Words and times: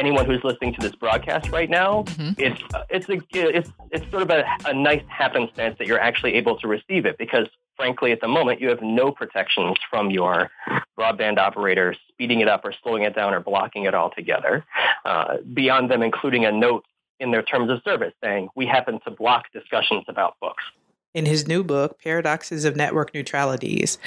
Anyone 0.00 0.24
who's 0.24 0.42
listening 0.42 0.72
to 0.74 0.80
this 0.80 0.94
broadcast 0.96 1.50
right 1.50 1.68
now, 1.68 2.04
mm-hmm. 2.04 2.32
it's 2.38 2.60
it's 2.88 3.08
a 3.08 3.18
it's 3.34 3.70
it's 3.90 4.10
sort 4.10 4.22
of 4.22 4.30
a, 4.30 4.44
a 4.64 4.72
nice 4.72 5.04
happenstance 5.08 5.76
that 5.78 5.86
you're 5.86 6.00
actually 6.00 6.34
able 6.34 6.58
to 6.58 6.66
receive 6.66 7.04
it 7.04 7.18
because 7.18 7.46
frankly 7.76 8.10
at 8.10 8.20
the 8.20 8.28
moment 8.28 8.60
you 8.60 8.68
have 8.68 8.82
no 8.82 9.12
protections 9.12 9.76
from 9.88 10.10
your 10.10 10.50
broadband 10.98 11.38
operator 11.38 11.94
speeding 12.08 12.40
it 12.40 12.48
up 12.48 12.64
or 12.64 12.74
slowing 12.82 13.02
it 13.04 13.14
down 13.14 13.32
or 13.32 13.40
blocking 13.40 13.84
it 13.84 13.94
altogether 13.94 14.64
uh, 15.04 15.36
beyond 15.54 15.90
them 15.90 16.02
including 16.02 16.44
a 16.44 16.52
note 16.52 16.84
in 17.20 17.30
their 17.30 17.42
terms 17.42 17.70
of 17.70 17.80
service 17.82 18.12
saying 18.22 18.48
we 18.54 18.66
happen 18.66 19.00
to 19.04 19.10
block 19.10 19.44
discussions 19.52 20.04
about 20.08 20.34
books 20.40 20.64
in 21.14 21.26
his 21.26 21.46
new 21.46 21.64
book, 21.64 22.00
Paradoxes 22.02 22.64
of 22.64 22.76
Network 22.76 23.12
Neutralities, 23.14 23.98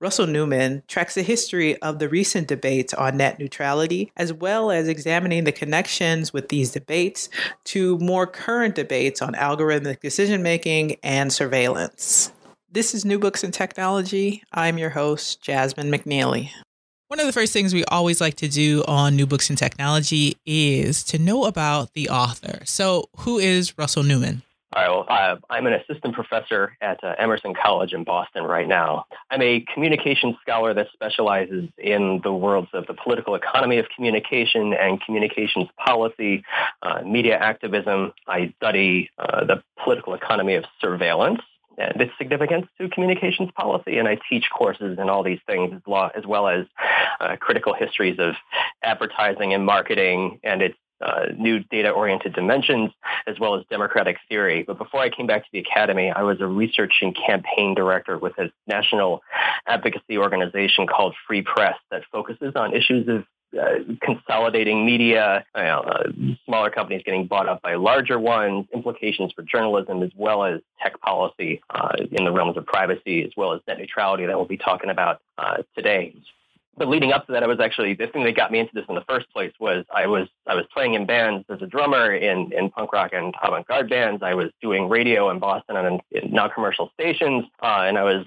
Russell 0.00 0.26
Newman 0.26 0.82
tracks 0.86 1.14
the 1.14 1.22
history 1.22 1.80
of 1.82 1.98
the 1.98 2.08
recent 2.08 2.48
debates 2.48 2.94
on 2.94 3.16
net 3.16 3.38
neutrality, 3.38 4.12
as 4.16 4.32
well 4.32 4.70
as 4.70 4.88
examining 4.88 5.44
the 5.44 5.52
connections 5.52 6.32
with 6.32 6.48
these 6.48 6.70
debates 6.70 7.28
to 7.64 7.98
more 7.98 8.26
current 8.26 8.74
debates 8.74 9.20
on 9.20 9.34
algorithmic 9.34 10.00
decision 10.00 10.42
making 10.42 10.96
and 11.02 11.32
surveillance. 11.32 12.32
This 12.70 12.94
is 12.94 13.04
New 13.04 13.18
Books 13.18 13.44
in 13.44 13.50
Technology. 13.50 14.42
I'm 14.52 14.78
your 14.78 14.90
host, 14.90 15.42
Jasmine 15.42 15.90
McNealy. 15.90 16.50
One 17.08 17.20
of 17.20 17.26
the 17.26 17.32
first 17.32 17.52
things 17.52 17.74
we 17.74 17.84
always 17.84 18.22
like 18.22 18.36
to 18.36 18.48
do 18.48 18.82
on 18.88 19.16
New 19.16 19.26
Books 19.26 19.50
in 19.50 19.56
Technology 19.56 20.38
is 20.46 21.04
to 21.04 21.18
know 21.18 21.44
about 21.44 21.92
the 21.92 22.08
author. 22.08 22.62
So, 22.64 23.10
who 23.18 23.38
is 23.38 23.76
Russell 23.76 24.02
Newman? 24.02 24.42
All 24.74 24.82
right, 24.82 24.90
well, 24.90 25.06
uh, 25.06 25.36
I'm 25.50 25.66
an 25.66 25.74
assistant 25.74 26.14
professor 26.14 26.78
at 26.80 27.04
uh, 27.04 27.14
Emerson 27.18 27.52
College 27.52 27.92
in 27.92 28.04
Boston 28.04 28.44
right 28.44 28.66
now. 28.66 29.04
I'm 29.30 29.42
a 29.42 29.66
communications 29.74 30.36
scholar 30.40 30.72
that 30.72 30.86
specializes 30.94 31.68
in 31.76 32.22
the 32.24 32.32
worlds 32.32 32.68
of 32.72 32.86
the 32.86 32.94
political 32.94 33.34
economy 33.34 33.76
of 33.76 33.86
communication 33.94 34.72
and 34.72 34.98
communications 35.02 35.68
policy, 35.76 36.42
uh, 36.80 37.02
media 37.02 37.36
activism. 37.36 38.14
I 38.26 38.54
study 38.56 39.10
uh, 39.18 39.44
the 39.44 39.62
political 39.84 40.14
economy 40.14 40.54
of 40.54 40.64
surveillance 40.80 41.42
and 41.76 42.00
its 42.00 42.12
significance 42.16 42.66
to 42.80 42.88
communications 42.88 43.50
policy. 43.54 43.98
And 43.98 44.08
I 44.08 44.18
teach 44.30 44.44
courses 44.56 44.98
in 44.98 45.10
all 45.10 45.22
these 45.22 45.40
things 45.46 45.74
as 46.14 46.26
well 46.26 46.48
as 46.48 46.66
uh, 47.20 47.36
critical 47.38 47.74
histories 47.74 48.18
of 48.18 48.34
advertising 48.82 49.52
and 49.52 49.66
marketing 49.66 50.40
and 50.42 50.62
its 50.62 50.76
uh, 51.02 51.26
new 51.36 51.60
data-oriented 51.60 52.32
dimensions, 52.32 52.90
as 53.26 53.38
well 53.38 53.56
as 53.56 53.64
democratic 53.70 54.16
theory. 54.28 54.62
But 54.62 54.78
before 54.78 55.00
I 55.00 55.10
came 55.10 55.26
back 55.26 55.42
to 55.42 55.48
the 55.52 55.58
academy, 55.58 56.10
I 56.10 56.22
was 56.22 56.40
a 56.40 56.46
research 56.46 56.94
and 57.02 57.16
campaign 57.16 57.74
director 57.74 58.18
with 58.18 58.38
a 58.38 58.50
national 58.66 59.22
advocacy 59.66 60.18
organization 60.18 60.86
called 60.86 61.14
Free 61.26 61.42
Press 61.42 61.76
that 61.90 62.02
focuses 62.10 62.52
on 62.56 62.74
issues 62.74 63.08
of 63.08 63.24
uh, 63.60 63.80
consolidating 64.00 64.86
media, 64.86 65.44
you 65.54 65.62
know, 65.62 65.80
uh, 65.80 66.04
smaller 66.46 66.70
companies 66.70 67.02
getting 67.04 67.26
bought 67.26 67.46
up 67.46 67.60
by 67.60 67.74
larger 67.74 68.18
ones, 68.18 68.66
implications 68.72 69.30
for 69.34 69.42
journalism, 69.42 70.02
as 70.02 70.10
well 70.16 70.42
as 70.42 70.60
tech 70.82 70.98
policy 71.00 71.60
uh, 71.68 71.92
in 72.10 72.24
the 72.24 72.32
realms 72.32 72.56
of 72.56 72.64
privacy, 72.64 73.22
as 73.22 73.30
well 73.36 73.52
as 73.52 73.60
net 73.68 73.78
neutrality 73.78 74.24
that 74.24 74.36
we'll 74.36 74.46
be 74.46 74.56
talking 74.56 74.88
about 74.88 75.20
uh, 75.36 75.58
today 75.76 76.14
but 76.76 76.88
leading 76.88 77.12
up 77.12 77.26
to 77.26 77.32
that, 77.32 77.42
I 77.42 77.46
was 77.46 77.60
actually 77.60 77.94
the 77.94 78.06
thing 78.06 78.24
that 78.24 78.34
got 78.34 78.50
me 78.50 78.58
into 78.58 78.72
this 78.74 78.84
in 78.88 78.94
the 78.94 79.04
first 79.08 79.30
place 79.30 79.52
was 79.60 79.84
I 79.94 80.06
was 80.06 80.28
I 80.46 80.54
was 80.54 80.64
playing 80.72 80.94
in 80.94 81.06
bands 81.06 81.44
as 81.50 81.60
a 81.60 81.66
drummer 81.66 82.12
in 82.12 82.52
in 82.52 82.70
punk 82.70 82.92
rock 82.92 83.10
and 83.12 83.34
avant 83.42 83.66
garde 83.66 83.90
bands. 83.90 84.22
I 84.22 84.34
was 84.34 84.50
doing 84.62 84.88
radio 84.88 85.30
in 85.30 85.38
Boston 85.38 85.76
on 85.76 86.00
non-commercial 86.30 86.90
stations, 86.94 87.44
uh, 87.62 87.84
and 87.86 87.98
I 87.98 88.04
was 88.04 88.24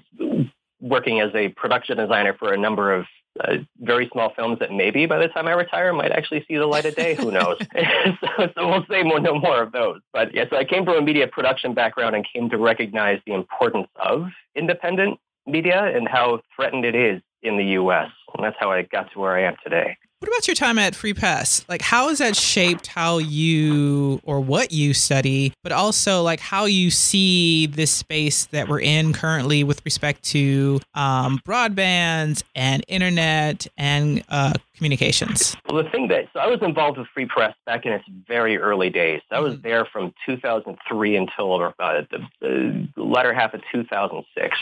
working 0.80 1.20
as 1.20 1.34
a 1.34 1.48
production 1.48 1.96
designer 1.96 2.34
for 2.38 2.52
a 2.52 2.58
number 2.58 2.92
of 2.92 3.06
uh, 3.40 3.56
very 3.80 4.08
small 4.12 4.32
films 4.34 4.58
that 4.60 4.72
maybe 4.72 5.06
by 5.06 5.18
the 5.18 5.28
time 5.28 5.46
I 5.46 5.52
retire 5.52 5.92
might 5.92 6.12
actually 6.12 6.44
see 6.48 6.56
the 6.56 6.66
light 6.66 6.86
of 6.86 6.94
day. 6.94 7.14
Who 7.14 7.30
knows? 7.30 7.58
so, 8.20 8.48
so, 8.54 8.68
we'll 8.68 8.86
say 8.88 9.02
more, 9.02 9.20
no 9.20 9.38
more 9.38 9.62
of 9.62 9.72
those. 9.72 10.00
But 10.12 10.34
yeah, 10.34 10.44
so 10.48 10.56
I 10.56 10.64
came 10.64 10.84
from 10.84 10.94
a 10.94 11.02
media 11.02 11.26
production 11.26 11.74
background 11.74 12.14
and 12.14 12.26
came 12.32 12.48
to 12.50 12.58
recognize 12.58 13.20
the 13.26 13.34
importance 13.34 13.88
of 13.96 14.28
independent 14.54 15.18
media 15.46 15.84
and 15.84 16.08
how 16.08 16.40
threatened 16.54 16.84
it 16.84 16.94
is 16.94 17.20
in 17.42 17.56
the 17.56 17.64
U.S. 17.64 18.10
And 18.36 18.44
that's 18.44 18.56
how 18.58 18.70
I 18.70 18.82
got 18.82 19.10
to 19.12 19.18
where 19.18 19.36
I 19.36 19.42
am 19.42 19.56
today. 19.62 19.96
What 20.20 20.28
about 20.28 20.48
your 20.48 20.54
time 20.54 20.78
at 20.78 20.94
Free 20.94 21.12
Press? 21.12 21.62
Like, 21.68 21.82
how 21.82 22.08
has 22.08 22.18
that 22.18 22.36
shaped 22.36 22.86
how 22.86 23.18
you 23.18 24.18
or 24.24 24.40
what 24.40 24.72
you 24.72 24.94
study, 24.94 25.52
but 25.62 25.72
also 25.72 26.22
like 26.22 26.40
how 26.40 26.64
you 26.64 26.90
see 26.90 27.66
this 27.66 27.90
space 27.90 28.46
that 28.46 28.66
we're 28.66 28.80
in 28.80 29.12
currently 29.12 29.62
with 29.62 29.84
respect 29.84 30.22
to 30.24 30.80
um, 30.94 31.38
broadband 31.46 32.42
and 32.54 32.82
internet 32.88 33.66
and 33.76 34.24
uh, 34.30 34.54
communications? 34.76 35.56
Well, 35.68 35.82
the 35.82 35.90
thing 35.90 36.08
that, 36.08 36.28
so 36.32 36.40
I 36.40 36.46
was 36.46 36.60
involved 36.62 36.98
with 36.98 37.08
Free 37.14 37.26
Press 37.26 37.54
back 37.64 37.86
in 37.86 37.92
its 37.92 38.04
very 38.26 38.58
early 38.58 38.90
days. 38.90 39.22
I 39.30 39.40
was 39.40 39.54
mm-hmm. 39.54 39.62
there 39.62 39.84
from 39.84 40.12
2003 40.26 41.16
until 41.16 41.54
uh, 41.54 42.02
the, 42.10 42.18
the 42.40 42.88
latter 42.96 43.32
half 43.32 43.54
of 43.54 43.62
2006. 43.72 44.56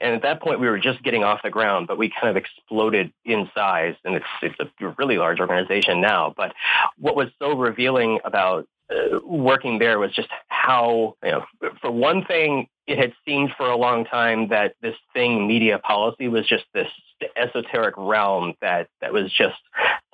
And 0.00 0.14
at 0.14 0.22
that 0.22 0.40
point, 0.42 0.60
we 0.60 0.68
were 0.68 0.78
just 0.78 1.02
getting 1.02 1.24
off 1.24 1.40
the 1.42 1.50
ground, 1.50 1.86
but 1.86 1.98
we 1.98 2.10
kind 2.10 2.30
of 2.30 2.36
exploded 2.36 3.12
in 3.24 3.50
size. 3.54 3.94
And 4.04 4.16
it's, 4.16 4.26
it's 4.42 4.56
a 4.80 4.94
really 4.98 5.18
large 5.18 5.40
organization 5.40 6.00
now. 6.00 6.34
But 6.36 6.54
what 6.98 7.16
was 7.16 7.28
so 7.38 7.56
revealing 7.56 8.18
about 8.24 8.66
uh, 8.90 9.20
working 9.24 9.78
there 9.78 9.98
was 9.98 10.12
just 10.12 10.28
how, 10.48 11.16
you 11.22 11.30
know, 11.30 11.44
for 11.80 11.90
one 11.90 12.24
thing, 12.24 12.66
it 12.90 12.98
had 12.98 13.12
seemed 13.24 13.52
for 13.56 13.70
a 13.70 13.76
long 13.76 14.04
time 14.04 14.48
that 14.48 14.74
this 14.82 14.96
thing, 15.12 15.46
media 15.46 15.78
policy, 15.78 16.26
was 16.26 16.46
just 16.46 16.64
this 16.74 16.88
esoteric 17.36 17.94
realm 17.96 18.54
that, 18.60 18.88
that 19.00 19.12
was 19.12 19.32
just 19.32 19.58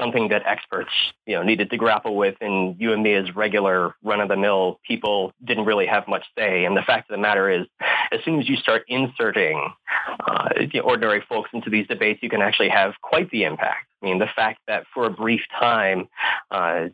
something 0.01 0.29
that 0.29 0.43
experts, 0.47 0.91
you 1.27 1.35
know, 1.35 1.43
needed 1.43 1.71
to 1.71 1.77
grapple 1.77 2.17
with. 2.17 2.37
And 2.41 2.81
you 2.81 2.93
and 2.93 3.03
me 3.03 3.15
as 3.15 3.35
regular 3.35 3.95
run-of-the-mill 4.03 4.81
people 4.87 5.33
didn't 5.45 5.65
really 5.65 5.87
have 5.87 6.07
much 6.09 6.25
say. 6.37 6.65
And 6.65 6.77
the 6.77 6.83
fact 6.83 7.11
of 7.11 7.17
the 7.17 7.21
matter 7.21 7.51
is, 7.51 7.67
as 8.13 8.21
soon 8.25 8.41
as 8.41 8.49
you 8.49 8.57
start 8.57 8.85
inserting 8.89 9.73
uh, 10.27 10.49
the 10.73 10.81
ordinary 10.81 11.23
folks 11.29 11.51
into 11.53 11.71
these 11.71 11.87
debates, 11.87 12.21
you 12.23 12.31
can 12.31 12.43
actually 12.43 12.69
have 12.69 12.95
quite 13.03 13.31
the 13.31 13.45
impact. 13.45 13.87
I 14.03 14.07
mean, 14.07 14.19
the 14.19 14.29
fact 14.37 14.61
that 14.69 14.85
for 14.93 15.07
a 15.07 15.11
brief 15.11 15.41
time, 15.59 16.09
uh, 16.51 16.89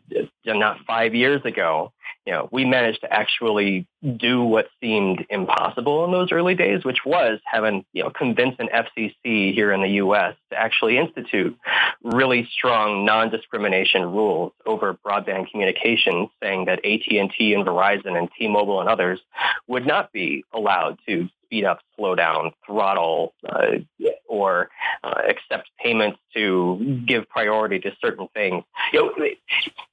not 0.45 0.77
five 0.87 1.13
years 1.13 1.41
ago, 1.45 1.91
you 2.25 2.31
know, 2.31 2.47
we 2.51 2.63
managed 2.63 3.01
to 3.01 3.13
actually 3.13 3.85
do 4.17 4.41
what 4.43 4.67
seemed 4.81 5.25
impossible 5.29 6.05
in 6.05 6.11
those 6.11 6.31
early 6.31 6.55
days, 6.55 6.85
which 6.85 6.99
was 7.05 7.39
having, 7.45 7.83
you 7.91 8.03
know, 8.03 8.09
convince 8.09 8.55
an 8.59 8.69
FCC 8.73 9.53
here 9.53 9.73
in 9.73 9.81
the 9.81 9.89
U.S. 9.89 10.35
to 10.49 10.57
actually 10.57 10.97
institute 10.97 11.57
really 12.01 12.47
strong 12.53 12.92
non-discrimination 12.93 14.03
rules 14.03 14.53
over 14.65 14.97
broadband 15.05 15.49
communications, 15.51 16.29
saying 16.41 16.65
that 16.65 16.79
AT&T 16.79 17.53
and 17.53 17.65
Verizon 17.65 18.17
and 18.17 18.29
T-Mobile 18.37 18.79
and 18.79 18.89
others 18.89 19.19
would 19.67 19.85
not 19.85 20.11
be 20.11 20.45
allowed 20.53 20.99
to 21.07 21.29
speed 21.45 21.65
up, 21.65 21.79
slow 21.95 22.15
down, 22.15 22.51
throttle, 22.65 23.33
uh, 23.47 23.77
or 24.27 24.69
uh, 25.03 25.21
accept 25.27 25.69
payments 25.79 26.17
to 26.33 27.03
give 27.05 27.29
priority 27.29 27.79
to 27.79 27.91
certain 28.01 28.27
things. 28.33 28.63
You 28.91 29.11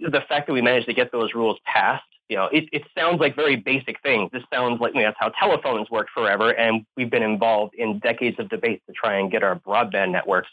know, 0.01 0.11
the 0.11 0.21
fact 0.29 0.47
that 0.47 0.53
we 0.53 0.63
managed 0.63 0.87
to 0.87 0.95
get 0.95 1.13
those 1.13 1.35
rules 1.35 1.59
passed 1.65 2.05
you 2.31 2.37
know, 2.37 2.47
it, 2.53 2.69
it 2.73 2.85
sounds 2.97 3.19
like 3.19 3.35
very 3.35 3.57
basic 3.57 4.01
things. 4.03 4.31
This 4.33 4.45
sounds 4.55 4.81
like 4.81 4.95
you 4.95 5.01
know, 5.01 5.09
that's 5.09 5.17
how 5.19 5.31
telephones 5.31 5.91
worked 5.91 6.11
forever, 6.11 6.51
and 6.51 6.87
we've 6.97 7.11
been 7.11 7.25
involved 7.25 7.75
in 7.75 7.99
decades 7.99 8.39
of 8.39 8.49
debates 8.49 8.83
to 8.87 8.93
try 8.93 9.19
and 9.19 9.33
get 9.33 9.43
our 9.43 9.57
broadband 9.57 10.13
networks 10.13 10.49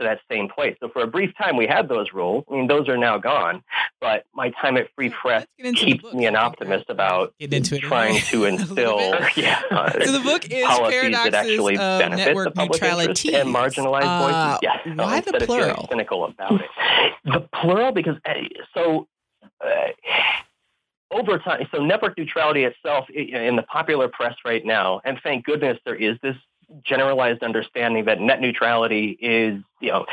to 0.00 0.04
that 0.04 0.18
same 0.28 0.48
place. 0.48 0.76
So 0.80 0.88
for 0.88 1.02
a 1.02 1.06
brief 1.06 1.30
time, 1.38 1.56
we 1.56 1.68
had 1.68 1.88
those 1.88 2.12
rules. 2.12 2.44
I 2.50 2.54
mean, 2.56 2.66
those 2.66 2.88
are 2.88 2.96
now 2.96 3.18
gone. 3.18 3.62
But 4.00 4.24
my 4.34 4.50
time 4.50 4.76
at 4.76 4.88
Free 4.96 5.10
Press 5.10 5.46
keeps 5.76 6.04
me 6.12 6.26
an 6.26 6.34
optimist 6.34 6.86
about 6.90 7.34
trying 7.38 8.20
to 8.20 8.44
instill, 8.46 8.98
yeah. 9.36 9.62
so 10.04 10.10
the 10.10 10.20
book 10.24 10.44
is 10.50 10.66
that 10.66 11.34
actually 11.34 11.76
benefit 11.76 12.34
the 12.34 12.50
public 12.50 12.82
interest 12.82 13.24
and 13.26 13.48
marginalized 13.54 14.02
uh, 14.02 14.58
voices. 14.58 14.58
Yes. 14.62 14.98
Why 14.98 15.20
so 15.20 15.30
the 15.30 15.46
plural? 15.46 15.86
cynical 15.88 16.24
about 16.24 16.60
it. 16.60 16.70
The 17.24 17.48
plural 17.54 17.92
because 17.92 18.16
eh, 18.26 18.48
so. 18.74 19.06
Uh, 19.64 19.68
over 21.12 21.38
time, 21.38 21.66
so 21.70 21.84
network 21.84 22.16
neutrality 22.16 22.64
itself 22.64 23.08
in 23.10 23.56
the 23.56 23.62
popular 23.62 24.08
press 24.08 24.34
right 24.44 24.64
now, 24.64 25.00
and 25.04 25.20
thank 25.22 25.44
goodness 25.44 25.78
there 25.84 25.94
is 25.94 26.16
this 26.22 26.36
generalized 26.84 27.42
understanding 27.42 28.06
that 28.06 28.20
net 28.20 28.40
neutrality 28.40 29.18
is, 29.20 29.62
you 29.80 29.90
know, 29.90 30.06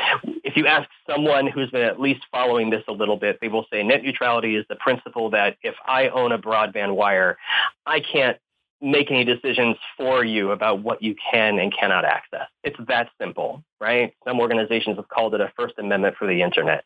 if 0.44 0.56
you 0.56 0.66
ask 0.66 0.88
someone 1.08 1.46
who's 1.46 1.70
been 1.70 1.82
at 1.82 1.98
least 1.98 2.20
following 2.30 2.70
this 2.70 2.82
a 2.88 2.92
little 2.92 3.16
bit, 3.16 3.38
they 3.40 3.48
will 3.48 3.66
say 3.72 3.82
net 3.82 4.02
neutrality 4.02 4.56
is 4.56 4.66
the 4.68 4.76
principle 4.76 5.30
that 5.30 5.56
if 5.62 5.74
I 5.86 6.08
own 6.08 6.32
a 6.32 6.38
broadband 6.38 6.94
wire, 6.94 7.38
I 7.86 8.00
can't 8.00 8.36
make 8.82 9.10
any 9.10 9.24
decisions 9.24 9.76
for 9.96 10.24
you 10.24 10.52
about 10.52 10.82
what 10.82 11.02
you 11.02 11.14
can 11.30 11.58
and 11.58 11.72
cannot 11.76 12.04
access. 12.04 12.48
It's 12.64 12.78
that 12.88 13.10
simple, 13.20 13.62
right? 13.80 14.14
Some 14.26 14.40
organizations 14.40 14.96
have 14.96 15.08
called 15.08 15.34
it 15.34 15.40
a 15.40 15.52
First 15.56 15.74
Amendment 15.78 16.16
for 16.18 16.26
the 16.26 16.42
internet, 16.42 16.84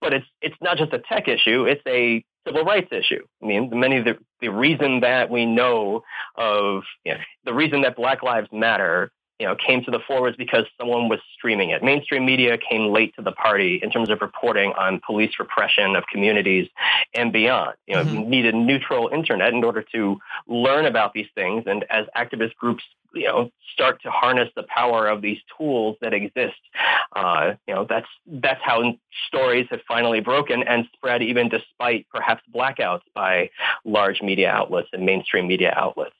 but 0.00 0.12
it's 0.14 0.26
it's 0.40 0.56
not 0.62 0.78
just 0.78 0.92
a 0.92 0.98
tech 0.98 1.28
issue; 1.28 1.66
it's 1.66 1.82
a 1.86 2.24
civil 2.46 2.64
rights 2.64 2.88
issue. 2.92 3.24
I 3.42 3.46
mean, 3.46 3.70
many 3.72 3.98
of 3.98 4.04
the 4.04 4.18
the 4.40 4.48
reason 4.48 5.00
that 5.00 5.30
we 5.30 5.46
know 5.46 6.02
of 6.36 6.82
you 7.04 7.14
know, 7.14 7.20
the 7.44 7.54
reason 7.54 7.82
that 7.82 7.96
Black 7.96 8.22
Lives 8.22 8.48
Matter 8.52 9.12
you 9.38 9.46
know, 9.46 9.56
came 9.56 9.82
to 9.84 9.90
the 9.90 9.98
fore 10.06 10.22
was 10.22 10.36
because 10.36 10.64
someone 10.78 11.08
was 11.08 11.18
streaming 11.36 11.70
it. 11.70 11.82
Mainstream 11.82 12.24
media 12.24 12.56
came 12.56 12.92
late 12.92 13.14
to 13.16 13.22
the 13.22 13.32
party 13.32 13.80
in 13.82 13.90
terms 13.90 14.10
of 14.10 14.20
reporting 14.20 14.72
on 14.78 15.00
police 15.04 15.32
repression 15.38 15.96
of 15.96 16.04
communities 16.06 16.68
and 17.14 17.32
beyond. 17.32 17.74
You 17.86 17.96
know, 17.96 18.04
mm-hmm. 18.04 18.30
needed 18.30 18.54
neutral 18.54 19.08
internet 19.12 19.52
in 19.52 19.64
order 19.64 19.84
to 19.92 20.18
learn 20.46 20.86
about 20.86 21.14
these 21.14 21.28
things. 21.34 21.64
And 21.66 21.84
as 21.90 22.06
activist 22.16 22.54
groups 22.54 22.84
you 23.14 23.26
know 23.26 23.50
start 23.72 24.02
to 24.02 24.10
harness 24.10 24.48
the 24.56 24.64
power 24.64 25.08
of 25.08 25.22
these 25.22 25.38
tools 25.56 25.96
that 26.00 26.12
exist. 26.12 26.58
Uh, 27.14 27.54
you 27.66 27.74
know 27.74 27.86
that's 27.88 28.08
that's 28.26 28.60
how 28.62 28.94
stories 29.28 29.66
have 29.70 29.80
finally 29.86 30.20
broken 30.20 30.62
and 30.62 30.86
spread, 30.94 31.22
even 31.22 31.48
despite 31.48 32.06
perhaps 32.10 32.42
blackouts 32.54 33.02
by 33.14 33.50
large 33.84 34.20
media 34.20 34.50
outlets 34.50 34.88
and 34.92 35.06
mainstream 35.06 35.46
media 35.46 35.72
outlets. 35.76 36.14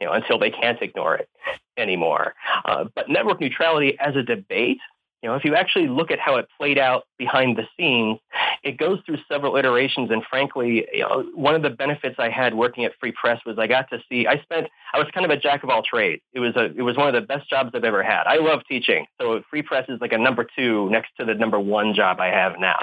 You 0.00 0.06
know 0.06 0.12
until 0.12 0.38
they 0.38 0.50
can't 0.50 0.80
ignore 0.80 1.16
it 1.16 1.28
anymore. 1.76 2.34
Uh, 2.64 2.84
but 2.94 3.08
network 3.08 3.40
neutrality 3.40 3.98
as 3.98 4.16
a 4.16 4.22
debate 4.22 4.78
you 5.22 5.28
know, 5.28 5.34
if 5.34 5.44
you 5.44 5.54
actually 5.54 5.86
look 5.86 6.10
at 6.10 6.18
how 6.18 6.36
it 6.36 6.48
played 6.56 6.78
out 6.78 7.04
behind 7.18 7.58
the 7.58 7.64
scenes, 7.76 8.18
it 8.62 8.78
goes 8.78 9.00
through 9.04 9.18
several 9.30 9.56
iterations. 9.56 10.10
And 10.10 10.22
frankly, 10.24 10.86
you 10.94 11.00
know, 11.00 11.24
one 11.34 11.54
of 11.54 11.60
the 11.60 11.68
benefits 11.68 12.16
I 12.18 12.30
had 12.30 12.54
working 12.54 12.86
at 12.86 12.92
Free 12.98 13.12
Press 13.12 13.38
was 13.44 13.58
I 13.58 13.66
got 13.66 13.90
to 13.90 13.98
see. 14.08 14.26
I 14.26 14.40
spent. 14.40 14.68
I 14.94 14.98
was 14.98 15.08
kind 15.12 15.26
of 15.26 15.30
a 15.30 15.36
jack 15.36 15.62
of 15.62 15.68
all 15.68 15.82
trades. 15.82 16.22
It 16.32 16.40
was 16.40 16.56
a. 16.56 16.74
It 16.74 16.82
was 16.82 16.96
one 16.96 17.06
of 17.06 17.14
the 17.14 17.20
best 17.20 17.50
jobs 17.50 17.70
I've 17.74 17.84
ever 17.84 18.02
had. 18.02 18.22
I 18.26 18.36
love 18.36 18.60
teaching, 18.66 19.06
so 19.20 19.42
Free 19.50 19.62
Press 19.62 19.86
is 19.90 20.00
like 20.00 20.12
a 20.12 20.18
number 20.18 20.46
two 20.56 20.88
next 20.88 21.10
to 21.18 21.26
the 21.26 21.34
number 21.34 21.60
one 21.60 21.92
job 21.92 22.18
I 22.18 22.28
have 22.28 22.58
now. 22.58 22.78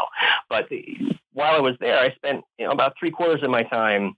But 0.48 0.70
while 1.34 1.56
I 1.56 1.60
was 1.60 1.76
there, 1.80 2.00
I 2.00 2.14
spent 2.14 2.44
you 2.60 2.66
know 2.66 2.72
about 2.72 2.94
three 3.00 3.12
quarters 3.12 3.42
of 3.42 3.50
my 3.50 3.64
time 3.64 4.16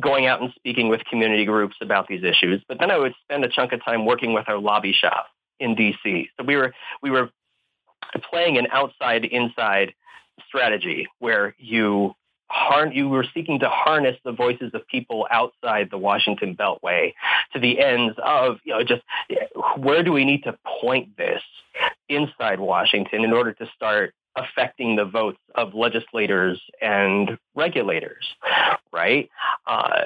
going 0.00 0.26
out 0.26 0.40
and 0.40 0.52
speaking 0.54 0.88
with 0.88 1.04
community 1.04 1.44
groups 1.44 1.76
about 1.80 2.08
these 2.08 2.22
issues. 2.24 2.62
But 2.68 2.78
then 2.78 2.90
I 2.90 2.98
would 2.98 3.14
spend 3.22 3.44
a 3.44 3.48
chunk 3.48 3.72
of 3.72 3.84
time 3.84 4.06
working 4.06 4.32
with 4.32 4.48
our 4.48 4.58
lobby 4.58 4.92
shop 4.92 5.26
in 5.60 5.76
DC. 5.76 6.28
So 6.36 6.44
we 6.44 6.56
were 6.56 6.74
we 7.02 7.10
were 7.10 7.30
playing 8.30 8.58
an 8.58 8.68
outside 8.70 9.24
inside 9.24 9.94
strategy 10.46 11.08
where 11.18 11.54
you 11.58 12.14
you 12.92 13.08
were 13.08 13.24
seeking 13.32 13.60
to 13.60 13.68
harness 13.68 14.16
the 14.24 14.32
voices 14.32 14.72
of 14.74 14.86
people 14.86 15.26
outside 15.30 15.88
the 15.90 15.98
Washington 15.98 16.54
Beltway 16.56 17.14
to 17.52 17.58
the 17.58 17.80
ends 17.80 18.16
of 18.22 18.58
you 18.64 18.74
know 18.74 18.82
just 18.82 19.02
where 19.76 20.02
do 20.02 20.12
we 20.12 20.24
need 20.24 20.44
to 20.44 20.58
point 20.80 21.16
this 21.16 21.42
inside 22.08 22.60
Washington 22.60 23.24
in 23.24 23.32
order 23.32 23.52
to 23.54 23.66
start 23.74 24.14
affecting 24.36 24.96
the 24.96 25.04
votes 25.04 25.40
of 25.54 25.74
legislators 25.74 26.60
and 26.80 27.38
regulators, 27.54 28.34
right? 28.92 29.28
Uh, 29.66 30.02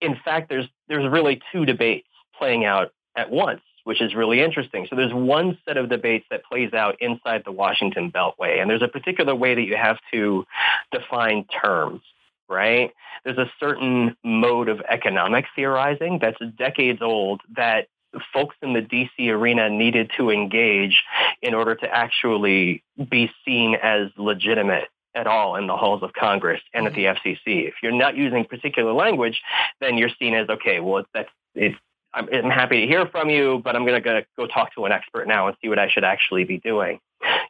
in 0.00 0.16
fact, 0.24 0.48
there's 0.48 0.68
there's 0.88 1.10
really 1.10 1.40
two 1.52 1.64
debates 1.64 2.08
playing 2.36 2.64
out 2.64 2.92
at 3.16 3.30
once 3.30 3.60
which 3.84 4.00
is 4.00 4.14
really 4.14 4.40
interesting. 4.40 4.86
So 4.88 4.96
there's 4.96 5.12
one 5.12 5.58
set 5.64 5.76
of 5.76 5.88
debates 5.88 6.24
that 6.30 6.44
plays 6.44 6.72
out 6.72 7.00
inside 7.00 7.42
the 7.44 7.52
Washington 7.52 8.10
Beltway, 8.12 8.60
and 8.60 8.70
there's 8.70 8.82
a 8.82 8.88
particular 8.88 9.34
way 9.34 9.54
that 9.54 9.62
you 9.62 9.76
have 9.76 9.98
to 10.12 10.46
define 10.92 11.44
terms, 11.44 12.00
right? 12.48 12.92
There's 13.24 13.38
a 13.38 13.50
certain 13.58 14.16
mode 14.24 14.68
of 14.68 14.80
economic 14.88 15.46
theorizing 15.56 16.18
that's 16.20 16.38
decades 16.56 17.02
old 17.02 17.40
that 17.56 17.88
folks 18.32 18.56
in 18.62 18.72
the 18.72 18.80
DC 18.80 19.28
arena 19.28 19.70
needed 19.70 20.10
to 20.16 20.30
engage 20.30 21.02
in 21.40 21.54
order 21.54 21.74
to 21.74 21.86
actually 21.86 22.82
be 23.10 23.30
seen 23.44 23.74
as 23.74 24.08
legitimate 24.16 24.88
at 25.14 25.26
all 25.26 25.56
in 25.56 25.66
the 25.66 25.76
halls 25.76 26.02
of 26.02 26.12
Congress 26.12 26.60
and 26.72 26.86
at 26.86 26.94
the 26.94 27.04
mm-hmm. 27.04 27.28
FCC. 27.28 27.68
If 27.68 27.74
you're 27.82 27.92
not 27.92 28.16
using 28.16 28.44
particular 28.44 28.92
language, 28.92 29.42
then 29.80 29.98
you're 29.98 30.10
seen 30.18 30.34
as 30.34 30.48
okay. 30.48 30.80
Well, 30.80 31.04
that's 31.12 31.28
it's 31.54 31.76
I'm, 32.14 32.28
I'm 32.32 32.50
happy 32.50 32.80
to 32.80 32.86
hear 32.86 33.06
from 33.06 33.30
you, 33.30 33.60
but 33.64 33.74
I'm 33.74 33.86
going 33.86 34.02
to 34.02 34.24
go 34.36 34.46
talk 34.46 34.74
to 34.74 34.84
an 34.84 34.92
expert 34.92 35.26
now 35.26 35.48
and 35.48 35.56
see 35.62 35.68
what 35.68 35.78
I 35.78 35.88
should 35.88 36.04
actually 36.04 36.44
be 36.44 36.58
doing. 36.58 37.00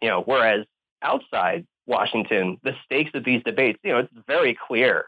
You 0.00 0.08
know, 0.08 0.22
whereas 0.22 0.66
outside 1.02 1.66
Washington, 1.86 2.58
the 2.62 2.74
stakes 2.84 3.10
of 3.14 3.24
these 3.24 3.42
debates, 3.42 3.78
you 3.82 3.92
know, 3.92 3.98
it's 3.98 4.12
very 4.26 4.56
clear 4.68 5.06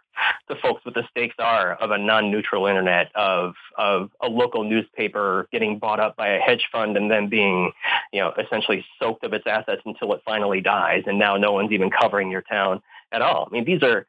to 0.48 0.56
folks 0.56 0.84
what 0.84 0.94
the 0.94 1.06
stakes 1.10 1.36
are 1.38 1.74
of 1.74 1.90
a 1.90 1.98
non-neutral 1.98 2.66
internet, 2.66 3.10
of 3.14 3.54
of 3.76 4.10
a 4.20 4.28
local 4.28 4.64
newspaper 4.64 5.48
getting 5.52 5.78
bought 5.78 6.00
up 6.00 6.16
by 6.16 6.28
a 6.28 6.40
hedge 6.40 6.68
fund 6.70 6.96
and 6.96 7.10
then 7.10 7.28
being, 7.28 7.72
you 8.12 8.20
know, 8.20 8.32
essentially 8.38 8.84
soaked 8.98 9.24
of 9.24 9.32
its 9.32 9.46
assets 9.46 9.82
until 9.84 10.12
it 10.12 10.22
finally 10.24 10.60
dies, 10.60 11.04
and 11.06 11.18
now 11.18 11.36
no 11.36 11.52
one's 11.52 11.72
even 11.72 11.90
covering 11.90 12.30
your 12.30 12.42
town 12.42 12.82
at 13.12 13.22
all. 13.22 13.48
I 13.50 13.54
mean, 13.54 13.64
these 13.64 13.82
are 13.82 14.06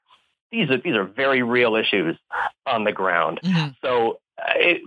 these 0.56 0.69
are 0.69 0.78
these 0.78 0.96
are 0.96 1.04
very 1.04 1.44
real 1.44 1.75
issues 1.75 2.18
on 2.66 2.84
the 2.84 2.92
ground. 2.92 3.40
Mm-hmm. 3.44 3.69
So 3.81 4.19
it, 4.56 4.81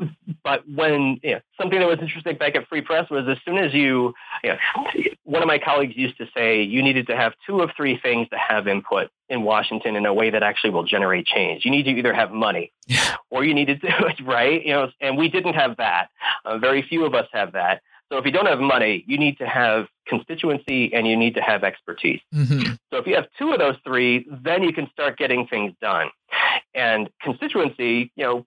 but 0.44 0.69
when 0.69 1.20
you 1.23 1.32
know, 1.32 1.41
something 1.61 1.79
that 1.79 1.88
was 1.88 1.99
interesting 2.00 2.37
back 2.37 2.55
at 2.56 2.69
Free 2.69 2.82
Press 2.82 3.09
was 3.11 3.26
as 3.29 3.38
soon 3.44 3.59
as 3.59 3.73
you, 3.73 4.15
you 4.44 4.50
know, 4.50 4.56
one 5.25 5.43
of 5.43 5.49
my 5.49 5.59
colleagues 5.59 5.97
used 5.97 6.19
to 6.19 6.26
say 6.37 6.62
you 6.62 6.82
needed 6.82 7.06
to 7.09 7.17
have 7.17 7.32
two 7.47 7.61
of 7.61 7.70
three 7.76 7.99
things 7.99 8.29
to 8.31 8.37
have 8.37 8.69
input 8.69 9.10
in 9.29 9.43
Washington 9.43 9.96
in 9.96 10.06
a 10.06 10.13
way 10.13 10.31
that 10.31 10.43
actually 10.43 10.70
will 10.70 10.84
generate 10.84 11.27
change. 11.27 11.65
You 11.65 11.70
need 11.70 11.84
to 11.84 11.91
either 11.91 12.13
have 12.13 12.31
money 12.31 12.72
or 13.31 13.44
you 13.44 13.55
need 13.55 13.67
to 13.67 13.77
do 13.77 13.89
it 13.89 14.20
right. 14.25 14.65
You 14.65 14.72
know, 14.72 14.91
and 15.01 15.17
we 15.17 15.29
didn't 15.29 15.55
have 15.55 15.77
that. 15.79 16.08
Uh, 16.44 16.58
very 16.58 16.82
few 16.82 17.05
of 17.05 17.15
us 17.15 17.27
have 17.32 17.53
that. 17.53 17.82
So 18.10 18.19
if 18.19 18.24
you 18.24 18.32
don't 18.32 18.46
have 18.46 18.60
money, 18.60 19.05
you 19.06 19.19
need 19.19 19.38
to 19.38 19.46
have 19.46 19.86
constituency 20.06 20.93
and 20.94 21.06
you 21.06 21.17
need 21.17 21.34
to 21.34 21.43
have 21.43 21.62
expertise. 21.62 22.20
Mm-hmm. 22.34 22.74
So 22.91 22.98
if 22.98 23.06
you 23.06 23.15
have 23.15 23.27
two 23.38 23.53
of 23.53 23.58
those 23.58 23.77
three, 23.84 24.27
then 24.31 24.62
you 24.62 24.72
can 24.72 24.88
start 24.91 25.19
getting 25.19 25.46
things 25.46 25.74
done. 25.81 26.08
And 26.74 27.10
constituency, 27.20 28.10
you 28.17 28.24
know, 28.24 28.46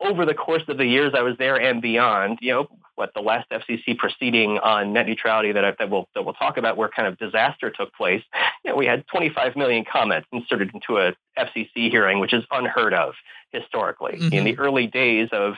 over 0.00 0.24
the 0.24 0.34
course 0.34 0.62
of 0.68 0.78
the 0.78 0.86
years 0.86 1.12
I 1.16 1.22
was 1.22 1.36
there 1.38 1.60
and 1.60 1.82
beyond, 1.82 2.38
you 2.40 2.52
know, 2.52 2.68
what 3.00 3.14
the 3.14 3.20
last 3.22 3.48
FCC 3.50 3.96
proceeding 3.96 4.58
on 4.58 4.92
net 4.92 5.06
neutrality 5.06 5.52
that, 5.52 5.64
I, 5.64 5.74
that 5.78 5.90
we'll 5.90 6.06
that 6.14 6.22
we'll 6.22 6.34
talk 6.34 6.58
about, 6.58 6.76
where 6.76 6.90
kind 6.90 7.08
of 7.08 7.18
disaster 7.18 7.70
took 7.70 7.94
place, 7.94 8.22
you 8.62 8.70
know, 8.70 8.76
we 8.76 8.84
had 8.84 9.06
25 9.06 9.56
million 9.56 9.86
comments 9.90 10.28
inserted 10.32 10.70
into 10.74 10.98
a 10.98 11.14
FCC 11.38 11.90
hearing, 11.90 12.20
which 12.20 12.34
is 12.34 12.44
unheard 12.50 12.92
of 12.92 13.14
historically. 13.52 14.18
Mm-hmm. 14.18 14.34
In 14.34 14.44
the 14.44 14.58
early 14.58 14.86
days 14.86 15.30
of 15.32 15.54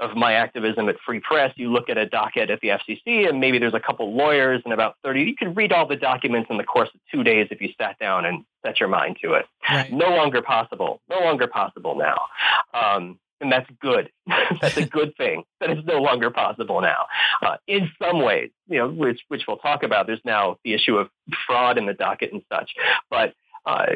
of 0.00 0.14
my 0.14 0.34
activism 0.34 0.90
at 0.90 0.96
Free 1.04 1.18
Press, 1.18 1.54
you 1.56 1.72
look 1.72 1.88
at 1.88 1.96
a 1.96 2.04
docket 2.04 2.50
at 2.50 2.60
the 2.60 2.68
FCC, 2.68 3.26
and 3.26 3.40
maybe 3.40 3.58
there's 3.58 3.74
a 3.74 3.80
couple 3.80 4.14
lawyers 4.14 4.60
and 4.64 4.74
about 4.74 4.96
30. 5.02 5.22
You 5.22 5.34
could 5.34 5.56
read 5.56 5.72
all 5.72 5.86
the 5.86 5.96
documents 5.96 6.50
in 6.50 6.58
the 6.58 6.64
course 6.64 6.90
of 6.94 7.00
two 7.10 7.24
days 7.24 7.48
if 7.50 7.62
you 7.62 7.70
sat 7.78 7.98
down 7.98 8.26
and 8.26 8.44
set 8.64 8.80
your 8.80 8.90
mind 8.90 9.16
to 9.22 9.32
it. 9.32 9.46
Right. 9.70 9.90
No 9.90 10.10
longer 10.10 10.42
possible. 10.42 11.00
No 11.08 11.20
longer 11.20 11.46
possible 11.46 11.96
now. 11.96 12.20
Um, 12.78 13.18
and 13.42 13.52
that's 13.52 13.68
good. 13.80 14.10
that's 14.60 14.76
a 14.76 14.86
good 14.86 15.14
thing 15.16 15.44
that 15.60 15.70
is 15.70 15.84
no 15.84 15.98
longer 15.98 16.30
possible 16.30 16.80
now. 16.80 17.06
Uh, 17.42 17.56
in 17.66 17.90
some 18.00 18.22
ways, 18.22 18.50
you 18.68 18.78
know, 18.78 18.88
which 18.88 19.20
which 19.28 19.42
we'll 19.46 19.58
talk 19.58 19.82
about. 19.82 20.06
There's 20.06 20.20
now 20.24 20.56
the 20.64 20.72
issue 20.72 20.96
of 20.96 21.08
fraud 21.46 21.76
in 21.76 21.86
the 21.86 21.94
docket 21.94 22.32
and 22.32 22.42
such. 22.50 22.70
But 23.10 23.34
uh, 23.66 23.86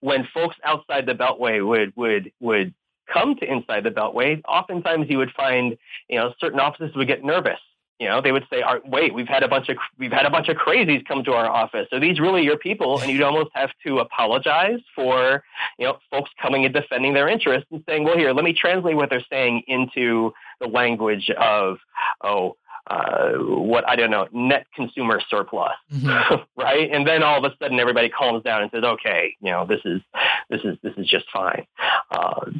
when 0.00 0.26
folks 0.32 0.56
outside 0.64 1.06
the 1.06 1.14
Beltway 1.14 1.64
would 1.66 1.92
would 1.96 2.32
would 2.40 2.74
come 3.12 3.36
to 3.36 3.50
inside 3.50 3.84
the 3.84 3.90
Beltway, 3.90 4.42
oftentimes 4.46 5.06
you 5.08 5.18
would 5.18 5.32
find, 5.32 5.76
you 6.08 6.18
know, 6.18 6.34
certain 6.40 6.60
offices 6.60 6.94
would 6.96 7.06
get 7.06 7.24
nervous 7.24 7.60
You 7.98 8.08
know, 8.08 8.20
they 8.20 8.30
would 8.30 8.46
say, 8.48 8.62
"Wait, 8.84 9.12
we've 9.12 9.28
had 9.28 9.42
a 9.42 9.48
bunch 9.48 9.68
of 9.68 9.76
we've 9.98 10.12
had 10.12 10.24
a 10.24 10.30
bunch 10.30 10.48
of 10.48 10.56
crazies 10.56 11.04
come 11.06 11.24
to 11.24 11.32
our 11.32 11.48
office. 11.48 11.88
Are 11.92 11.98
these 11.98 12.20
really 12.20 12.44
your 12.44 12.56
people?" 12.56 13.00
And 13.00 13.10
you'd 13.10 13.22
almost 13.22 13.50
have 13.54 13.70
to 13.86 13.98
apologize 13.98 14.80
for, 14.94 15.42
you 15.78 15.86
know, 15.86 15.98
folks 16.10 16.30
coming 16.40 16.64
and 16.64 16.72
defending 16.72 17.14
their 17.14 17.28
interests 17.28 17.66
and 17.72 17.82
saying, 17.88 18.04
"Well, 18.04 18.16
here, 18.16 18.32
let 18.32 18.44
me 18.44 18.52
translate 18.52 18.96
what 18.96 19.10
they're 19.10 19.24
saying 19.28 19.62
into 19.66 20.32
the 20.60 20.68
language 20.68 21.30
of, 21.30 21.78
oh, 22.22 22.56
uh, 22.88 23.32
what 23.38 23.86
I 23.88 23.96
don't 23.96 24.10
know, 24.10 24.28
net 24.32 24.66
consumer 24.74 25.20
surplus, 25.28 25.72
mm-hmm. 25.92 26.36
right? 26.60 26.90
And 26.90 27.06
then 27.06 27.22
all 27.22 27.44
of 27.44 27.50
a 27.50 27.54
sudden, 27.62 27.78
everybody 27.78 28.08
calms 28.08 28.42
down 28.42 28.62
and 28.62 28.70
says, 28.70 28.82
"Okay, 28.82 29.34
you 29.40 29.50
know, 29.50 29.66
this 29.66 29.80
is 29.84 30.00
this 30.48 30.60
is 30.64 30.78
this 30.82 30.94
is 30.96 31.06
just 31.06 31.26
fine." 31.32 31.66
Uh, 32.10 32.50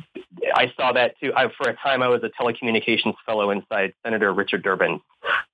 I 0.55 0.73
saw 0.77 0.93
that 0.93 1.19
too. 1.21 1.33
I, 1.35 1.49
for 1.57 1.71
a 1.71 1.77
time, 1.77 2.03
I 2.03 2.09
was 2.09 2.23
a 2.23 2.31
telecommunications 2.43 3.15
fellow 3.25 3.51
inside 3.51 3.95
Senator 4.05 4.33
Richard 4.33 4.63
Durbin's 4.63 5.01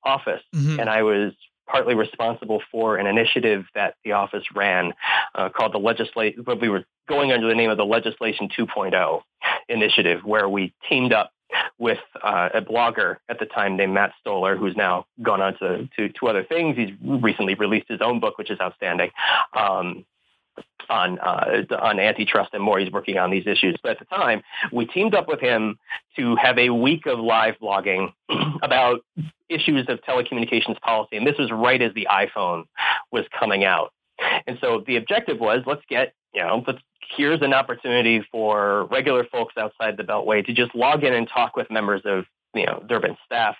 office, 0.02 0.42
mm-hmm. 0.54 0.80
and 0.80 0.90
I 0.90 1.02
was 1.02 1.32
partly 1.66 1.94
responsible 1.94 2.60
for 2.70 2.96
an 2.96 3.06
initiative 3.06 3.64
that 3.74 3.94
the 4.04 4.12
office 4.12 4.44
ran 4.54 4.92
uh, 5.34 5.48
called 5.48 5.72
the 5.72 5.78
legislate. 5.78 6.46
What 6.46 6.60
we 6.60 6.68
were 6.68 6.84
going 7.08 7.32
under 7.32 7.48
the 7.48 7.54
name 7.54 7.70
of 7.70 7.76
the 7.76 7.84
Legislation 7.86 8.48
2.0 8.58 9.22
initiative, 9.68 10.24
where 10.24 10.48
we 10.48 10.74
teamed 10.88 11.12
up 11.12 11.30
with 11.78 11.98
uh, 12.22 12.48
a 12.54 12.62
blogger 12.62 13.16
at 13.28 13.38
the 13.38 13.46
time 13.46 13.76
named 13.76 13.94
Matt 13.94 14.12
Stoller, 14.20 14.56
who's 14.56 14.76
now 14.76 15.06
gone 15.22 15.40
on 15.40 15.58
to, 15.58 15.88
to, 15.96 16.08
to 16.08 16.28
other 16.28 16.44
things. 16.44 16.76
He's 16.76 16.90
recently 17.02 17.54
released 17.54 17.88
his 17.88 18.00
own 18.00 18.20
book, 18.20 18.38
which 18.38 18.50
is 18.50 18.60
outstanding. 18.60 19.10
Um, 19.54 20.04
on 20.90 21.18
uh, 21.18 21.62
on 21.80 21.98
antitrust 21.98 22.50
and 22.52 22.62
more. 22.62 22.78
He's 22.78 22.92
working 22.92 23.18
on 23.18 23.30
these 23.30 23.46
issues. 23.46 23.76
But 23.82 23.92
at 23.92 23.98
the 24.00 24.04
time, 24.06 24.42
we 24.72 24.86
teamed 24.86 25.14
up 25.14 25.28
with 25.28 25.40
him 25.40 25.78
to 26.16 26.36
have 26.36 26.58
a 26.58 26.70
week 26.70 27.06
of 27.06 27.18
live 27.18 27.54
blogging 27.60 28.12
about 28.62 29.00
issues 29.48 29.86
of 29.88 30.00
telecommunications 30.02 30.80
policy. 30.80 31.16
And 31.16 31.26
this 31.26 31.38
was 31.38 31.50
right 31.50 31.80
as 31.80 31.92
the 31.94 32.06
iPhone 32.10 32.64
was 33.10 33.24
coming 33.38 33.64
out. 33.64 33.92
And 34.46 34.58
so 34.60 34.84
the 34.86 34.96
objective 34.96 35.40
was 35.40 35.62
let's 35.66 35.82
get 35.88 36.14
you 36.34 36.42
know 36.42 36.62
let's 36.66 36.80
here's 37.16 37.42
an 37.42 37.52
opportunity 37.52 38.24
for 38.30 38.86
regular 38.86 39.24
folks 39.24 39.54
outside 39.56 39.96
the 39.96 40.04
Beltway 40.04 40.44
to 40.46 40.52
just 40.52 40.74
log 40.74 41.04
in 41.04 41.12
and 41.12 41.28
talk 41.28 41.56
with 41.56 41.70
members 41.70 42.02
of 42.04 42.24
you 42.54 42.66
know 42.66 42.82
Durbin 42.86 43.16
staff, 43.26 43.56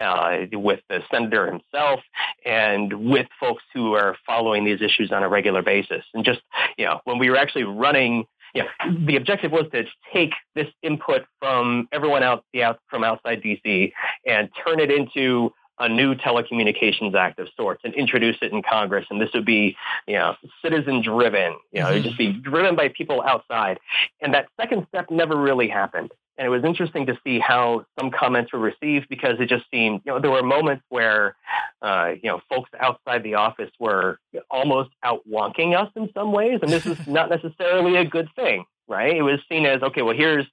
uh, 0.00 0.38
with 0.52 0.80
the 0.88 1.00
senator 1.10 1.46
himself, 1.46 2.00
and 2.44 2.92
with 3.10 3.26
folks 3.38 3.62
who 3.74 3.94
are 3.94 4.16
following 4.26 4.64
these 4.64 4.80
issues 4.80 5.12
on 5.12 5.22
a 5.22 5.28
regular 5.28 5.62
basis. 5.62 6.04
And 6.14 6.24
just 6.24 6.40
you 6.76 6.84
know, 6.86 7.00
when 7.04 7.18
we 7.18 7.30
were 7.30 7.36
actually 7.36 7.64
running. 7.64 8.26
Yeah, 8.54 8.64
the 9.06 9.16
objective 9.16 9.52
was 9.52 9.66
to 9.72 9.84
take 10.10 10.32
this 10.54 10.68
input 10.82 11.26
from 11.38 11.86
everyone 11.92 12.22
out, 12.22 12.46
the 12.54 12.62
out 12.62 12.78
from 12.88 13.04
outside 13.04 13.42
DC 13.42 13.92
and 14.26 14.48
turn 14.64 14.80
it 14.80 14.90
into 14.90 15.52
a 15.80 15.88
new 15.88 16.14
telecommunications 16.14 17.14
act 17.14 17.38
of 17.38 17.48
sorts 17.56 17.82
and 17.84 17.94
introduce 17.94 18.36
it 18.42 18.52
in 18.52 18.62
Congress. 18.62 19.06
And 19.10 19.20
this 19.20 19.30
would 19.34 19.44
be, 19.44 19.76
you 20.06 20.14
know, 20.14 20.34
citizen 20.62 21.02
driven, 21.02 21.56
you 21.72 21.80
know, 21.80 21.86
mm-hmm. 21.86 21.92
it'd 21.92 22.04
just 22.04 22.18
be 22.18 22.32
driven 22.32 22.76
by 22.76 22.88
people 22.88 23.22
outside. 23.22 23.78
And 24.20 24.34
that 24.34 24.48
second 24.60 24.86
step 24.88 25.10
never 25.10 25.36
really 25.36 25.68
happened. 25.68 26.12
And 26.38 26.46
it 26.46 26.50
was 26.50 26.64
interesting 26.64 27.06
to 27.06 27.18
see 27.24 27.40
how 27.40 27.84
some 27.98 28.12
comments 28.12 28.52
were 28.52 28.60
received 28.60 29.08
because 29.08 29.40
it 29.40 29.48
just 29.48 29.64
seemed, 29.72 30.02
you 30.04 30.12
know, 30.12 30.20
there 30.20 30.30
were 30.30 30.42
moments 30.44 30.84
where, 30.88 31.34
uh, 31.82 32.12
you 32.22 32.30
know, 32.30 32.40
folks 32.48 32.70
outside 32.78 33.24
the 33.24 33.34
office 33.34 33.70
were 33.80 34.20
almost 34.48 34.90
out 35.02 35.20
wonking 35.28 35.76
us 35.76 35.90
in 35.96 36.08
some 36.14 36.30
ways. 36.30 36.60
And 36.62 36.70
this 36.70 36.86
is 36.86 37.06
not 37.08 37.28
necessarily 37.28 37.96
a 37.96 38.04
good 38.04 38.28
thing, 38.36 38.64
right? 38.86 39.16
It 39.16 39.22
was 39.22 39.40
seen 39.48 39.66
as, 39.66 39.82
okay, 39.82 40.02
well, 40.02 40.16
here's 40.16 40.46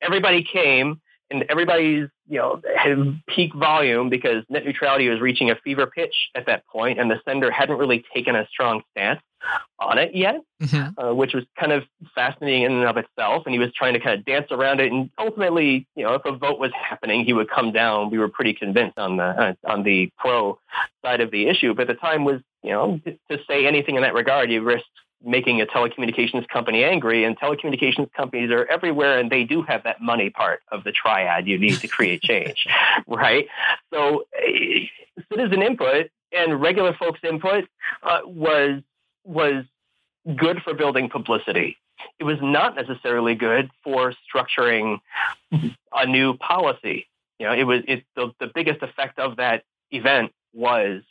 everybody 0.00 0.42
came 0.42 1.02
and 1.30 1.44
everybody's 1.48 2.08
you 2.28 2.38
know 2.38 2.60
had 2.76 3.20
peak 3.26 3.54
volume 3.54 4.08
because 4.08 4.44
net 4.48 4.64
neutrality 4.64 5.08
was 5.08 5.20
reaching 5.20 5.50
a 5.50 5.56
fever 5.56 5.86
pitch 5.86 6.14
at 6.34 6.46
that 6.46 6.66
point, 6.66 6.98
and 6.98 7.10
the 7.10 7.20
sender 7.24 7.50
hadn't 7.50 7.78
really 7.78 8.04
taken 8.14 8.36
a 8.36 8.46
strong 8.48 8.82
stance 8.92 9.20
on 9.78 9.98
it 9.98 10.14
yet, 10.14 10.40
mm-hmm. 10.62 10.98
uh, 10.98 11.14
which 11.14 11.34
was 11.34 11.44
kind 11.58 11.72
of 11.72 11.84
fascinating 12.14 12.62
in 12.62 12.72
and 12.72 12.84
of 12.84 12.96
itself. 12.96 13.44
And 13.46 13.54
he 13.54 13.58
was 13.58 13.72
trying 13.74 13.94
to 13.94 14.00
kind 14.00 14.18
of 14.18 14.24
dance 14.24 14.46
around 14.50 14.80
it, 14.80 14.92
and 14.92 15.10
ultimately, 15.18 15.86
you 15.94 16.04
know, 16.04 16.14
if 16.14 16.22
a 16.24 16.32
vote 16.36 16.58
was 16.58 16.72
happening, 16.72 17.24
he 17.24 17.32
would 17.32 17.50
come 17.50 17.72
down. 17.72 18.10
We 18.10 18.18
were 18.18 18.28
pretty 18.28 18.54
convinced 18.54 18.98
on 18.98 19.16
the 19.16 19.24
uh, 19.24 19.54
on 19.64 19.82
the 19.82 20.10
pro 20.18 20.58
side 21.04 21.20
of 21.20 21.30
the 21.30 21.46
issue, 21.48 21.74
but 21.74 21.86
the 21.86 21.94
time 21.94 22.24
was, 22.24 22.40
you 22.62 22.70
know, 22.70 23.00
to 23.04 23.38
say 23.48 23.66
anything 23.66 23.96
in 23.96 24.02
that 24.02 24.14
regard, 24.14 24.50
you 24.50 24.62
risked 24.62 24.88
making 25.24 25.60
a 25.60 25.66
telecommunications 25.66 26.46
company 26.48 26.84
angry 26.84 27.24
and 27.24 27.38
telecommunications 27.38 28.12
companies 28.12 28.50
are 28.50 28.66
everywhere 28.66 29.18
and 29.18 29.30
they 29.30 29.44
do 29.44 29.62
have 29.62 29.82
that 29.84 30.00
money 30.00 30.30
part 30.30 30.60
of 30.70 30.84
the 30.84 30.92
triad 30.92 31.46
you 31.46 31.58
need 31.58 31.78
to 31.80 31.88
create 31.88 32.20
change 32.22 32.66
right? 33.06 33.48
So 33.92 34.24
uh, 34.36 35.22
citizen 35.32 35.62
input 35.62 36.10
and 36.32 36.60
regular 36.60 36.94
folks 36.94 37.20
input 37.22 37.64
uh, 38.02 38.20
was 38.24 38.82
was 39.24 39.64
good 40.36 40.62
for 40.62 40.74
building 40.74 41.08
publicity. 41.08 41.76
It 42.18 42.24
was 42.24 42.38
not 42.42 42.76
necessarily 42.76 43.34
good 43.34 43.70
for 43.82 44.12
structuring 44.28 44.98
a 45.92 46.06
new 46.06 46.36
policy. 46.36 47.06
You 47.38 47.46
know 47.46 47.52
it 47.52 47.64
was 47.64 47.82
it, 47.86 48.04
the, 48.14 48.32
the 48.40 48.50
biggest 48.54 48.82
effect 48.82 49.18
of 49.18 49.36
that 49.36 49.64
event 49.90 50.32
was 50.56 51.02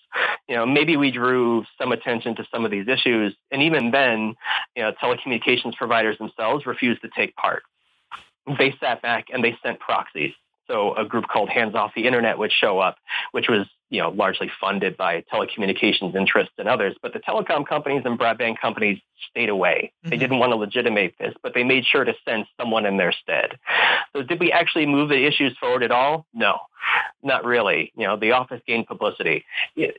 you 0.48 0.56
know, 0.56 0.66
maybe 0.66 0.96
we 0.96 1.12
drew 1.12 1.66
some 1.80 1.92
attention 1.92 2.36
to 2.36 2.46
some 2.54 2.66
of 2.66 2.72
these 2.72 2.88
issues. 2.88 3.36
And 3.52 3.62
even 3.62 3.92
then, 3.92 4.36
you 4.76 4.84
know, 4.84 4.92
telecommunications 5.02 5.76
providers 5.76 6.18
themselves 6.18 6.66
refused 6.66 7.02
to 7.02 7.10
take 7.16 7.36
part. 7.36 7.64
They 8.60 8.76
sat 8.80 9.02
back 9.02 9.26
and 9.34 9.44
they 9.44 9.58
sent 9.64 9.80
proxies. 9.80 10.34
So 10.68 10.96
a 10.96 11.06
group 11.06 11.26
called 11.28 11.50
Hands 11.50 11.74
Off 11.76 11.92
the 11.96 12.08
Internet 12.08 12.38
would 12.38 12.52
show 12.52 12.80
up, 12.80 12.98
which 13.32 13.48
was 13.48 13.68
you 13.90 14.02
know 14.02 14.10
largely 14.10 14.52
funded 14.60 14.98
by 14.98 15.24
telecommunications 15.32 16.16
interests 16.16 16.54
and 16.58 16.68
others. 16.68 16.96
But 17.02 17.14
the 17.14 17.20
telecom 17.20 17.68
companies 17.68 18.04
and 18.06 18.20
broadband 18.20 18.60
companies 18.60 19.00
stayed 19.30 19.50
away. 19.50 19.92
Mm-hmm. 20.04 20.10
They 20.10 20.18
didn't 20.18 20.40
want 20.40 20.52
to 20.52 20.56
legitimate 20.56 21.16
this, 21.20 21.34
but 21.44 21.54
they 21.54 21.64
made 21.64 21.86
sure 21.86 22.04
to 22.04 22.14
send 22.28 22.46
someone 22.60 22.86
in 22.86 22.98
their 22.98 23.12
stead. 23.12 23.58
So 24.14 24.24
did 24.24 24.40
we 24.40 24.52
actually 24.52 24.86
move 24.86 25.10
the 25.10 25.26
issues 25.26 25.56
forward 25.60 25.84
at 25.84 25.92
all? 25.92 26.26
No, 26.34 26.58
not 27.24 27.46
really. 27.46 27.92
You 27.96 28.08
know, 28.08 28.18
the 28.18 28.32
office 28.32 28.62
gained 28.68 28.88
publicity. 28.88 29.46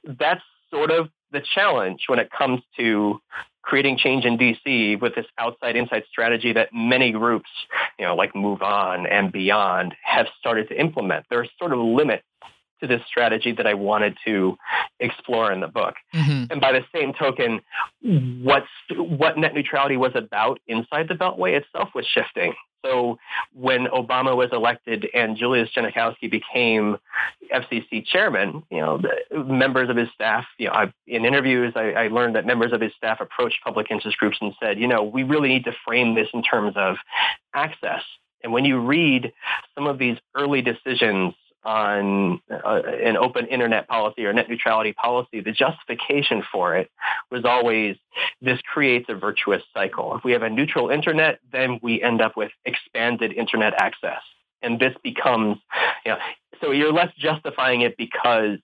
That's 0.05 0.43
sort 0.71 0.91
of 0.91 1.09
the 1.33 1.43
challenge 1.55 2.05
when 2.07 2.19
it 2.19 2.31
comes 2.31 2.61
to 2.79 3.21
creating 3.67 3.99
change 3.99 4.25
in 4.25 4.39
DC 4.39 5.01
with 5.01 5.15
this 5.17 5.27
outside 5.39 5.77
inside 5.77 6.05
strategy 6.09 6.53
that 6.53 6.69
many 6.73 7.11
groups, 7.11 7.51
you 7.99 8.07
know, 8.07 8.15
like 8.15 8.35
Move 8.35 8.63
On 8.63 9.07
and 9.07 9.33
Beyond 9.33 9.95
have 10.03 10.27
started 10.39 10.69
to 10.69 10.81
implement. 10.81 11.27
There 11.29 11.41
are 11.41 11.47
sort 11.59 11.73
of 11.73 11.81
limits 11.81 12.25
to 12.81 12.87
this 12.87 13.01
strategy 13.09 13.53
that 13.53 13.67
I 13.67 13.75
wanted 13.75 14.17
to 14.25 14.57
explore 15.01 15.51
in 15.51 15.61
the 15.61 15.67
book. 15.67 15.95
Mm-hmm. 16.15 16.53
And 16.53 16.61
by 16.61 16.73
the 16.73 16.85
same 16.95 17.13
token, 17.13 17.61
what's 18.03 18.69
what 18.91 19.37
net 19.37 19.55
neutrality 19.55 19.97
was 19.97 20.13
about 20.15 20.61
inside 20.69 21.09
the 21.09 21.15
Beltway 21.15 21.57
itself 21.57 21.89
was 21.95 22.07
shifting. 22.07 22.55
So 22.87 23.19
when 23.53 23.87
Obama 23.87 24.37
was 24.37 24.51
elected 24.53 25.09
and 25.15 25.37
Julius 25.37 25.69
Genachowski 25.77 26.31
became 26.31 26.97
FCC 27.53 28.05
chairman, 28.07 28.63
you 28.71 28.79
know, 28.79 29.01
members 29.33 29.91
of 29.91 29.97
his 29.97 30.09
staff, 30.15 30.45
you 30.59 30.67
know, 30.67 30.73
I, 30.73 30.93
in 31.07 31.25
interviews, 31.25 31.73
I, 31.77 31.93
I 31.93 32.09
learned 32.09 32.37
that 32.37 32.47
members 32.47 32.73
of 32.73 32.81
his 32.81 32.93
staff 32.97 33.21
approached 33.21 33.59
public 33.65 33.91
interest 33.91 34.19
groups 34.19 34.39
and 34.41 34.53
said, 34.63 34.79
you 34.79 34.89
know, 34.89 35.03
we 35.03 35.23
really 35.23 35.49
need 35.49 35.65
to 35.65 35.73
frame 35.85 36.15
this 36.15 36.29
in 36.33 36.43
terms 36.43 36.75
of 36.77 36.97
access. 37.55 38.03
And 38.43 38.53
when 38.53 38.65
you 38.65 38.79
read 38.79 39.33
some 39.75 39.87
of 39.87 39.99
these 39.99 40.19
early 40.37 40.63
decisions 40.63 41.35
on 41.67 42.41
uh, 42.49 42.81
an 43.05 43.17
open 43.17 43.47
internet 43.49 43.89
policy 43.89 44.25
or 44.25 44.33
net 44.33 44.49
neutrality 44.49 44.93
policy, 44.93 45.41
the 45.41 45.51
justification 45.51 46.45
for 46.53 46.77
it 46.77 46.89
was 47.31 47.45
always 47.45 47.97
this 48.41 48.61
creates 48.73 49.07
a 49.09 49.15
virtuous 49.15 49.63
cycle. 49.75 50.17
If 50.17 50.23
we 50.23 50.33
have 50.33 50.43
a 50.43 50.49
neutral 50.49 50.91
internet, 50.91 51.41
then 51.53 51.81
we 51.83 52.01
end 52.01 52.21
up 52.23 52.37
with 52.37 52.53
expanded 52.65 53.33
internet 53.33 53.75
access. 53.75 54.23
And 54.63 54.79
this 54.79 54.95
becomes, 55.03 55.59
you 56.05 56.13
know, 56.13 56.19
so 56.61 56.71
you're 56.71 56.93
less 56.93 57.13
justifying 57.19 57.81
it 57.81 57.97
because 57.97 58.59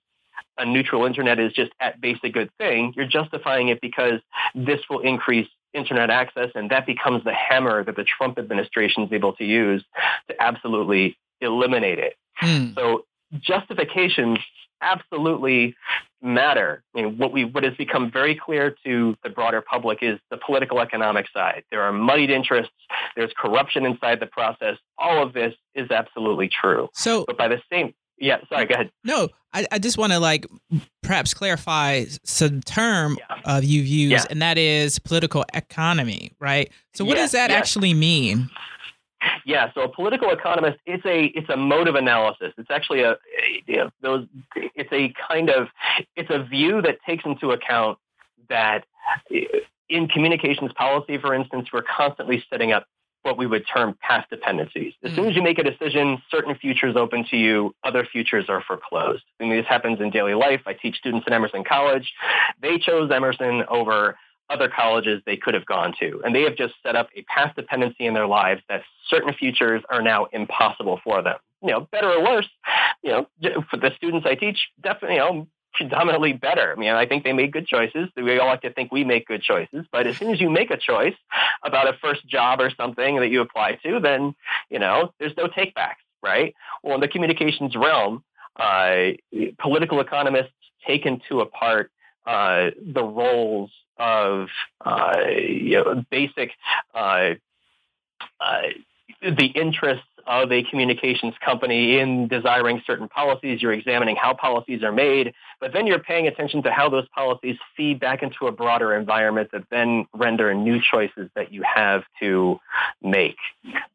a 0.57 0.65
neutral 0.65 1.05
internet 1.05 1.41
is 1.41 1.53
just 1.53 1.73
at 1.81 2.01
base 2.01 2.19
a 2.23 2.29
good 2.29 2.51
thing. 2.57 2.93
You're 2.97 3.07
justifying 3.07 3.69
it 3.69 3.81
because 3.81 4.21
this 4.55 4.81
will 4.89 5.01
increase 5.01 5.49
internet 5.75 6.11
access, 6.11 6.51
and 6.55 6.71
that 6.71 6.87
becomes 6.87 7.25
the 7.25 7.33
hammer 7.33 7.83
that 7.83 7.97
the 7.97 8.05
Trump 8.05 8.39
administration 8.39 9.03
is 9.05 9.13
able 9.13 9.33
to 9.35 9.45
use 9.45 9.83
to 10.29 10.41
absolutely 10.41 11.17
eliminate 11.43 11.99
it. 11.99 12.15
Mm. 12.43 12.75
So 12.75 13.05
justifications 13.41 14.39
absolutely 14.81 15.77
matter. 16.21 16.83
I 16.95 17.03
mean, 17.03 17.19
what 17.19 17.33
we 17.33 17.45
what 17.45 17.65
has 17.65 17.75
become 17.75 18.11
very 18.11 18.35
clear 18.35 18.75
to 18.85 19.17
the 19.23 19.31
broader 19.31 19.61
public 19.63 19.99
is 20.03 20.19
the 20.31 20.39
political 20.39 20.81
economic 20.81 21.27
side. 21.33 21.65
There 21.71 21.83
are 21.83 21.93
muddied 21.93 22.31
interests. 22.31 22.73
There's 23.17 23.33
corruption 23.37 23.87
inside 23.87 24.21
the 24.21 24.27
process. 24.27 24.77
All 24.99 25.23
of 25.23 25.33
this 25.33 25.55
is 25.75 25.91
absolutely 25.91 26.49
true. 26.49 26.89
So, 26.95 27.25
but 27.27 27.39
by 27.39 27.49
the 27.49 27.61
same 27.71 27.95
yeah, 28.23 28.39
sorry, 28.49 28.67
go 28.67 28.75
ahead. 28.75 28.91
No, 29.05 29.29
I, 29.53 29.67
I 29.73 29.79
just 29.81 29.99
want 29.99 30.13
to 30.13 30.21
like 30.21 30.47
perhaps 31.03 31.35
clarify 31.35 32.05
some 32.23 32.61
term 32.61 33.19
yeah. 33.19 33.57
of 33.57 33.65
you've 33.65 33.87
used, 33.87 34.13
yeah. 34.13 34.27
and 34.31 34.41
that 34.41 34.59
is 34.59 35.01
political 35.01 35.45
economy, 35.53 36.33
right? 36.39 36.71
So, 36.95 37.05
what 37.05 37.17
yes, 37.17 37.25
does 37.25 37.33
that 37.33 37.51
yes. 37.51 37.59
actually 37.59 37.95
mean? 37.95 38.49
Yeah, 39.45 39.73
so 39.75 39.83
a 39.83 39.89
political 39.89 40.31
economist, 40.31 40.79
it's 40.87 41.05
a 41.05 41.25
it's 41.27 41.49
a 41.49 41.57
mode 41.57 41.89
of 41.89 41.95
analysis. 41.95 42.53
It's 42.59 42.71
actually 42.71 43.03
a 43.03 43.17
you 43.67 43.77
know, 43.77 43.91
those 44.01 44.27
it's 44.55 44.93
a 44.93 45.13
kind 45.29 45.51
of 45.51 45.69
it's 46.17 46.31
a 46.31 46.43
view 46.43 46.83
that 46.83 46.99
takes 47.07 47.25
into 47.25 47.51
account 47.51 47.99
that 48.49 48.85
eh, 49.33 49.45
in 49.89 50.09
communications 50.09 50.73
policy, 50.73 51.19
for 51.19 51.35
instance, 51.35 51.69
we're 51.73 51.83
constantly 51.83 52.45
setting 52.51 52.73
up 52.73 52.87
what 53.23 53.39
we 53.39 53.47
would 53.47 53.65
term 53.73 53.97
path 54.01 54.27
dependencies. 54.31 54.95
As 55.05 55.15
soon 55.15 55.27
mm. 55.27 55.31
as 55.31 55.37
you 55.37 55.43
make 55.43 55.59
a 55.59 55.63
decision, 55.63 56.21
certain 56.31 56.55
futures 56.57 56.97
open 56.97 57.25
to 57.31 57.37
you, 57.37 57.75
other 57.85 58.05
futures 58.05 58.47
are 58.49 58.63
foreclosed. 58.67 59.23
I 59.41 59.45
mean, 59.45 59.57
this 59.57 59.67
happens 59.67 60.01
in 60.01 60.11
daily 60.11 60.35
life. 60.35 60.63
I 60.67 60.73
teach 60.73 60.97
students 60.97 61.25
at 61.27 61.33
Emerson 61.33 61.63
College. 61.63 62.13
They 62.61 62.79
chose 62.79 63.11
Emerson 63.13 63.63
over 63.69 64.17
other 64.51 64.69
colleges 64.69 65.23
they 65.25 65.37
could 65.37 65.55
have 65.55 65.67
gone 65.67 65.95
to. 66.01 66.21
And 66.25 66.35
they 66.35 66.43
have 66.43 66.57
just 66.57 66.75
set 66.83 66.97
up 66.97 67.09
a 67.17 67.23
path 67.23 67.55
dependency 67.57 68.07
in 68.07 68.15
their 68.15 68.27
lives 68.27 68.63
that 68.69 68.83
certain 69.09 69.33
futures 69.33 69.83
are 69.91 70.03
now 70.03 70.27
impossible 70.33 71.01
for 71.03 71.23
them. 71.23 71.37
You 71.63 71.71
know, 71.71 71.81
better 71.93 72.11
or 72.11 72.23
worse, 72.23 72.49
you 73.03 73.11
know, 73.11 73.27
for 73.71 73.77
the 73.77 73.93
students 73.97 74.27
I 74.29 74.35
teach, 74.35 74.69
definitely, 74.83 75.17
you 75.17 75.23
know, 75.23 75.49
predominantly 75.75 76.33
better. 76.33 76.73
I 76.73 76.79
mean, 76.79 76.91
I 76.91 77.07
think 77.07 77.25
they 77.25 77.33
made 77.33 77.53
good 77.53 77.67
choices. 77.67 78.09
We 78.17 78.39
all 78.39 78.49
like 78.49 78.63
to 78.63 78.73
think 78.73 78.93
we 78.93 79.05
make 79.05 79.27
good 79.27 79.43
choices, 79.43 79.87
but 79.91 80.07
as 80.07 80.17
soon 80.17 80.31
as 80.33 80.41
you 80.41 80.51
make 80.51 80.71
a 80.71 80.77
choice 80.77 81.15
about 81.65 81.89
a 81.89 81.97
first 81.99 82.27
job 82.27 82.61
or 82.61 82.71
something 82.71 83.21
that 83.21 83.29
you 83.29 83.41
apply 83.41 83.79
to, 83.85 84.01
then 84.01 84.35
you 84.71 84.79
know 84.79 85.13
there's 85.19 85.37
no 85.37 85.47
takebacks, 85.47 86.03
right? 86.23 86.55
Well, 86.83 86.97
in 86.97 87.01
the 87.01 87.09
communications 87.09 87.75
realm, 87.75 88.23
uh, 88.57 89.13
political 89.59 90.01
economists 90.01 90.53
take 90.87 91.07
into 91.07 91.41
apart 91.41 91.91
uh, 92.27 92.71
the 92.81 93.05
roles 93.05 93.71
of 93.99 94.49
uh, 94.85 95.17
you 95.29 95.77
know, 95.77 96.05
basic 96.11 96.53
uh, 96.95 97.35
uh, 98.41 98.63
the 99.23 99.47
interests 99.47 100.07
of 100.27 100.53
a 100.53 100.63
communications 100.65 101.35
company 101.45 101.99
in 101.99 102.29
desiring 102.29 102.83
certain 102.87 103.09
policies. 103.09 103.63
You're 103.63 103.73
examining 103.73 104.17
how 104.17 104.35
policies 104.35 104.83
are 104.83 104.93
made, 104.93 105.35
but 105.61 105.73
then 105.73 105.87
you're 105.87 105.99
paying 105.99 106.27
attention 106.27 106.63
to 106.65 106.73
how 106.73 106.89
those 106.89 107.07
policies 107.15 107.57
feed 107.77 108.01
back 108.01 108.23
into 108.23 108.47
a 108.47 108.53
broader 108.53 108.95
environment 108.95 109.51
that 109.53 109.65
then 109.71 110.07
render 110.15 110.53
new 110.55 110.81
choices 110.81 111.31
that 111.35 111.53
you 111.53 111.63
have 111.63 112.03
to 112.21 112.59
make, 113.03 113.37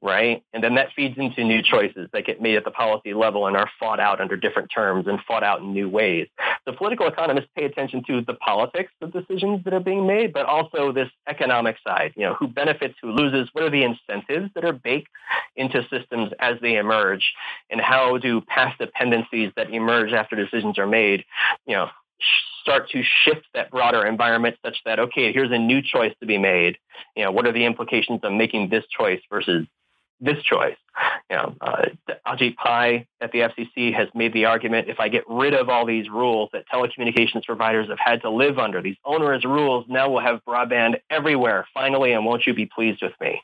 right? 0.02 0.44
And 0.54 0.64
then 0.64 0.76
that 0.76 0.90
feeds 0.96 1.18
into 1.18 1.44
new 1.44 1.62
choices 1.62 2.10
that 2.14 2.26
get 2.26 2.42
made 2.42 2.56
at 2.56 2.64
the 2.64 2.72
policy 2.72 3.14
level 3.14 3.48
and 3.48 3.56
are 3.56 3.70
fought 3.80 4.00
out 4.00 4.20
under 4.20 4.36
different 4.36 4.70
terms 4.74 5.08
and 5.08 5.20
fought 5.28 5.44
out 5.44 5.62
in 5.62 5.74
new 5.74 5.90
ways. 5.90 6.28
The 6.66 6.74
political 6.74 7.08
economists 7.08 7.48
pay 7.56 7.66
attention 7.66 8.04
to 8.08 8.22
the 8.22 8.34
politics 8.34 8.92
of 9.02 9.14
decisions 9.14 9.64
that 9.64 9.74
are 9.74 9.80
being 9.80 10.06
made, 10.06 10.34
but 10.34 10.46
also 10.46 10.92
this 10.92 11.10
economic 11.28 11.78
side, 11.86 12.14
you 12.16 12.24
know, 12.24 12.34
who 12.34 12.48
benefits, 12.48 12.96
who 13.02 13.12
loses, 13.12 13.50
what 13.54 13.64
are 13.64 13.70
the 13.70 13.84
incentives 13.84 14.50
that 14.56 14.66
are 14.66 14.74
baked 14.74 15.10
into 15.56 15.82
systems 15.90 16.17
systems 16.18 16.34
as 16.40 16.60
they 16.62 16.76
emerge 16.78 17.34
and 17.70 17.82
how 17.82 18.18
do 18.18 18.42
path 18.42 18.76
dependencies 18.80 19.52
that 19.56 19.70
emerge 19.72 20.14
after 20.14 20.36
decisions 20.36 20.78
are 20.78 20.88
made, 20.88 21.24
you 21.66 21.76
know, 21.76 21.90
start 22.62 22.90
to 22.90 23.04
shift 23.24 23.46
that 23.54 23.72
broader 23.72 24.06
environment 24.06 24.56
such 24.66 24.78
that, 24.86 25.00
okay, 25.00 25.32
here's 25.32 25.52
a 25.52 25.58
new 25.58 25.82
choice 25.82 26.14
to 26.20 26.26
be 26.26 26.38
made. 26.38 26.78
You 27.16 27.24
know, 27.24 27.32
what 27.32 27.46
are 27.46 27.54
the 27.54 27.66
implications 27.66 28.20
of 28.24 28.34
making 28.34 28.70
this 28.70 28.84
choice 28.88 29.22
versus 29.30 29.68
this 30.20 30.42
choice. 30.44 30.78
You 31.30 31.36
know, 31.36 31.56
uh, 31.62 31.86
Ajit 32.26 32.56
Pai 32.56 33.08
at 33.22 33.32
the 33.32 33.40
FCC 33.40 33.94
has 33.94 34.08
made 34.16 34.34
the 34.34 34.46
argument 34.46 34.90
if 34.90 35.00
I 35.00 35.10
get 35.10 35.24
rid 35.28 35.54
of 35.54 35.70
all 35.70 35.86
these 35.86 36.10
rules 36.10 36.50
that 36.54 36.66
telecommunications 36.74 37.46
providers 37.46 37.88
have 37.90 38.00
had 38.00 38.22
to 38.24 38.30
live 38.30 38.58
under, 38.58 38.82
these 38.82 38.96
onerous 39.06 39.46
rules, 39.46 39.86
now 39.88 40.10
we'll 40.10 40.24
have 40.24 40.42
broadband 40.48 40.96
everywhere, 41.10 41.68
finally, 41.74 42.14
and 42.14 42.26
won't 42.26 42.48
you 42.48 42.54
be 42.54 42.66
pleased 42.66 43.04
with 43.04 43.14
me? 43.22 43.42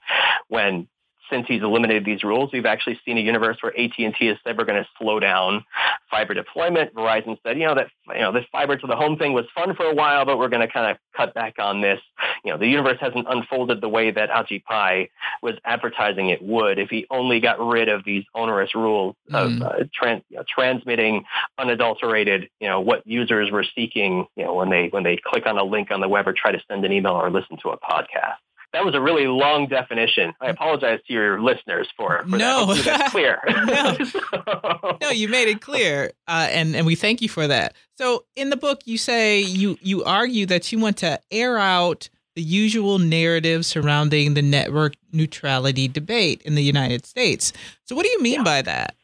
When 0.48 0.88
since 1.30 1.48
he's 1.48 1.62
eliminated 1.62 2.06
these 2.06 2.24
rules, 2.24 2.52
we've 2.52 2.66
actually 2.66 3.00
seen 3.06 3.18
a 3.18 3.22
universe 3.22 3.58
where 3.62 3.72
AT&T 3.78 4.14
has 4.28 4.38
said 4.44 4.58
we're 4.58 4.66
going 4.66 4.82
to 4.82 4.90
slow 5.00 5.20
down 5.20 5.64
fiber 6.10 6.34
deployment. 6.34 6.94
Verizon 6.94 7.38
said, 7.44 7.58
you 7.58 7.66
know, 7.66 7.76
that 7.76 7.88
you 8.10 8.22
know 8.22 8.32
this 8.32 8.46
fiber 8.52 8.78
to 8.78 8.88
the 8.88 8.96
home 8.96 9.18
thing 9.18 9.34
was 9.34 9.46
fun 9.56 9.76
for 9.76 9.86
a 9.86 9.94
while, 9.94 10.26
but 10.26 10.38
we're 10.38 10.50
going 10.50 10.66
to 10.66 10.72
kind 10.72 10.92
of 10.92 10.98
cut 11.16 11.34
back 11.34 11.56
on 11.60 11.82
this. 11.82 12.00
You 12.44 12.52
know, 12.52 12.58
the 12.58 12.68
universe 12.68 12.98
hasn't 13.00 13.26
unfolded 13.30 13.82
the 13.82 13.90
way 13.90 14.12
that 14.12 14.30
Ajit 14.30 14.64
Pai 14.64 15.10
was 15.42 15.56
advertising 15.66 16.30
it 16.30 16.42
would 16.42 16.80
if 16.80 16.90
he 16.90 17.06
only 17.10 17.40
got 17.40 17.60
rid 17.60 17.90
of 17.90 18.04
these 18.06 18.24
onerous 18.36 18.76
rules 18.76 19.16
mm. 19.32 19.36
of 19.36 19.62
uh, 19.62 19.84
trans, 19.94 20.24
you 20.30 20.38
know, 20.38 20.44
transmitting 20.48 21.24
unadulterated, 21.58 22.50
you 22.60 22.68
know, 22.68 22.82
what 22.82 23.06
users 23.06 23.52
were 23.52 23.66
seeking, 23.76 24.26
you 24.36 24.46
know, 24.46 24.54
when 24.54 24.70
they 24.70 24.88
when 24.90 25.04
they 25.04 25.18
click 25.24 25.46
on 25.46 25.58
a 25.58 25.64
link 25.64 25.90
on 25.92 26.02
the 26.02 26.08
web 26.08 26.28
or 26.28 26.34
try 26.34 26.52
to 26.52 26.62
send 26.68 26.86
an 26.86 26.92
email 26.92 27.14
or 27.14 27.30
listen 27.32 27.58
to 27.64 27.70
a 27.70 27.78
podcast 27.78 28.38
that 28.74 28.84
was 28.84 28.96
a 28.96 29.02
really 29.02 29.28
long 29.28 29.68
definition. 29.68 30.34
I 30.42 30.50
apologize 30.50 31.00
to 31.08 31.14
your 31.14 31.40
listeners 31.40 31.88
for, 31.96 32.24
for 32.24 32.38
no. 32.38 32.74
that. 32.74 32.84
That's 32.84 33.12
clear. 33.12 33.40
no. 33.66 33.96
so. 34.04 34.98
no, 35.02 35.10
you 35.12 35.28
made 35.28 35.48
it 35.48 35.62
clear, 35.62 36.12
uh, 36.28 36.48
and 36.52 36.76
and 36.76 36.86
we 36.86 36.96
thank 36.96 37.22
you 37.22 37.30
for 37.30 37.48
that. 37.48 37.76
So 37.98 38.26
in 38.36 38.50
the 38.50 38.58
book, 38.58 38.82
you 38.86 38.98
say 38.98 39.42
you 39.42 39.78
you 39.82 40.04
argue 40.04 40.46
that 40.48 40.72
you 40.72 40.80
want 40.80 40.98
to 40.98 41.20
air 41.32 41.58
out 41.58 42.10
the 42.36 42.42
usual 42.42 42.98
narrative 42.98 43.64
surrounding 43.64 44.34
the 44.34 44.42
network 44.42 44.94
neutrality 45.12 45.88
debate 45.88 46.42
in 46.44 46.56
the 46.56 46.64
United 46.64 47.06
States. 47.06 47.54
So 47.86 47.96
what 47.96 48.06
do 48.06 48.12
you 48.12 48.22
mean 48.22 48.40
yeah. 48.40 48.44
by 48.44 48.62
that? 48.64 48.96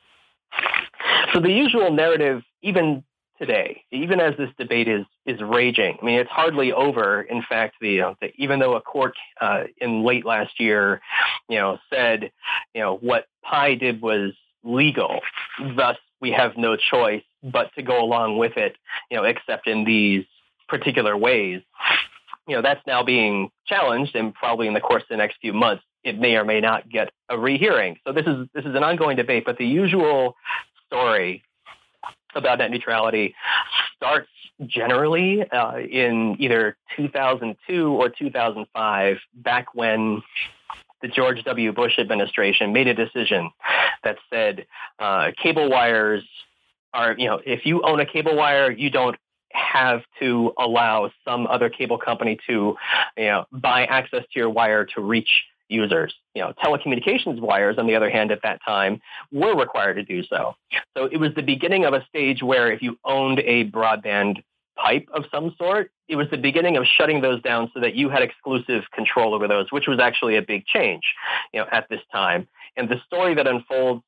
So 1.31 1.39
the 1.39 1.51
usual 1.51 1.91
narrative, 1.91 2.41
even 2.63 3.03
today, 3.39 3.83
even 3.91 4.19
as 4.19 4.35
this 4.37 4.49
debate 4.57 4.87
is 4.87 5.05
is 5.25 5.41
raging. 5.41 5.97
I 6.01 6.05
mean, 6.05 6.19
it's 6.19 6.29
hardly 6.29 6.71
over. 6.73 7.21
In 7.21 7.41
fact, 7.47 7.75
the, 7.81 8.01
uh, 8.01 8.13
the 8.21 8.31
even 8.35 8.59
though 8.59 8.75
a 8.75 8.81
court 8.81 9.15
uh, 9.41 9.63
in 9.79 10.03
late 10.03 10.25
last 10.25 10.59
year, 10.59 11.01
you 11.47 11.57
know, 11.57 11.79
said, 11.89 12.31
you 12.75 12.81
know, 12.81 12.97
what 12.97 13.25
Pai 13.43 13.75
did 13.75 14.01
was 14.01 14.33
legal, 14.63 15.21
thus 15.75 15.97
we 16.21 16.31
have 16.31 16.57
no 16.57 16.75
choice 16.75 17.23
but 17.41 17.73
to 17.75 17.81
go 17.81 18.03
along 18.03 18.37
with 18.37 18.57
it, 18.57 18.75
you 19.09 19.17
know, 19.17 19.23
except 19.23 19.67
in 19.67 19.85
these 19.85 20.25
particular 20.67 21.15
ways. 21.15 21.61
You 22.47 22.55
know, 22.55 22.61
that's 22.61 22.85
now 22.85 23.03
being 23.03 23.51
challenged, 23.65 24.15
and 24.15 24.33
probably 24.33 24.67
in 24.67 24.73
the 24.73 24.81
course 24.81 25.03
of 25.03 25.09
the 25.09 25.17
next 25.17 25.37
few 25.39 25.53
months, 25.53 25.83
it 26.03 26.17
may 26.17 26.35
or 26.35 26.43
may 26.43 26.59
not 26.59 26.89
get 26.89 27.11
a 27.29 27.37
rehearing. 27.37 27.97
So 28.05 28.13
this 28.13 28.25
is 28.25 28.47
this 28.53 28.65
is 28.65 28.75
an 28.75 28.83
ongoing 28.83 29.17
debate, 29.17 29.43
but 29.45 29.57
the 29.57 29.65
usual 29.65 30.35
story 30.87 31.43
about 32.35 32.59
net 32.59 32.71
neutrality 32.71 33.35
starts 33.95 34.29
generally 34.65 35.49
uh, 35.49 35.77
in 35.77 36.35
either 36.39 36.75
2002 36.95 37.87
or 37.87 38.09
2005, 38.09 39.17
back 39.35 39.73
when 39.73 40.21
the 41.01 41.07
George 41.07 41.43
W. 41.43 41.71
Bush 41.71 41.97
administration 41.97 42.73
made 42.73 42.87
a 42.87 42.93
decision 42.93 43.51
that 44.03 44.17
said 44.29 44.65
uh, 44.99 45.31
cable 45.41 45.69
wires 45.69 46.23
are, 46.93 47.15
you 47.17 47.27
know, 47.27 47.39
if 47.45 47.65
you 47.65 47.81
own 47.83 47.99
a 47.99 48.05
cable 48.05 48.35
wire, 48.35 48.71
you 48.71 48.89
don't 48.89 49.15
have 49.51 50.01
to 50.19 50.53
allow 50.57 51.09
some 51.25 51.47
other 51.47 51.69
cable 51.69 51.97
company 51.97 52.37
to, 52.47 52.75
you 53.17 53.25
know, 53.25 53.45
buy 53.51 53.85
access 53.85 54.23
to 54.33 54.39
your 54.39 54.49
wire 54.49 54.85
to 54.85 55.01
reach 55.01 55.45
users. 55.69 56.13
You 56.35 56.43
know, 56.43 56.53
telecommunications 56.63 57.39
wires, 57.39 57.77
on 57.77 57.87
the 57.87 57.95
other 57.95 58.09
hand, 58.09 58.31
at 58.31 58.41
that 58.43 58.59
time, 58.65 59.01
were 59.31 59.55
required 59.55 59.95
to 59.95 60.03
do 60.03 60.23
so. 60.23 60.55
So 60.97 61.05
it 61.05 61.17
was 61.17 61.33
the 61.35 61.41
beginning 61.41 61.85
of 61.85 61.93
a 61.93 62.05
stage 62.07 62.41
where 62.43 62.71
if 62.71 62.81
you 62.81 62.97
owned 63.05 63.39
a 63.39 63.69
broadband 63.69 64.43
pipe 64.75 65.07
of 65.13 65.25
some 65.31 65.55
sort, 65.57 65.91
it 66.07 66.15
was 66.15 66.27
the 66.31 66.37
beginning 66.37 66.77
of 66.77 66.85
shutting 66.85 67.21
those 67.21 67.41
down 67.41 67.69
so 67.73 67.79
that 67.81 67.95
you 67.95 68.09
had 68.09 68.23
exclusive 68.23 68.83
control 68.93 69.33
over 69.33 69.47
those, 69.47 69.71
which 69.71 69.87
was 69.87 69.99
actually 69.99 70.37
a 70.37 70.41
big 70.41 70.65
change, 70.65 71.03
you 71.53 71.59
know, 71.59 71.67
at 71.71 71.87
this 71.89 72.01
time. 72.11 72.47
And 72.75 72.89
the 72.89 72.99
story 73.05 73.35
that 73.35 73.45
unfolds 73.45 74.03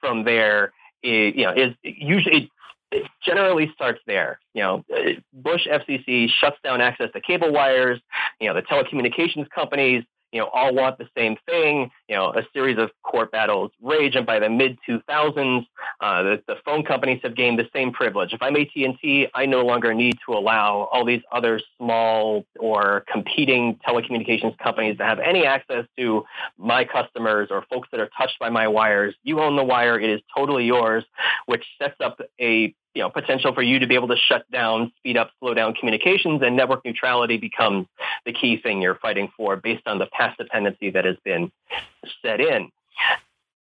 from 0.00 0.24
there, 0.24 0.72
you 1.02 1.44
know, 1.44 1.52
is 1.52 1.74
usually 1.82 2.50
it 2.92 3.08
generally 3.24 3.72
starts 3.74 4.00
there. 4.06 4.38
You 4.54 4.62
know, 4.62 4.84
Bush 5.32 5.66
FCC 5.66 6.28
shuts 6.28 6.58
down 6.62 6.80
access 6.80 7.10
to 7.14 7.20
cable 7.20 7.50
wires. 7.50 8.00
You 8.38 8.48
know, 8.48 8.54
the 8.54 8.62
telecommunications 8.62 9.48
companies 9.50 10.04
you 10.32 10.40
know, 10.40 10.46
all 10.46 10.74
want 10.74 10.98
the 10.98 11.08
same 11.16 11.36
thing. 11.46 11.90
You 12.08 12.16
know, 12.16 12.32
a 12.32 12.42
series 12.52 12.78
of 12.78 12.90
court 13.02 13.30
battles 13.30 13.70
rage, 13.82 14.16
and 14.16 14.26
by 14.26 14.38
the 14.38 14.48
mid 14.48 14.78
2000s, 14.88 15.66
uh, 16.00 16.22
the, 16.22 16.42
the, 16.46 16.56
phone 16.64 16.84
companies 16.84 17.20
have 17.22 17.36
gained 17.36 17.58
the 17.58 17.68
same 17.72 17.92
privilege. 17.92 18.32
If 18.32 18.40
I'm 18.40 18.56
AT&T, 18.56 19.28
I 19.34 19.46
no 19.46 19.64
longer 19.64 19.92
need 19.94 20.18
to 20.26 20.32
allow 20.32 20.88
all 20.92 21.04
these 21.04 21.22
other 21.32 21.60
small 21.76 22.44
or 22.58 23.04
competing 23.10 23.78
telecommunications 23.86 24.56
companies 24.58 24.96
to 24.98 25.04
have 25.04 25.18
any 25.18 25.44
access 25.44 25.84
to 25.98 26.24
my 26.56 26.84
customers 26.84 27.48
or 27.50 27.64
folks 27.70 27.88
that 27.92 28.00
are 28.00 28.10
touched 28.16 28.38
by 28.38 28.48
my 28.48 28.68
wires. 28.68 29.14
You 29.22 29.40
own 29.40 29.56
the 29.56 29.64
wire; 29.64 30.00
it 30.00 30.08
is 30.08 30.20
totally 30.34 30.64
yours, 30.64 31.04
which 31.46 31.64
sets 31.78 31.96
up 32.00 32.20
a 32.40 32.74
you 32.94 33.02
know, 33.02 33.10
potential 33.10 33.54
for 33.54 33.62
you 33.62 33.78
to 33.78 33.86
be 33.86 33.94
able 33.94 34.08
to 34.08 34.16
shut 34.16 34.50
down, 34.50 34.92
speed 34.98 35.16
up, 35.16 35.30
slow 35.40 35.54
down 35.54 35.74
communications, 35.74 36.42
and 36.42 36.56
network 36.56 36.84
neutrality 36.84 37.38
becomes 37.38 37.86
the 38.26 38.32
key 38.32 38.58
thing 38.58 38.82
you're 38.82 38.96
fighting 38.96 39.30
for 39.36 39.56
based 39.56 39.86
on 39.86 39.98
the 39.98 40.06
path 40.06 40.34
dependency 40.38 40.90
that 40.90 41.04
has 41.04 41.16
been 41.24 41.50
set 42.20 42.40
in. 42.40 42.70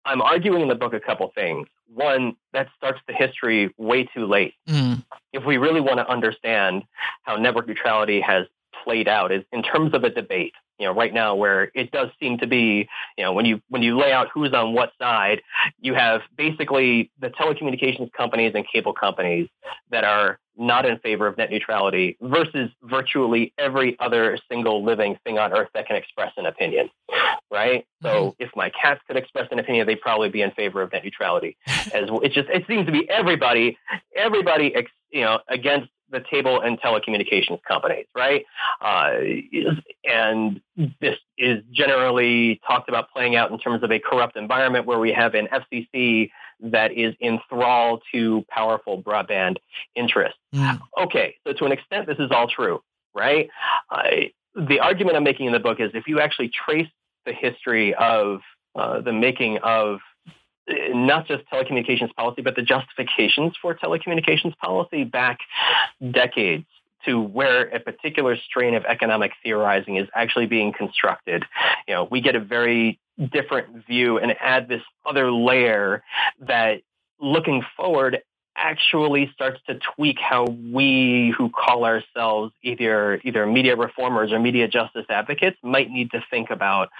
I'm 0.04 0.22
arguing 0.22 0.62
in 0.62 0.68
the 0.68 0.74
book 0.74 0.94
a 0.94 1.00
couple 1.00 1.30
things. 1.34 1.68
One, 1.92 2.36
that 2.52 2.68
starts 2.76 3.00
the 3.06 3.12
history 3.12 3.72
way 3.76 4.04
too 4.04 4.26
late. 4.26 4.54
Mm. 4.68 5.04
If 5.32 5.44
we 5.44 5.56
really 5.56 5.80
want 5.80 5.98
to 5.98 6.08
understand 6.08 6.84
how 7.22 7.36
network 7.36 7.68
neutrality 7.68 8.20
has 8.20 8.46
played 8.84 9.08
out 9.08 9.32
is 9.32 9.44
in 9.52 9.62
terms 9.62 9.94
of 9.94 10.04
a 10.04 10.10
debate. 10.10 10.54
You 10.80 10.86
know, 10.86 10.94
right 10.94 11.12
now 11.12 11.34
where 11.34 11.70
it 11.74 11.90
does 11.90 12.08
seem 12.18 12.38
to 12.38 12.46
be, 12.46 12.88
you 13.18 13.24
know, 13.24 13.34
when 13.34 13.44
you 13.44 13.60
when 13.68 13.82
you 13.82 13.98
lay 13.98 14.12
out 14.12 14.28
who's 14.32 14.54
on 14.54 14.72
what 14.72 14.92
side, 14.98 15.42
you 15.80 15.94
have 15.94 16.22
basically 16.36 17.10
the 17.20 17.28
telecommunications 17.28 18.10
companies 18.12 18.52
and 18.54 18.66
cable 18.66 18.94
companies 18.94 19.48
that 19.90 20.04
are 20.04 20.38
not 20.56 20.86
in 20.86 20.98
favor 20.98 21.26
of 21.26 21.36
net 21.36 21.50
neutrality 21.50 22.16
versus 22.20 22.70
virtually 22.82 23.52
every 23.58 23.98
other 24.00 24.38
single 24.50 24.82
living 24.82 25.18
thing 25.24 25.38
on 25.38 25.52
earth 25.52 25.68
that 25.74 25.86
can 25.86 25.96
express 25.96 26.32
an 26.38 26.46
opinion, 26.46 26.88
right? 27.50 27.86
Mm-hmm. 28.02 28.06
So 28.06 28.36
if 28.38 28.50
my 28.56 28.70
cats 28.70 29.00
could 29.06 29.16
express 29.16 29.48
an 29.50 29.58
opinion, 29.58 29.86
they'd 29.86 30.00
probably 30.00 30.30
be 30.30 30.40
in 30.40 30.50
favor 30.52 30.80
of 30.80 30.92
net 30.92 31.04
neutrality. 31.04 31.56
As 31.94 32.10
well. 32.10 32.20
it 32.20 32.32
just 32.32 32.48
it 32.48 32.64
seems 32.66 32.86
to 32.86 32.92
be 32.92 33.08
everybody, 33.10 33.78
everybody, 34.16 34.74
you 35.10 35.20
know, 35.20 35.40
against 35.48 35.90
the 36.10 36.22
table 36.30 36.60
and 36.60 36.80
telecommunications 36.80 37.62
companies, 37.62 38.06
right? 38.14 38.44
Uh, 38.80 39.12
and 40.04 40.60
this 41.00 41.16
is 41.38 41.62
generally 41.70 42.60
talked 42.66 42.88
about 42.88 43.10
playing 43.10 43.36
out 43.36 43.50
in 43.50 43.58
terms 43.58 43.82
of 43.82 43.90
a 43.90 43.98
corrupt 43.98 44.36
environment 44.36 44.86
where 44.86 44.98
we 44.98 45.12
have 45.12 45.34
an 45.34 45.48
FCC 45.48 46.30
that 46.60 46.92
is 46.92 47.14
enthralled 47.22 48.02
to 48.12 48.44
powerful 48.48 49.02
broadband 49.02 49.56
interests. 49.94 50.38
Mm. 50.54 50.80
Okay, 50.98 51.36
so 51.46 51.52
to 51.52 51.64
an 51.64 51.72
extent, 51.72 52.06
this 52.06 52.18
is 52.18 52.30
all 52.30 52.48
true, 52.48 52.82
right? 53.14 53.48
Uh, 53.90 54.02
the 54.54 54.80
argument 54.80 55.16
I'm 55.16 55.24
making 55.24 55.46
in 55.46 55.52
the 55.52 55.60
book 55.60 55.80
is 55.80 55.90
if 55.94 56.06
you 56.06 56.20
actually 56.20 56.50
trace 56.50 56.88
the 57.24 57.32
history 57.32 57.94
of 57.94 58.40
uh, 58.74 59.00
the 59.00 59.12
making 59.12 59.58
of 59.58 60.00
not 60.90 61.26
just 61.26 61.44
telecommunications 61.52 62.14
policy, 62.14 62.42
but 62.42 62.56
the 62.56 62.62
justifications 62.62 63.54
for 63.60 63.74
telecommunications 63.74 64.56
policy 64.58 65.04
back 65.04 65.38
decades 66.10 66.66
to 67.04 67.20
where 67.20 67.68
a 67.68 67.80
particular 67.80 68.36
strain 68.36 68.74
of 68.74 68.84
economic 68.84 69.32
theorizing 69.42 69.96
is 69.96 70.08
actually 70.14 70.46
being 70.46 70.72
constructed. 70.72 71.44
You 71.88 71.94
know, 71.94 72.08
we 72.10 72.20
get 72.20 72.36
a 72.36 72.40
very 72.40 72.98
different 73.32 73.86
view 73.86 74.18
and 74.18 74.34
add 74.40 74.68
this 74.68 74.82
other 75.06 75.32
layer 75.32 76.02
that 76.40 76.82
looking 77.20 77.62
forward 77.76 78.20
actually 78.60 79.30
starts 79.34 79.58
to 79.66 79.78
tweak 79.96 80.18
how 80.18 80.44
we 80.44 81.34
who 81.36 81.48
call 81.48 81.84
ourselves 81.84 82.52
either 82.62 83.20
either 83.24 83.46
media 83.46 83.74
reformers 83.74 84.32
or 84.32 84.38
media 84.38 84.68
justice 84.68 85.06
advocates 85.08 85.56
might 85.62 85.90
need 85.90 86.10
to 86.10 86.22
think 86.30 86.50
about 86.50 86.90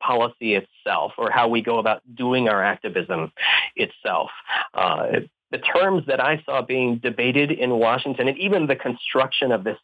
policy 0.00 0.54
itself 0.54 1.12
or 1.18 1.30
how 1.30 1.48
we 1.48 1.60
go 1.60 1.78
about 1.78 2.02
doing 2.14 2.48
our 2.48 2.62
activism 2.62 3.32
itself. 3.74 4.30
Uh, 4.72 5.20
the 5.50 5.58
terms 5.58 6.04
that 6.06 6.20
I 6.20 6.42
saw 6.44 6.62
being 6.62 6.98
debated 6.98 7.50
in 7.50 7.70
Washington 7.70 8.28
and 8.28 8.38
even 8.38 8.66
the 8.66 8.76
construction 8.76 9.50
of 9.50 9.64
this 9.64 9.78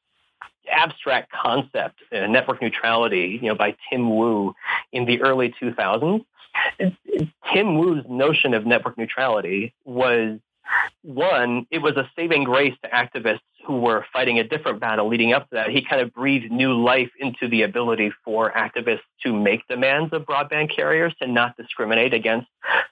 abstract 0.70 1.32
concept, 1.32 1.96
uh, 2.12 2.26
network 2.26 2.62
neutrality, 2.62 3.38
you 3.42 3.48
know, 3.48 3.54
by 3.54 3.74
Tim 3.90 4.16
Wu 4.16 4.54
in 4.92 5.04
the 5.04 5.20
early 5.22 5.54
2000s. 5.60 6.24
Tim 7.52 7.78
Wu's 7.78 8.04
notion 8.08 8.54
of 8.54 8.64
network 8.64 8.96
neutrality 8.96 9.74
was 9.84 10.38
one, 11.02 11.66
it 11.70 11.78
was 11.78 11.96
a 11.96 12.08
saving 12.16 12.44
grace 12.44 12.74
to 12.82 12.90
activists 12.90 13.40
who 13.66 13.78
were 13.78 14.04
fighting 14.12 14.38
a 14.38 14.44
different 14.44 14.80
battle 14.80 15.08
leading 15.08 15.32
up 15.32 15.48
to 15.48 15.56
that. 15.56 15.70
He 15.70 15.82
kind 15.82 16.02
of 16.02 16.12
breathed 16.12 16.50
new 16.50 16.74
life 16.74 17.10
into 17.18 17.48
the 17.48 17.62
ability 17.62 18.12
for 18.24 18.52
activists 18.52 19.00
to 19.22 19.32
make 19.32 19.66
demands 19.68 20.12
of 20.12 20.22
broadband 20.22 20.74
carriers 20.74 21.14
to 21.20 21.26
not 21.26 21.56
discriminate 21.56 22.12
against 22.12 22.46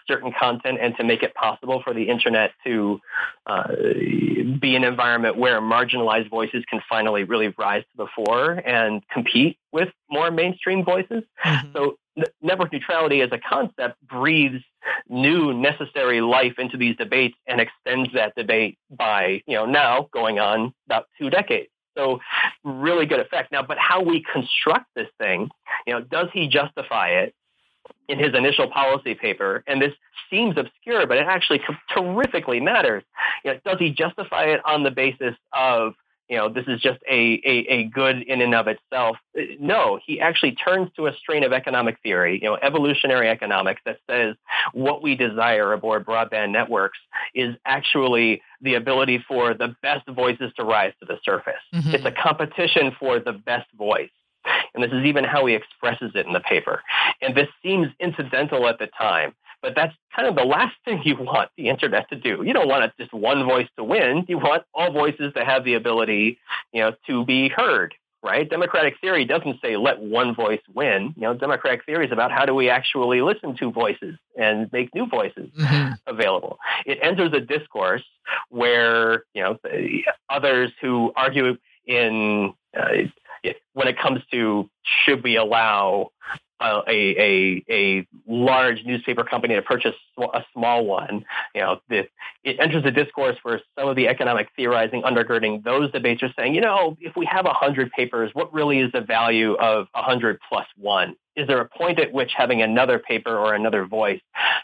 certain 0.06 0.32
content 0.38 0.78
and 0.80 0.96
to 0.96 1.04
make 1.04 1.22
it 1.22 1.34
possible 1.34 1.82
for 1.82 1.94
the 1.94 2.08
internet 2.08 2.52
to 2.64 3.00
uh, 3.46 3.68
be 4.60 4.76
an 4.76 4.84
environment 4.84 5.36
where 5.36 5.60
marginalized 5.60 6.30
voices 6.30 6.64
can 6.68 6.80
finally 6.88 7.24
really 7.24 7.48
rise 7.58 7.82
to 7.82 7.96
the 7.96 8.06
fore 8.14 8.52
and 8.52 9.06
compete 9.08 9.58
with 9.72 9.88
more 10.10 10.30
mainstream 10.30 10.84
voices. 10.84 11.22
Mm-hmm. 11.44 11.72
So 11.74 11.96
network 12.42 12.72
neutrality 12.72 13.20
as 13.20 13.30
a 13.32 13.38
concept 13.38 13.96
breathes 14.06 14.62
new 15.08 15.52
necessary 15.52 16.20
life 16.20 16.54
into 16.58 16.76
these 16.76 16.96
debates 16.96 17.36
and 17.46 17.60
extends 17.60 18.12
that 18.14 18.34
debate 18.34 18.78
by, 18.90 19.42
you 19.46 19.54
know, 19.54 19.66
now 19.66 20.08
going 20.12 20.38
on 20.38 20.72
about 20.86 21.06
two 21.18 21.30
decades. 21.30 21.68
So 21.96 22.20
really 22.64 23.06
good 23.06 23.20
effect. 23.20 23.52
Now, 23.52 23.62
but 23.62 23.78
how 23.78 24.02
we 24.02 24.24
construct 24.32 24.86
this 24.94 25.08
thing, 25.18 25.50
you 25.86 25.92
know, 25.92 26.00
does 26.00 26.28
he 26.32 26.48
justify 26.48 27.08
it 27.08 27.34
in 28.08 28.18
his 28.18 28.34
initial 28.34 28.70
policy 28.70 29.14
paper? 29.14 29.62
And 29.66 29.80
this 29.80 29.92
seems 30.30 30.56
obscure, 30.56 31.06
but 31.06 31.18
it 31.18 31.26
actually 31.26 31.60
terrifically 31.94 32.60
matters. 32.60 33.02
You 33.44 33.52
know, 33.52 33.60
does 33.64 33.78
he 33.78 33.90
justify 33.90 34.44
it 34.44 34.60
on 34.64 34.82
the 34.82 34.90
basis 34.90 35.34
of 35.52 35.94
you 36.28 36.36
know, 36.36 36.48
this 36.48 36.64
is 36.66 36.80
just 36.80 37.00
a, 37.10 37.40
a, 37.44 37.66
a, 37.68 37.84
good 37.84 38.22
in 38.22 38.40
and 38.40 38.54
of 38.54 38.66
itself. 38.66 39.16
No, 39.58 40.00
he 40.04 40.20
actually 40.20 40.52
turns 40.52 40.90
to 40.96 41.06
a 41.06 41.14
strain 41.14 41.44
of 41.44 41.52
economic 41.52 41.98
theory, 42.02 42.38
you 42.40 42.48
know, 42.48 42.56
evolutionary 42.62 43.28
economics 43.28 43.82
that 43.84 43.98
says 44.08 44.36
what 44.72 45.02
we 45.02 45.14
desire 45.14 45.72
aboard 45.72 46.06
broadband 46.06 46.50
networks 46.50 46.98
is 47.34 47.54
actually 47.66 48.40
the 48.60 48.74
ability 48.74 49.22
for 49.26 49.54
the 49.54 49.74
best 49.82 50.08
voices 50.08 50.52
to 50.56 50.64
rise 50.64 50.92
to 51.00 51.06
the 51.06 51.18
surface. 51.24 51.54
Mm-hmm. 51.74 51.96
It's 51.96 52.04
a 52.04 52.12
competition 52.12 52.96
for 52.98 53.18
the 53.18 53.32
best 53.32 53.70
voice. 53.76 54.10
And 54.74 54.82
this 54.82 54.90
is 54.92 55.04
even 55.04 55.24
how 55.24 55.46
he 55.46 55.54
expresses 55.54 56.12
it 56.14 56.26
in 56.26 56.32
the 56.32 56.40
paper. 56.40 56.82
And 57.20 57.34
this 57.34 57.48
seems 57.62 57.88
incidental 58.00 58.66
at 58.68 58.78
the 58.78 58.88
time, 58.98 59.34
but 59.62 59.74
that's 59.74 59.94
kind 60.14 60.28
of 60.28 60.34
the 60.34 60.44
last 60.44 60.74
thing 60.84 61.00
you 61.04 61.16
want 61.16 61.50
the 61.56 61.68
internet 61.68 62.08
to 62.10 62.16
do. 62.16 62.42
You 62.44 62.52
don't 62.52 62.68
want 62.68 62.92
just 62.98 63.14
one 63.14 63.44
voice 63.44 63.68
to 63.78 63.84
win. 63.84 64.24
You 64.28 64.38
want 64.38 64.64
all 64.74 64.92
voices 64.92 65.32
to 65.34 65.44
have 65.44 65.64
the 65.64 65.74
ability, 65.74 66.38
you 66.72 66.80
know, 66.82 66.92
to 67.06 67.24
be 67.24 67.48
heard. 67.48 67.94
Right? 68.24 68.48
Democratic 68.48 68.94
theory 69.00 69.24
doesn't 69.24 69.60
say 69.60 69.76
let 69.76 69.98
one 70.00 70.32
voice 70.32 70.60
win. 70.72 71.12
You 71.16 71.22
know, 71.22 71.34
democratic 71.34 71.84
theory 71.84 72.06
is 72.06 72.12
about 72.12 72.30
how 72.30 72.46
do 72.46 72.54
we 72.54 72.70
actually 72.70 73.20
listen 73.20 73.56
to 73.56 73.72
voices 73.72 74.16
and 74.38 74.70
make 74.72 74.94
new 74.94 75.06
voices 75.06 75.50
mm-hmm. 75.58 75.94
available. 76.06 76.58
It 76.86 77.00
enters 77.02 77.32
a 77.32 77.40
discourse 77.40 78.04
where 78.48 79.24
you 79.34 79.42
know 79.42 79.58
others 80.30 80.70
who 80.80 81.12
argue 81.16 81.56
in 81.84 82.54
uh, 82.78 83.08
when 83.72 83.88
it 83.88 83.98
comes 83.98 84.20
to 84.30 84.70
should 85.04 85.24
we 85.24 85.36
allow 85.36 86.12
a, 86.62 86.84
a, 86.88 87.64
a 87.70 88.06
large 88.26 88.84
newspaper 88.84 89.24
company 89.24 89.54
to 89.54 89.62
purchase 89.62 89.94
a 90.18 90.44
small 90.52 90.84
one. 90.84 91.24
You 91.54 91.60
know, 91.60 91.80
it, 91.90 92.10
it 92.44 92.60
enters 92.60 92.84
a 92.84 92.90
discourse 92.90 93.36
where 93.42 93.60
some 93.78 93.88
of 93.88 93.96
the 93.96 94.08
economic 94.08 94.48
theorizing 94.56 95.02
undergirding 95.02 95.64
those 95.64 95.90
debates 95.92 96.22
are 96.22 96.32
saying, 96.38 96.54
you 96.54 96.60
know, 96.60 96.96
if 97.00 97.16
we 97.16 97.26
have 97.26 97.44
100 97.44 97.90
papers, 97.92 98.30
what 98.34 98.52
really 98.52 98.78
is 98.78 98.92
the 98.92 99.00
value 99.00 99.54
of 99.54 99.86
100 99.92 100.38
plus 100.48 100.66
one? 100.76 101.16
Is 101.34 101.46
there 101.46 101.60
a 101.60 101.68
point 101.68 101.98
at 101.98 102.12
which 102.12 102.32
having 102.36 102.60
another 102.60 102.98
paper 102.98 103.36
or 103.36 103.54
another 103.54 103.86
voice 103.86 104.20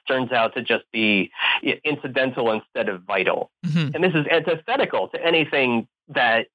turns 0.06 0.32
out 0.32 0.54
to 0.54 0.62
just 0.62 0.84
be 0.92 1.30
incidental 1.84 2.52
instead 2.52 2.88
of 2.88 3.02
vital? 3.02 3.50
Mm-hmm. 3.64 3.94
And 3.94 4.04
this 4.04 4.14
is 4.14 4.26
antithetical 4.26 5.08
to 5.08 5.24
anything 5.24 5.88
that 6.08 6.48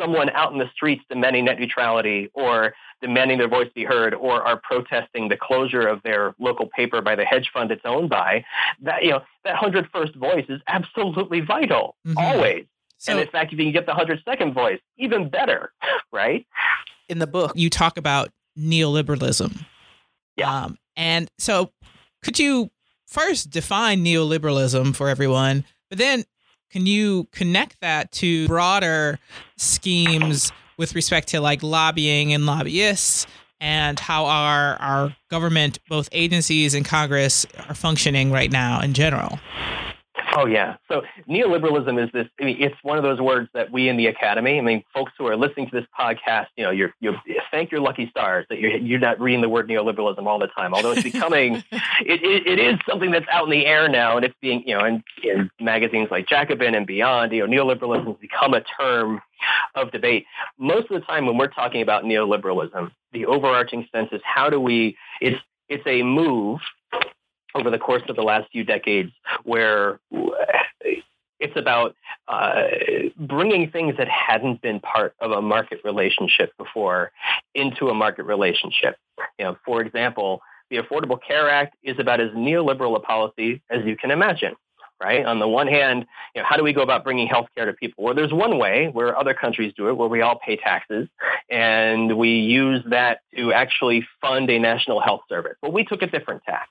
someone 0.00 0.30
out 0.30 0.52
in 0.52 0.58
the 0.58 0.70
streets 0.74 1.02
demanding 1.08 1.44
net 1.44 1.58
neutrality 1.58 2.30
or 2.34 2.74
demanding 3.00 3.38
their 3.38 3.48
voice 3.48 3.68
be 3.74 3.84
heard 3.84 4.14
or 4.14 4.42
are 4.42 4.60
protesting 4.62 5.28
the 5.28 5.36
closure 5.36 5.86
of 5.86 6.02
their 6.02 6.34
local 6.38 6.66
paper 6.66 7.00
by 7.02 7.14
the 7.14 7.24
hedge 7.24 7.50
fund 7.52 7.70
it's 7.70 7.82
owned 7.84 8.08
by, 8.08 8.44
that 8.82 9.04
you 9.04 9.10
know 9.10 9.20
that 9.44 9.56
hundred 9.56 9.88
first 9.92 10.14
voice 10.14 10.46
is 10.48 10.60
absolutely 10.66 11.40
vital 11.40 11.96
mm-hmm. 12.06 12.18
always. 12.18 12.64
So, 12.98 13.12
and 13.12 13.20
in 13.20 13.28
fact, 13.28 13.52
if 13.52 13.58
you 13.58 13.66
can 13.66 13.72
get 13.72 13.86
the 13.86 13.94
hundred 13.94 14.22
second 14.24 14.54
voice, 14.54 14.80
even 14.96 15.28
better, 15.28 15.72
right? 16.12 16.46
In 17.08 17.18
the 17.18 17.26
book, 17.26 17.52
you 17.54 17.70
talk 17.70 17.98
about 17.98 18.30
neoliberalism. 18.58 19.64
Yeah. 20.36 20.64
Um, 20.64 20.78
and 20.96 21.30
so, 21.38 21.70
could 22.22 22.38
you 22.38 22.70
first 23.06 23.50
define 23.50 24.04
neoliberalism 24.04 24.96
for 24.96 25.08
everyone, 25.08 25.64
but 25.90 25.98
then 25.98 26.24
can 26.76 26.84
you 26.84 27.26
connect 27.32 27.80
that 27.80 28.12
to 28.12 28.46
broader 28.46 29.18
schemes 29.56 30.52
with 30.76 30.94
respect 30.94 31.28
to 31.28 31.40
like 31.40 31.62
lobbying 31.62 32.34
and 32.34 32.44
lobbyists 32.44 33.26
and 33.62 33.98
how 33.98 34.26
our 34.26 34.76
our 34.76 35.16
government, 35.30 35.78
both 35.88 36.06
agencies 36.12 36.74
and 36.74 36.84
Congress, 36.84 37.46
are 37.66 37.74
functioning 37.74 38.30
right 38.30 38.52
now 38.52 38.82
in 38.82 38.92
general? 38.92 39.38
Oh 40.38 40.44
yeah. 40.44 40.76
So 40.88 41.00
neoliberalism 41.26 42.02
is 42.04 42.12
this. 42.12 42.26
I 42.38 42.44
mean, 42.44 42.58
it's 42.60 42.76
one 42.82 42.98
of 42.98 43.04
those 43.04 43.18
words 43.18 43.48
that 43.54 43.72
we 43.72 43.88
in 43.88 43.96
the 43.96 44.06
academy. 44.08 44.58
I 44.58 44.60
mean, 44.60 44.84
folks 44.92 45.12
who 45.16 45.26
are 45.26 45.36
listening 45.36 45.70
to 45.70 45.80
this 45.80 45.86
podcast, 45.98 46.48
you 46.56 46.64
know, 46.64 46.70
you're 46.70 46.92
you 47.00 47.14
thank 47.50 47.72
your 47.72 47.80
lucky 47.80 48.10
stars 48.10 48.44
that 48.50 48.58
you're 48.58 48.76
you're 48.76 48.98
not 48.98 49.18
reading 49.18 49.40
the 49.40 49.48
word 49.48 49.66
neoliberalism 49.66 50.26
all 50.26 50.38
the 50.38 50.48
time. 50.48 50.74
Although 50.74 50.92
it's 50.92 51.02
becoming, 51.02 51.54
it, 51.72 52.22
it, 52.22 52.46
it 52.46 52.58
is 52.58 52.78
something 52.86 53.10
that's 53.10 53.24
out 53.32 53.44
in 53.44 53.50
the 53.50 53.64
air 53.64 53.88
now, 53.88 54.16
and 54.16 54.26
it's 54.26 54.34
being 54.42 54.62
you 54.66 54.76
know 54.76 54.84
in, 54.84 55.02
in 55.22 55.50
magazines 55.58 56.08
like 56.10 56.28
Jacobin 56.28 56.74
and 56.74 56.86
beyond. 56.86 57.32
You 57.32 57.46
know, 57.46 57.64
neoliberalism 57.64 58.06
has 58.06 58.16
become 58.20 58.52
a 58.52 58.62
term 58.78 59.22
of 59.74 59.90
debate. 59.90 60.26
Most 60.58 60.90
of 60.90 61.00
the 61.00 61.06
time, 61.06 61.24
when 61.24 61.38
we're 61.38 61.48
talking 61.48 61.80
about 61.80 62.04
neoliberalism, 62.04 62.90
the 63.12 63.24
overarching 63.24 63.88
sense 63.90 64.10
is 64.12 64.20
how 64.22 64.50
do 64.50 64.60
we? 64.60 64.98
It's 65.22 65.40
it's 65.70 65.86
a 65.86 66.02
move 66.02 66.60
over 67.56 67.70
the 67.70 67.78
course 67.78 68.02
of 68.08 68.16
the 68.16 68.22
last 68.22 68.50
few 68.50 68.64
decades 68.64 69.10
where 69.44 69.98
it's 71.38 71.56
about 71.56 71.94
uh, 72.28 72.62
bringing 73.18 73.70
things 73.70 73.94
that 73.98 74.08
hadn't 74.08 74.62
been 74.62 74.80
part 74.80 75.14
of 75.20 75.32
a 75.32 75.42
market 75.42 75.80
relationship 75.84 76.52
before 76.58 77.12
into 77.54 77.88
a 77.88 77.94
market 77.94 78.24
relationship. 78.24 78.96
You 79.38 79.46
know, 79.46 79.56
for 79.64 79.80
example, 79.80 80.40
the 80.70 80.78
Affordable 80.78 81.18
Care 81.26 81.48
Act 81.48 81.76
is 81.82 81.98
about 81.98 82.20
as 82.20 82.30
neoliberal 82.30 82.96
a 82.96 83.00
policy 83.00 83.62
as 83.70 83.84
you 83.84 83.96
can 83.96 84.10
imagine 84.10 84.54
right? 85.00 85.24
On 85.24 85.38
the 85.38 85.48
one 85.48 85.66
hand, 85.66 86.06
you 86.34 86.42
know, 86.42 86.46
how 86.48 86.56
do 86.56 86.62
we 86.62 86.72
go 86.72 86.82
about 86.82 87.04
bringing 87.04 87.28
healthcare 87.28 87.66
to 87.66 87.72
people? 87.72 88.04
Well, 88.04 88.14
there's 88.14 88.32
one 88.32 88.58
way 88.58 88.88
where 88.92 89.16
other 89.16 89.34
countries 89.34 89.72
do 89.76 89.88
it, 89.88 89.96
where 89.96 90.08
we 90.08 90.22
all 90.22 90.38
pay 90.38 90.56
taxes, 90.56 91.08
and 91.50 92.16
we 92.16 92.30
use 92.30 92.82
that 92.90 93.20
to 93.36 93.52
actually 93.52 94.06
fund 94.20 94.50
a 94.50 94.58
national 94.58 95.00
health 95.00 95.22
service. 95.28 95.56
But 95.60 95.72
we 95.72 95.84
took 95.84 96.02
a 96.02 96.06
different 96.06 96.42
tack. 96.44 96.68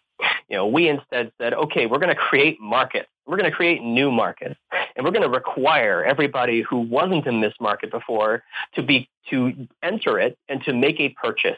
You 0.50 0.58
know, 0.58 0.68
we 0.68 0.88
instead 0.88 1.32
said, 1.40 1.54
okay, 1.54 1.88
we're 1.88 2.00
going 2.00 2.10
to 2.10 2.16
create 2.16 2.60
markets. 2.60 3.10
We're 3.28 3.38
going 3.38 3.50
to 3.50 3.56
create 3.56 3.82
new 3.82 4.12
markets, 4.12 4.60
and 4.96 5.04
we're 5.04 5.12
going 5.12 5.24
to 5.24 5.30
require 5.30 6.04
everybody 6.04 6.62
who 6.62 6.78
wasn't 6.78 7.26
in 7.26 7.42
this 7.42 7.54
market 7.60 7.92
before 7.92 8.44
to 8.76 8.84
be 8.84 9.10
to 9.32 9.68
enter 9.82 10.20
it 10.20 10.38
and 10.48 10.64
to 10.64 10.74
make 10.74 11.00
a 11.00 11.10
purchase 11.10 11.58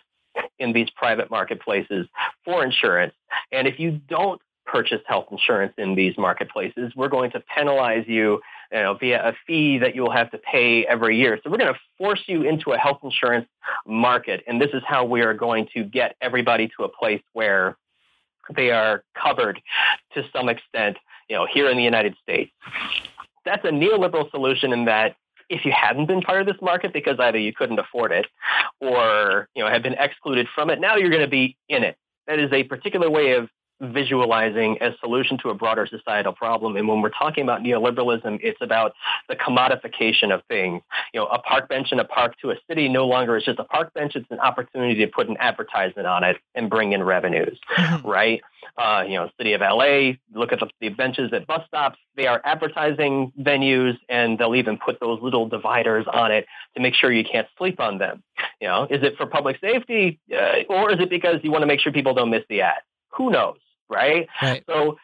in 0.60 0.72
these 0.72 0.90
private 0.92 1.30
marketplaces 1.30 2.08
for 2.46 2.64
insurance. 2.64 3.14
And 3.52 3.68
if 3.68 3.80
you 3.80 3.92
don't 4.08 4.42
purchase 4.68 5.02
health 5.08 5.28
insurance 5.32 5.74
in 5.78 5.96
these 5.96 6.18
marketplaces, 6.18 6.92
we're 6.96 7.08
going 7.08 7.32
to 7.32 7.40
penalize 7.40 8.06
you, 8.08 8.42
you 8.72 8.80
know, 8.80 8.94
via 8.94 9.30
a 9.30 9.34
fee 9.48 9.80
that 9.80 9.96
you'll 9.96 10.12
have 10.12 10.30
to 10.32 10.38
pay 10.38 10.86
every 10.86 11.18
year. 11.18 11.40
So 11.44 11.50
we're 11.50 11.58
going 11.58 11.74
to 11.74 11.80
force 11.98 12.22
you 12.28 12.44
into 12.44 12.74
a 12.74 12.78
health 12.78 13.00
insurance 13.04 13.48
market. 13.88 14.44
And 14.48 14.62
this 14.62 14.72
is 14.74 14.84
how 14.86 15.06
we 15.06 15.22
are 15.22 15.34
going 15.34 15.68
to 15.74 15.84
get 15.84 16.16
everybody 16.22 16.70
to 16.78 16.84
a 16.84 16.90
place 16.90 17.22
where 17.34 17.78
they 18.56 18.72
are 18.72 19.04
covered 19.22 19.62
to 20.14 20.24
some 20.32 20.50
extent, 20.50 20.98
you 21.30 21.36
know, 21.36 21.48
here 21.52 21.70
in 21.70 21.78
the 21.78 21.84
United 21.84 22.16
States. 22.22 22.52
That's 23.46 23.64
a 23.66 23.70
neoliberal 23.70 24.30
solution 24.32 24.74
in 24.74 24.86
that 24.86 25.16
if 25.50 25.64
you 25.64 25.72
hadn't 25.72 26.08
been 26.08 26.22
part 26.22 26.42
of 26.42 26.48
this 26.48 26.62
market 26.62 26.92
because 26.92 27.18
either 27.20 27.38
you 27.38 27.54
couldn't 27.54 27.80
afford 27.80 28.12
it 28.12 28.28
or 28.82 29.48
you 29.56 29.64
know 29.64 29.70
have 29.70 29.82
been 29.82 29.96
excluded 29.98 30.48
from 30.54 30.70
it, 30.70 30.80
now 30.80 30.98
you're 30.98 31.10
going 31.10 31.22
to 31.22 31.28
be 31.30 31.56
in 31.70 31.84
it. 31.84 31.98
That 32.28 32.40
is 32.40 32.52
a 32.52 32.64
particular 32.64 33.10
way 33.10 33.32
of 33.32 33.50
visualizing 33.80 34.78
as 34.82 34.94
solution 35.00 35.38
to 35.40 35.50
a 35.50 35.54
broader 35.54 35.88
societal 35.88 36.34
problem. 36.34 36.76
And 36.76 36.88
when 36.88 37.02
we're 37.02 37.10
talking 37.10 37.44
about 37.44 37.62
neoliberalism, 37.62 38.40
it's 38.42 38.60
about 38.62 38.94
the 39.30 39.36
commodification 39.36 40.34
of 40.34 40.42
things. 40.48 40.82
You 41.14 41.22
know, 41.22 41.28
a 41.28 41.40
park 41.40 41.70
bench 41.70 41.92
in 41.92 42.00
a 42.00 42.06
park 42.06 42.36
to 42.42 42.52
a 42.52 42.56
city 42.68 42.90
no 42.90 43.08
longer 43.08 43.38
is 43.38 43.44
just 43.44 43.60
a 43.60 43.64
park 43.64 43.94
bench. 43.94 44.16
It's 44.16 44.30
an 44.32 44.40
opportunity 44.40 44.96
to 45.06 45.08
put 45.08 45.30
an 45.30 45.38
advertisement 45.40 46.08
on 46.08 46.24
it 46.24 46.38
and 46.56 46.70
bring 46.70 46.94
in 46.94 47.04
revenues, 47.04 47.60
mm-hmm. 47.78 48.08
right? 48.08 48.42
Uh, 48.78 49.04
you 49.08 49.16
know, 49.16 49.30
city 49.38 49.54
of 49.54 49.62
LA, 49.62 50.14
look 50.34 50.52
at 50.52 50.60
the, 50.60 50.70
the 50.82 50.90
benches 50.90 51.32
at 51.34 51.48
bus 51.48 51.62
stops. 51.68 51.98
They 52.16 52.28
are 52.28 52.42
advertising 52.44 53.32
venues 53.40 53.98
and 54.10 54.38
they'll 54.38 54.56
even 54.56 54.78
put 54.78 55.00
those 55.00 55.22
little 55.22 55.48
dividers 55.48 56.06
on 56.12 56.32
it 56.32 56.46
to 56.76 56.82
make 56.82 56.96
sure 56.96 57.12
you 57.12 57.24
can't 57.24 57.48
sleep 57.58 57.80
on 57.80 57.98
them. 57.98 58.24
You 58.60 58.68
know, 58.68 58.84
is 58.90 59.04
it 59.04 59.18
for 59.18 59.26
public 59.28 59.60
safety 59.62 60.20
uh, 60.32 60.64
or 60.70 60.92
is 60.92 61.00
it 61.00 61.10
because 61.10 61.40
you 61.44 61.52
want 61.52 61.62
to 61.62 61.68
make 61.68 61.80
sure 61.80 61.92
people 61.92 62.14
don't 62.14 62.32
miss 62.32 62.44
the 62.50 62.62
ad? 62.62 62.80
Who 63.12 63.30
knows? 63.30 63.58
Right? 63.90 64.28
right. 64.42 64.64
So 64.68 64.98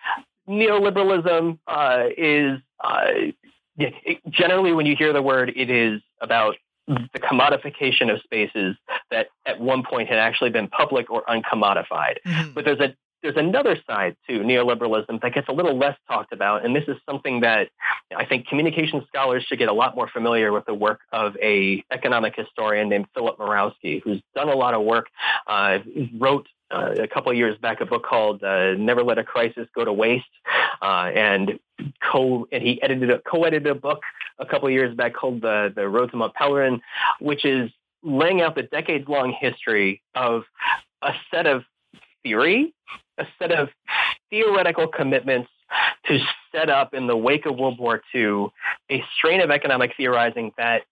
neoliberalism 0.47 1.59
uh, 1.67 2.05
is 2.17 2.59
uh, 2.83 3.11
generally 4.29 4.73
when 4.73 4.85
you 4.85 4.95
hear 4.95 5.13
the 5.13 5.21
word, 5.21 5.53
it 5.55 5.69
is 5.69 6.01
about 6.21 6.55
the 6.87 7.19
commodification 7.19 8.13
of 8.13 8.21
spaces 8.21 8.75
that 9.09 9.27
at 9.45 9.59
one 9.59 9.83
point 9.83 10.09
had 10.09 10.17
actually 10.17 10.49
been 10.49 10.67
public 10.67 11.09
or 11.09 11.23
uncommodified. 11.23 12.17
Mm-hmm. 12.25 12.51
But 12.53 12.65
there's 12.65 12.79
a 12.79 12.95
there's 13.21 13.37
another 13.37 13.77
side 13.87 14.17
to 14.27 14.39
neoliberalism 14.39 15.21
that 15.21 15.33
gets 15.33 15.47
a 15.47 15.53
little 15.53 15.77
less 15.77 15.97
talked 16.09 16.33
about, 16.33 16.65
and 16.65 16.75
this 16.75 16.83
is 16.89 16.97
something 17.09 17.39
that 17.39 17.69
I 18.15 18.25
think 18.25 18.47
communication 18.47 19.01
scholars 19.07 19.45
should 19.47 19.59
get 19.59 19.69
a 19.69 19.73
lot 19.73 19.95
more 19.95 20.09
familiar 20.09 20.51
with 20.51 20.65
the 20.65 20.73
work 20.73 20.99
of 21.13 21.37
a 21.41 21.81
economic 21.89 22.35
historian 22.35 22.89
named 22.89 23.05
Philip 23.13 23.37
Mirowski, 23.37 24.01
who's 24.03 24.21
done 24.35 24.49
a 24.49 24.55
lot 24.55 24.73
of 24.73 24.81
work, 24.81 25.07
uh, 25.47 25.79
wrote 26.17 26.47
uh, 26.73 26.95
a 26.99 27.07
couple 27.07 27.33
years 27.33 27.57
back 27.57 27.81
a 27.81 27.85
book 27.85 28.03
called 28.03 28.43
uh, 28.43 28.73
"Never 28.73 29.03
Let 29.03 29.17
a 29.17 29.23
Crisis 29.23 29.67
Go 29.75 29.85
to 29.85 29.93
Waste," 29.93 30.25
uh, 30.81 31.11
and 31.13 31.59
co 32.11 32.47
and 32.51 32.63
he 32.63 32.81
edited 32.81 33.09
a 33.11 33.19
co-edited 33.19 33.67
a 33.67 33.75
book 33.75 34.01
a 34.39 34.45
couple 34.45 34.69
years 34.69 34.95
back 34.95 35.13
called 35.13 35.41
"The 35.41 35.71
the 35.75 35.87
Road 35.87 36.11
to 36.11 36.17
Mont 36.17 36.33
Pelerin," 36.33 36.81
which 37.19 37.45
is 37.45 37.69
laying 38.03 38.41
out 38.41 38.55
the 38.55 38.63
decades-long 38.63 39.33
history 39.39 40.01
of 40.15 40.43
a 41.01 41.13
set 41.31 41.47
of 41.47 41.63
theory, 42.23 42.73
a 43.17 43.25
set 43.39 43.51
of 43.51 43.69
theoretical 44.29 44.87
commitments 44.87 45.49
to 46.07 46.19
set 46.51 46.69
up 46.69 46.93
in 46.93 47.07
the 47.07 47.15
wake 47.15 47.45
of 47.45 47.57
World 47.57 47.79
War 47.79 48.01
II 48.13 48.47
a 48.91 49.03
strain 49.17 49.41
of 49.41 49.49
economic 49.49 49.93
theorizing 49.95 50.51
that 50.57 50.83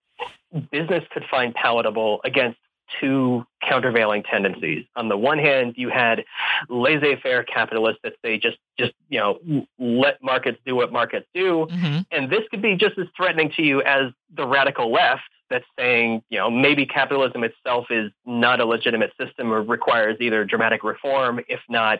business 0.71 1.03
could 1.11 1.23
find 1.29 1.53
palatable 1.53 2.21
against 2.23 2.57
two 2.99 3.45
countervailing 3.61 4.23
tendencies. 4.23 4.85
On 4.95 5.09
the 5.09 5.17
one 5.17 5.37
hand, 5.37 5.75
you 5.77 5.89
had 5.89 6.25
laissez-faire 6.69 7.43
capitalists 7.43 7.99
that 8.03 8.13
say 8.23 8.37
just 8.37 8.57
just 8.77 8.93
you 9.09 9.19
know 9.19 9.39
let 9.79 10.21
markets 10.23 10.59
do 10.65 10.75
what 10.75 10.91
markets 10.91 11.27
do, 11.33 11.67
mm-hmm. 11.69 11.99
and 12.11 12.29
this 12.29 12.41
could 12.49 12.61
be 12.61 12.75
just 12.75 12.97
as 12.97 13.07
threatening 13.15 13.51
to 13.55 13.63
you 13.63 13.81
as 13.81 14.11
the 14.35 14.45
radical 14.45 14.91
left 14.91 15.23
that's 15.49 15.65
saying 15.77 16.21
you 16.29 16.37
know 16.37 16.49
maybe 16.49 16.85
capitalism 16.85 17.43
itself 17.43 17.85
is 17.89 18.11
not 18.25 18.59
a 18.59 18.65
legitimate 18.65 19.11
system 19.19 19.51
or 19.51 19.61
requires 19.61 20.17
either 20.19 20.43
dramatic 20.45 20.83
reform, 20.83 21.39
if 21.47 21.59
not 21.69 21.99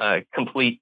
uh, 0.00 0.20
complete 0.32 0.80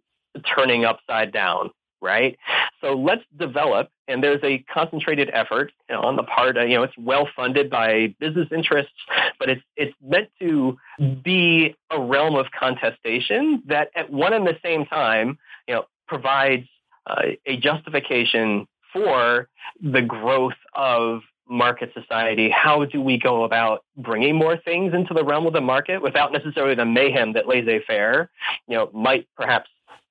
turning 0.55 0.85
upside 0.85 1.33
down 1.33 1.71
right? 2.01 2.39
So 2.81 2.95
let's 2.95 3.23
develop, 3.39 3.91
and 4.09 4.23
there's 4.23 4.43
a 4.43 4.59
concentrated 4.73 5.31
effort 5.33 5.73
on 5.91 6.17
the 6.17 6.23
part, 6.23 6.57
of, 6.57 6.69
you 6.69 6.77
know, 6.77 6.83
it's 6.83 6.97
well 6.99 7.29
funded 7.37 7.69
by 7.71 8.15
business 8.19 8.49
interests, 8.51 8.93
but 9.39 9.51
it's 9.51 9.63
it's 9.77 9.95
meant 10.03 10.29
to 10.41 10.79
be 11.23 11.75
a 11.91 12.01
realm 12.01 12.37
of 12.37 12.47
contestation 12.59 13.63
that 13.67 13.91
at 13.95 14.11
one 14.11 14.33
and 14.33 14.47
the 14.47 14.57
same 14.63 14.87
time, 14.87 15.39
you 15.69 15.75
know, 15.75 15.85
provides 16.09 16.67
uh, 17.07 17.23
a 17.47 17.57
justification 17.57 18.67
for 18.93 19.49
the 19.83 20.03
growth 20.03 20.55
of 20.75 21.21
market 21.51 21.93
society, 21.93 22.49
how 22.49 22.85
do 22.85 23.03
we 23.03 23.19
go 23.19 23.43
about 23.43 23.85
bringing 23.97 24.37
more 24.37 24.57
things 24.57 24.95
into 24.95 25.13
the 25.13 25.25
realm 25.25 25.47
of 25.47 25.53
the 25.53 25.61
market 25.61 26.01
without 26.01 26.33
necessarily 26.33 26.77
the 26.77 26.85
mayhem 26.85 27.33
that 27.33 27.49
laissez-faire, 27.49 28.31
you 28.69 28.77
know, 28.77 28.89
might 28.95 29.27
perhaps 29.37 29.69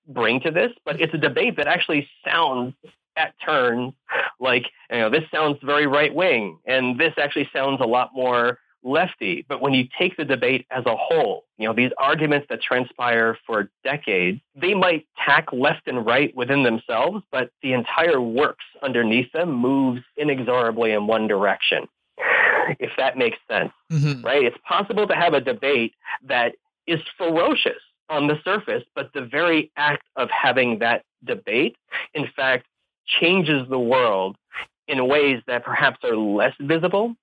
bring 0.09 0.41
to 0.41 0.51
this, 0.51 0.71
but 0.85 0.99
it's 0.99 1.13
a 1.13 1.17
debate 1.17 1.57
that 1.57 1.67
actually 1.67 2.09
sounds 2.25 2.73
at 3.15 3.33
turns 3.45 3.93
like, 4.39 4.65
you 4.89 4.97
know, 4.97 5.09
this 5.09 5.23
sounds 5.31 5.57
very 5.63 5.87
right 5.87 6.13
wing, 6.13 6.57
and 6.65 6.99
this 6.99 7.13
actually 7.17 7.49
sounds 7.53 7.79
a 7.81 7.85
lot 7.85 8.09
more 8.13 8.59
lefty. 8.83 9.45
But 9.47 9.61
when 9.61 9.73
you 9.73 9.87
take 9.97 10.15
the 10.15 10.25
debate 10.25 10.65
as 10.71 10.85
a 10.85 10.95
whole, 10.95 11.43
you 11.57 11.67
know, 11.67 11.73
these 11.73 11.91
arguments 11.97 12.47
that 12.49 12.61
transpire 12.61 13.37
for 13.45 13.69
decades, 13.83 14.39
they 14.55 14.73
might 14.73 15.05
tack 15.25 15.51
left 15.51 15.87
and 15.87 16.05
right 16.05 16.35
within 16.35 16.63
themselves, 16.63 17.23
but 17.31 17.51
the 17.61 17.73
entire 17.73 18.21
works 18.21 18.65
underneath 18.81 19.31
them 19.33 19.51
moves 19.51 20.01
inexorably 20.17 20.91
in 20.91 21.07
one 21.07 21.27
direction. 21.27 21.87
If 22.79 22.91
that 22.97 23.17
makes 23.17 23.37
sense, 23.49 23.71
mm-hmm. 23.91 24.23
right? 24.23 24.43
It's 24.43 24.57
possible 24.67 25.07
to 25.07 25.15
have 25.15 25.33
a 25.33 25.41
debate 25.41 25.93
that 26.27 26.55
is 26.85 26.99
ferocious 27.17 27.81
on 28.09 28.27
the 28.27 28.39
surface, 28.43 28.83
but 28.95 29.11
the 29.13 29.21
very 29.21 29.71
act 29.77 30.03
of 30.15 30.29
having 30.29 30.79
that 30.79 31.03
debate, 31.23 31.77
in 32.13 32.27
fact, 32.35 32.65
changes 33.05 33.67
the 33.69 33.79
world 33.79 34.35
in 34.87 35.07
ways 35.07 35.41
that 35.47 35.63
perhaps 35.63 35.99
are 36.03 36.15
less 36.15 36.53
visible. 36.59 37.15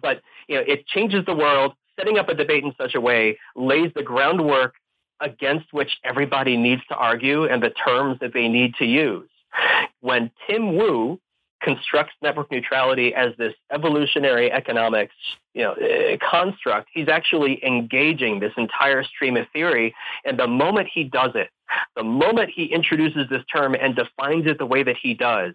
But 0.00 0.20
you 0.48 0.56
know, 0.56 0.64
it 0.66 0.86
changes 0.86 1.24
the 1.26 1.34
world. 1.34 1.74
Setting 1.98 2.18
up 2.18 2.28
a 2.28 2.34
debate 2.34 2.64
in 2.64 2.72
such 2.76 2.94
a 2.94 3.00
way 3.00 3.38
lays 3.54 3.92
the 3.94 4.02
groundwork 4.02 4.74
against 5.20 5.72
which 5.72 5.98
everybody 6.02 6.56
needs 6.56 6.82
to 6.88 6.96
argue 6.96 7.44
and 7.44 7.62
the 7.62 7.70
terms 7.70 8.18
that 8.20 8.32
they 8.34 8.48
need 8.48 8.74
to 8.76 8.84
use. 8.84 9.28
When 10.00 10.30
Tim 10.46 10.76
Wu 10.76 11.20
constructs 11.64 12.12
network 12.22 12.50
neutrality 12.50 13.14
as 13.14 13.34
this 13.38 13.54
evolutionary 13.72 14.52
economics 14.52 15.14
you 15.54 15.62
know, 15.62 15.72
uh, 15.72 16.16
construct, 16.30 16.88
he's 16.92 17.08
actually 17.08 17.64
engaging 17.64 18.40
this 18.40 18.52
entire 18.56 19.02
stream 19.02 19.36
of 19.36 19.46
theory. 19.52 19.94
And 20.24 20.38
the 20.38 20.46
moment 20.46 20.88
he 20.92 21.04
does 21.04 21.30
it, 21.34 21.48
the 21.96 22.04
moment 22.04 22.50
he 22.54 22.66
introduces 22.66 23.28
this 23.30 23.42
term 23.50 23.74
and 23.74 23.96
defines 23.96 24.46
it 24.46 24.58
the 24.58 24.66
way 24.66 24.82
that 24.82 24.96
he 25.00 25.14
does, 25.14 25.54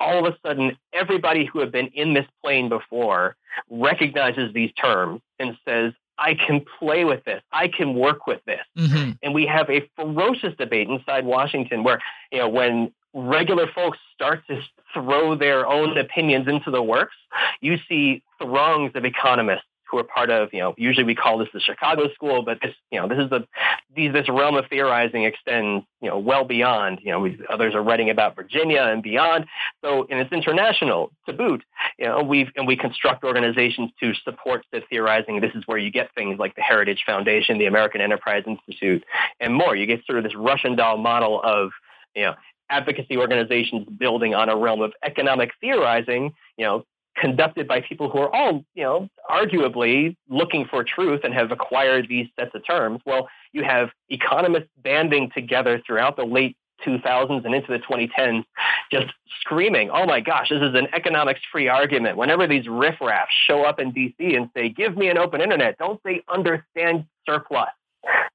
all 0.00 0.26
of 0.26 0.32
a 0.32 0.36
sudden, 0.44 0.76
everybody 0.92 1.44
who 1.44 1.60
had 1.60 1.70
been 1.70 1.86
in 1.88 2.14
this 2.14 2.26
plane 2.42 2.68
before 2.68 3.36
recognizes 3.70 4.52
these 4.52 4.72
terms 4.72 5.20
and 5.38 5.56
says, 5.64 5.92
I 6.18 6.34
can 6.34 6.64
play 6.78 7.04
with 7.04 7.24
this. 7.24 7.42
I 7.52 7.68
can 7.68 7.94
work 7.94 8.26
with 8.26 8.40
this. 8.46 8.60
Mm-hmm. 8.78 9.10
And 9.22 9.34
we 9.34 9.46
have 9.46 9.68
a 9.68 9.88
ferocious 9.96 10.54
debate 10.56 10.88
inside 10.88 11.24
Washington 11.24 11.82
where, 11.82 12.00
you 12.30 12.38
know, 12.38 12.48
when 12.48 12.92
regular 13.14 13.66
folks 13.74 13.98
start 14.14 14.46
to 14.48 14.60
throw 14.92 15.36
their 15.36 15.66
own 15.66 15.96
opinions 15.96 16.48
into 16.48 16.70
the 16.70 16.82
works, 16.82 17.16
you 17.60 17.76
see 17.88 18.22
throngs 18.40 18.92
of 18.94 19.04
economists 19.04 19.64
who 19.94 19.98
are 19.98 20.04
part 20.04 20.30
of, 20.30 20.48
you 20.52 20.58
know, 20.58 20.74
usually 20.76 21.04
we 21.04 21.14
call 21.14 21.38
this 21.38 21.48
the 21.52 21.60
Chicago 21.60 22.08
School, 22.14 22.42
but 22.42 22.58
this, 22.60 22.74
you 22.90 23.00
know, 23.00 23.06
this 23.06 23.18
is 23.18 23.30
the 23.30 23.46
these 23.94 24.12
this 24.12 24.28
realm 24.28 24.56
of 24.56 24.64
theorizing 24.68 25.24
extends, 25.24 25.84
you 26.00 26.08
know, 26.08 26.18
well 26.18 26.44
beyond. 26.44 27.00
You 27.02 27.12
know, 27.12 27.20
we, 27.20 27.38
others 27.48 27.74
are 27.74 27.82
writing 27.82 28.10
about 28.10 28.34
Virginia 28.34 28.82
and 28.82 29.02
beyond. 29.02 29.46
So, 29.84 30.06
and 30.10 30.18
it's 30.18 30.32
international 30.32 31.12
to 31.26 31.32
boot. 31.32 31.62
You 31.98 32.06
know, 32.06 32.22
we've 32.22 32.48
and 32.56 32.66
we 32.66 32.76
construct 32.76 33.24
organizations 33.24 33.90
to 34.00 34.14
support 34.24 34.64
the 34.72 34.80
theorizing. 34.90 35.40
This 35.40 35.54
is 35.54 35.62
where 35.66 35.78
you 35.78 35.90
get 35.90 36.12
things 36.14 36.38
like 36.38 36.56
the 36.56 36.62
Heritage 36.62 37.04
Foundation, 37.06 37.58
the 37.58 37.66
American 37.66 38.00
Enterprise 38.00 38.42
Institute, 38.46 39.04
and 39.38 39.54
more. 39.54 39.76
You 39.76 39.86
get 39.86 40.04
sort 40.06 40.18
of 40.18 40.24
this 40.24 40.34
Russian 40.34 40.74
doll 40.76 40.96
model 40.96 41.40
of, 41.42 41.70
you 42.16 42.22
know, 42.22 42.34
advocacy 42.70 43.16
organizations 43.16 43.86
building 43.98 44.34
on 44.34 44.48
a 44.48 44.56
realm 44.56 44.80
of 44.80 44.92
economic 45.04 45.50
theorizing, 45.60 46.32
you 46.56 46.64
know, 46.64 46.84
conducted 47.16 47.68
by 47.68 47.80
people 47.80 48.10
who 48.10 48.18
are 48.18 48.34
all, 48.34 48.64
you 48.74 48.82
know, 48.82 49.08
arguably 49.30 50.16
looking 50.28 50.64
for 50.64 50.82
truth 50.82 51.20
and 51.24 51.32
have 51.32 51.52
acquired 51.52 52.08
these 52.08 52.26
sets 52.38 52.50
of 52.54 52.66
terms. 52.66 53.00
Well, 53.06 53.28
you 53.52 53.62
have 53.62 53.90
economists 54.08 54.68
banding 54.82 55.30
together 55.34 55.80
throughout 55.86 56.16
the 56.16 56.24
late 56.24 56.56
2000s 56.84 57.44
and 57.44 57.54
into 57.54 57.70
the 57.70 57.78
2010s, 57.78 58.44
just 58.90 59.06
screaming, 59.40 59.90
oh 59.90 60.06
my 60.06 60.20
gosh, 60.20 60.50
this 60.50 60.60
is 60.60 60.74
an 60.74 60.88
economics 60.92 61.40
free 61.50 61.68
argument. 61.68 62.16
Whenever 62.16 62.46
these 62.46 62.66
riffraffs 62.66 63.32
show 63.46 63.62
up 63.62 63.78
in 63.78 63.92
DC 63.92 64.36
and 64.36 64.50
say, 64.54 64.68
give 64.68 64.96
me 64.96 65.08
an 65.08 65.16
open 65.16 65.40
internet, 65.40 65.78
don't 65.78 66.00
they 66.04 66.22
understand 66.28 67.06
surplus? 67.26 67.68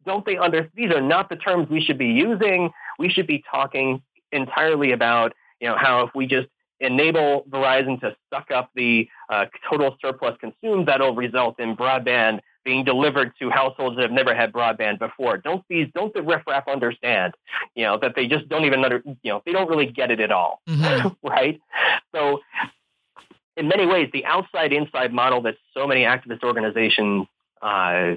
Don't 0.06 0.26
they 0.26 0.38
understand? 0.38 0.72
These 0.76 0.92
are 0.92 1.02
not 1.02 1.30
the 1.30 1.36
terms 1.36 1.70
we 1.70 1.82
should 1.82 1.98
be 1.98 2.08
using. 2.08 2.72
We 2.98 3.10
should 3.10 3.28
be 3.28 3.44
talking 3.52 4.02
entirely 4.32 4.92
about, 4.92 5.34
you 5.60 5.68
know, 5.68 5.78
how 5.78 6.06
if 6.06 6.12
we 6.16 6.28
just 6.28 6.48
enable 6.80 7.46
Verizon 7.50 8.00
to 8.02 8.16
suck 8.34 8.52
up 8.52 8.72
the 8.76 9.08
uh, 9.30 9.46
total 9.70 9.98
surplus 10.02 10.38
consumed, 10.40 10.88
that'll 10.88 11.16
result 11.16 11.60
in 11.60 11.76
broadband 11.76 12.40
being 12.66 12.84
delivered 12.84 13.34
to 13.40 13.50
households 13.50 13.96
that 13.96 14.04
have 14.04 14.12
never 14.12 14.36
had 14.36 14.52
broadband 14.52 15.00
before. 15.00 15.38
Don't 15.38 15.64
these 15.70 15.88
don't 15.94 16.14
the 16.14 16.22
riffraff 16.22 16.68
understand, 16.68 17.34
you 17.76 17.84
know, 17.84 17.98
that 17.98 18.16
they 18.16 18.28
just 18.28 18.48
don't 18.50 18.66
even 18.66 18.84
under 18.84 19.02
you 19.06 19.32
know, 19.32 19.42
they 19.46 19.52
don't 19.52 19.70
really 19.70 19.88
get 19.88 20.12
it 20.12 20.20
at 20.20 20.32
all, 20.32 20.62
mm-hmm. 20.68 21.08
right? 21.28 21.60
So 22.14 22.42
in 23.58 23.68
many 23.68 23.86
ways, 23.86 24.10
the 24.14 24.26
outside 24.26 24.72
inside 24.72 25.14
model 25.14 25.42
that 25.44 25.56
so 25.74 25.88
many 25.88 26.04
activist 26.04 26.44
organizations 26.44 27.28
uh, 27.62 28.16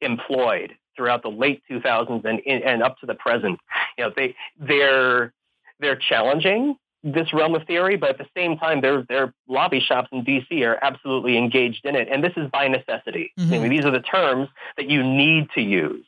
employed 0.00 0.74
throughout 1.00 1.22
the 1.22 1.30
late 1.30 1.62
2000s 1.70 2.26
and 2.26 2.40
and 2.46 2.82
up 2.82 2.98
to 2.98 3.06
the 3.06 3.14
present, 3.14 3.58
you 3.96 4.04
know, 4.04 4.12
they 4.14 4.36
they're 4.58 5.32
they're 5.80 5.96
challenging 5.96 6.76
this 7.02 7.32
realm 7.32 7.54
of 7.54 7.66
theory, 7.66 7.96
but 7.96 8.10
at 8.10 8.18
the 8.18 8.26
same 8.36 8.58
time, 8.58 8.82
their 8.82 9.02
their 9.08 9.32
lobby 9.48 9.80
shops 9.80 10.10
in 10.12 10.26
DC 10.26 10.62
are 10.66 10.78
absolutely 10.82 11.38
engaged 11.38 11.86
in 11.86 11.96
it, 11.96 12.08
and 12.10 12.22
this 12.22 12.34
is 12.36 12.50
by 12.50 12.68
necessity. 12.68 13.32
Mm-hmm. 13.38 13.54
I 13.54 13.58
mean, 13.60 13.70
these 13.70 13.86
are 13.86 13.90
the 13.90 14.00
terms 14.00 14.50
that 14.76 14.90
you 14.90 15.02
need 15.02 15.48
to 15.54 15.62
use. 15.62 16.04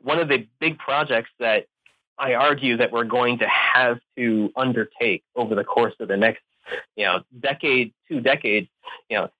One 0.00 0.18
of 0.18 0.26
the 0.26 0.48
big 0.58 0.76
projects 0.78 1.30
that 1.38 1.66
I 2.18 2.34
argue 2.34 2.78
that 2.78 2.90
we're 2.90 3.04
going 3.04 3.38
to 3.38 3.46
have 3.46 4.00
to 4.16 4.52
undertake 4.56 5.22
over 5.36 5.54
the 5.54 5.62
course 5.62 5.94
of 6.00 6.08
the 6.08 6.16
next, 6.16 6.42
you 6.96 7.04
know, 7.04 7.20
decade, 7.38 7.94
two 8.08 8.20
decades, 8.20 8.68
you 9.08 9.18
know, 9.18 9.30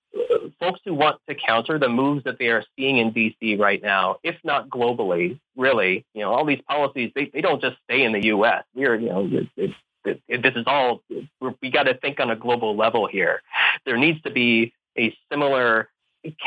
folks 0.61 0.81
who 0.85 0.95
want 0.95 1.19
to 1.29 1.35
counter 1.35 1.79
the 1.79 1.89
moves 1.89 2.25
that 2.25 2.39
they 2.39 2.49
are 2.49 2.65
seeing 2.77 2.99
in 2.99 3.13
DC 3.13 3.59
right 3.59 3.83
now, 3.83 4.17
if 4.23 4.37
not 4.45 4.69
globally, 4.69 5.41
really, 5.57 6.05
you 6.15 6.23
know, 6.23 6.33
all 6.33 6.45
these 6.45 6.61
policies, 6.69 7.11
they, 7.15 7.31
they 7.33 7.41
don't 7.41 7.61
just 7.61 7.77
stay 7.85 8.05
in 8.05 8.13
the 8.13 8.25
U.S. 8.27 8.65
We're, 8.75 8.95
you 8.97 9.09
know, 9.09 9.29
it's 9.57 9.75
this 10.05 10.55
is 10.57 10.65
all 10.67 11.03
we 11.61 11.71
got 11.71 11.85
to 11.85 11.95
think 11.95 12.19
on 12.21 12.31
a 12.31 12.37
global 12.37 12.77
level 12.77 13.07
here. 13.07 13.41
There 13.85 13.97
needs 13.97 14.21
to 14.23 14.31
be 14.31 14.73
a 14.99 15.17
similar 15.31 15.89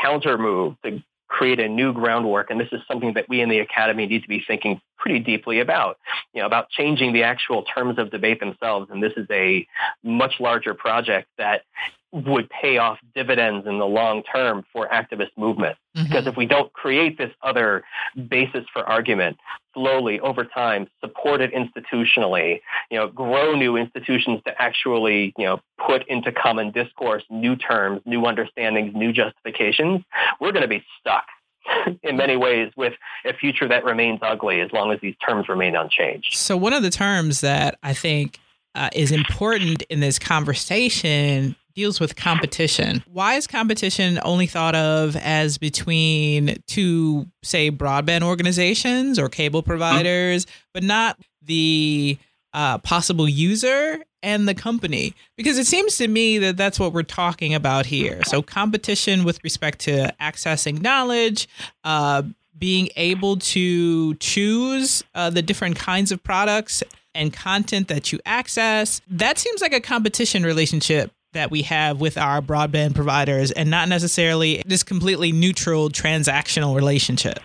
counter 0.00 0.38
move 0.38 0.76
to 0.84 1.02
create 1.28 1.58
a 1.58 1.68
new 1.68 1.92
groundwork, 1.92 2.50
and 2.50 2.60
this 2.60 2.68
is 2.72 2.80
something 2.86 3.14
that 3.14 3.28
we 3.28 3.40
in 3.40 3.48
the 3.48 3.58
academy 3.58 4.06
need 4.06 4.22
to 4.22 4.28
be 4.28 4.44
thinking 4.46 4.80
pretty 4.96 5.18
deeply 5.18 5.60
about. 5.60 5.98
You 6.32 6.42
know, 6.42 6.46
about 6.46 6.70
changing 6.70 7.12
the 7.12 7.24
actual 7.24 7.62
terms 7.62 7.98
of 7.98 8.10
debate 8.10 8.40
themselves, 8.40 8.90
and 8.90 9.02
this 9.02 9.12
is 9.16 9.26
a 9.30 9.66
much 10.04 10.34
larger 10.38 10.74
project 10.74 11.28
that 11.38 11.62
would 12.12 12.48
pay 12.48 12.78
off 12.78 12.98
dividends 13.14 13.66
in 13.66 13.78
the 13.78 13.86
long 13.86 14.22
term 14.22 14.64
for 14.72 14.88
activist 14.88 15.30
movement. 15.36 15.76
Mm-hmm. 15.96 16.08
Because 16.08 16.26
if 16.26 16.36
we 16.36 16.46
don't 16.46 16.72
create 16.72 17.18
this 17.18 17.30
other 17.42 17.84
basis 18.28 18.64
for 18.72 18.82
argument 18.82 19.36
slowly 19.74 20.20
over 20.20 20.44
time, 20.44 20.88
support 21.00 21.40
it 21.40 21.52
institutionally, 21.52 22.60
you 22.90 22.98
know, 22.98 23.08
grow 23.08 23.54
new 23.54 23.76
institutions 23.76 24.40
to 24.46 24.62
actually, 24.62 25.34
you 25.36 25.44
know, 25.44 25.60
put 25.84 26.06
into 26.08 26.32
common 26.32 26.70
discourse 26.70 27.24
new 27.28 27.56
terms, 27.56 28.00
new 28.06 28.24
understandings, 28.24 28.94
new 28.94 29.12
justifications, 29.12 30.02
we're 30.40 30.52
going 30.52 30.62
to 30.62 30.68
be 30.68 30.84
stuck 31.00 31.26
in 32.02 32.16
many 32.16 32.36
ways 32.36 32.72
with 32.76 32.94
a 33.24 33.34
future 33.34 33.68
that 33.68 33.84
remains 33.84 34.20
ugly 34.22 34.60
as 34.60 34.72
long 34.72 34.92
as 34.92 35.00
these 35.00 35.16
terms 35.16 35.48
remain 35.48 35.76
unchanged. 35.76 36.34
So 36.34 36.56
one 36.56 36.72
of 36.72 36.82
the 36.82 36.90
terms 36.90 37.40
that 37.42 37.78
I 37.82 37.92
think 37.92 38.38
uh, 38.74 38.90
is 38.92 39.10
important 39.10 39.82
in 39.82 40.00
this 40.00 40.18
conversation 40.18 41.56
deals 41.76 42.00
with 42.00 42.16
competition. 42.16 43.04
Why 43.12 43.34
is 43.34 43.46
competition 43.46 44.18
only 44.24 44.46
thought 44.46 44.74
of 44.74 45.14
as 45.16 45.58
between 45.58 46.56
two, 46.66 47.26
say, 47.42 47.70
broadband 47.70 48.22
organizations 48.22 49.18
or 49.18 49.28
cable 49.28 49.62
providers, 49.62 50.46
but 50.72 50.82
not 50.82 51.20
the 51.42 52.18
uh, 52.54 52.78
possible 52.78 53.28
user 53.28 54.02
and 54.22 54.48
the 54.48 54.54
company? 54.54 55.14
Because 55.36 55.58
it 55.58 55.66
seems 55.66 55.98
to 55.98 56.08
me 56.08 56.38
that 56.38 56.56
that's 56.56 56.80
what 56.80 56.92
we're 56.94 57.02
talking 57.02 57.54
about 57.54 57.86
here. 57.86 58.24
So, 58.24 58.42
competition 58.42 59.24
with 59.24 59.44
respect 59.44 59.80
to 59.80 60.12
accessing 60.20 60.80
knowledge, 60.80 61.46
uh, 61.84 62.22
being 62.58 62.88
able 62.96 63.36
to 63.36 64.14
choose 64.14 65.04
uh, 65.14 65.28
the 65.28 65.42
different 65.42 65.76
kinds 65.76 66.10
of 66.10 66.22
products 66.22 66.82
and 67.14 67.32
content 67.32 67.88
that 67.88 68.12
you 68.12 68.20
access. 68.24 69.00
That 69.08 69.38
seems 69.38 69.60
like 69.60 69.72
a 69.72 69.80
competition 69.80 70.42
relationship 70.42 71.10
that 71.36 71.50
we 71.50 71.62
have 71.62 72.00
with 72.00 72.18
our 72.18 72.42
broadband 72.42 72.94
providers 72.94 73.50
and 73.50 73.70
not 73.70 73.88
necessarily 73.88 74.62
this 74.66 74.82
completely 74.82 75.32
neutral 75.32 75.88
transactional 75.90 76.74
relationship. 76.74 77.38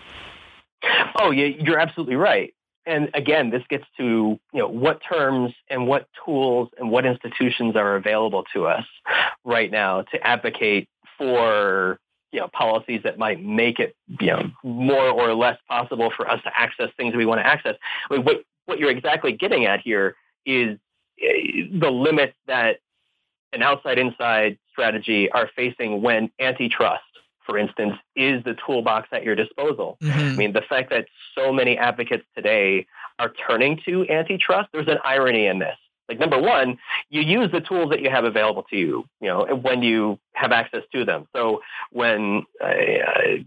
Oh, 1.18 1.30
yeah, 1.30 1.46
you're 1.46 1.78
absolutely 1.78 2.16
right. 2.16 2.54
And 2.84 3.10
again, 3.14 3.50
this 3.50 3.62
gets 3.68 3.84
to 3.98 4.40
you 4.52 4.58
know 4.58 4.66
what 4.66 5.00
terms 5.08 5.52
and 5.68 5.86
what 5.86 6.08
tools 6.24 6.68
and 6.78 6.90
what 6.90 7.06
institutions 7.06 7.76
are 7.76 7.94
available 7.94 8.44
to 8.54 8.66
us 8.66 8.84
right 9.44 9.70
now 9.70 10.02
to 10.02 10.26
advocate 10.26 10.88
for 11.16 12.00
you 12.32 12.40
know 12.40 12.48
policies 12.48 13.02
that 13.04 13.18
might 13.18 13.40
make 13.40 13.78
it 13.78 13.94
you 14.20 14.26
know 14.26 14.50
more 14.64 15.08
or 15.10 15.32
less 15.34 15.58
possible 15.68 16.12
for 16.16 16.28
us 16.28 16.42
to 16.42 16.50
access 16.58 16.88
things 16.96 17.14
we 17.14 17.24
want 17.24 17.40
to 17.40 17.46
access. 17.46 17.76
I 18.10 18.14
mean, 18.14 18.24
what 18.24 18.42
what 18.66 18.80
you're 18.80 18.90
exactly 18.90 19.32
getting 19.32 19.66
at 19.66 19.80
here 19.80 20.16
is 20.44 20.76
eh, 21.22 21.68
the 21.72 21.90
limits 21.90 22.34
that 22.48 22.78
an 23.52 23.62
outside 23.62 23.98
inside 23.98 24.58
strategy 24.70 25.30
are 25.30 25.48
facing 25.54 26.02
when 26.02 26.30
antitrust, 26.38 27.04
for 27.44 27.58
instance, 27.58 27.94
is 28.16 28.42
the 28.44 28.56
toolbox 28.66 29.08
at 29.12 29.22
your 29.22 29.34
disposal. 29.34 29.98
Mm-hmm. 30.02 30.18
I 30.18 30.36
mean, 30.36 30.52
the 30.52 30.62
fact 30.62 30.90
that 30.90 31.06
so 31.34 31.52
many 31.52 31.76
advocates 31.76 32.24
today 32.34 32.86
are 33.18 33.32
turning 33.46 33.80
to 33.84 34.08
antitrust, 34.08 34.70
there's 34.72 34.88
an 34.88 34.98
irony 35.04 35.46
in 35.46 35.58
this. 35.58 35.76
Like 36.08 36.18
number 36.18 36.40
one, 36.40 36.78
you 37.10 37.22
use 37.22 37.50
the 37.52 37.60
tools 37.60 37.90
that 37.90 38.00
you 38.00 38.10
have 38.10 38.24
available 38.24 38.64
to 38.64 38.76
you, 38.76 39.04
you 39.20 39.28
know, 39.28 39.46
when 39.54 39.82
you 39.82 40.18
have 40.34 40.52
access 40.52 40.82
to 40.92 41.04
them. 41.04 41.26
So 41.34 41.62
when 41.90 42.44
uh, 42.62 42.74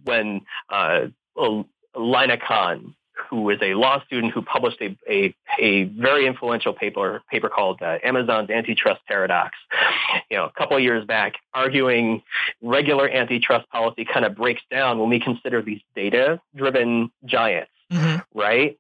when 0.04 0.41
uh, 0.70 1.08
Lina 1.96 2.38
Khan 2.38 2.96
who 3.30 3.49
is 3.49 3.60
a 3.62 3.73
law 3.73 4.04
student 4.06 4.34
who 4.34 4.41
published 4.41 4.82
a, 4.82 4.97
a, 5.10 5.36
a 5.60 5.84
very 5.84 6.28
influential 6.28 6.73
paper 6.73 7.21
paper 7.30 7.49
called 7.49 7.82
uh, 7.82 7.97
Amazon's 8.04 8.49
Antitrust 8.49 9.01
Paradox. 9.08 9.56
You 10.30 10.38
know, 10.38 10.45
a 10.45 10.51
couple 10.51 10.78
of 10.78 10.84
years 10.84 11.06
back, 11.06 11.36
arguing 11.54 12.21
regular 12.62 13.10
antitrust 13.10 13.69
policy 13.69 14.06
kind 14.06 14.25
of 14.25 14.36
breaks 14.36 14.62
down 14.69 14.99
when 14.99 15.10
we 15.10 15.19
consider 15.19 15.62
these 15.62 15.82
data-driven 15.95 17.12
giants, 17.25 17.71
mm-hmm. 17.91 18.19
right? 18.38 18.78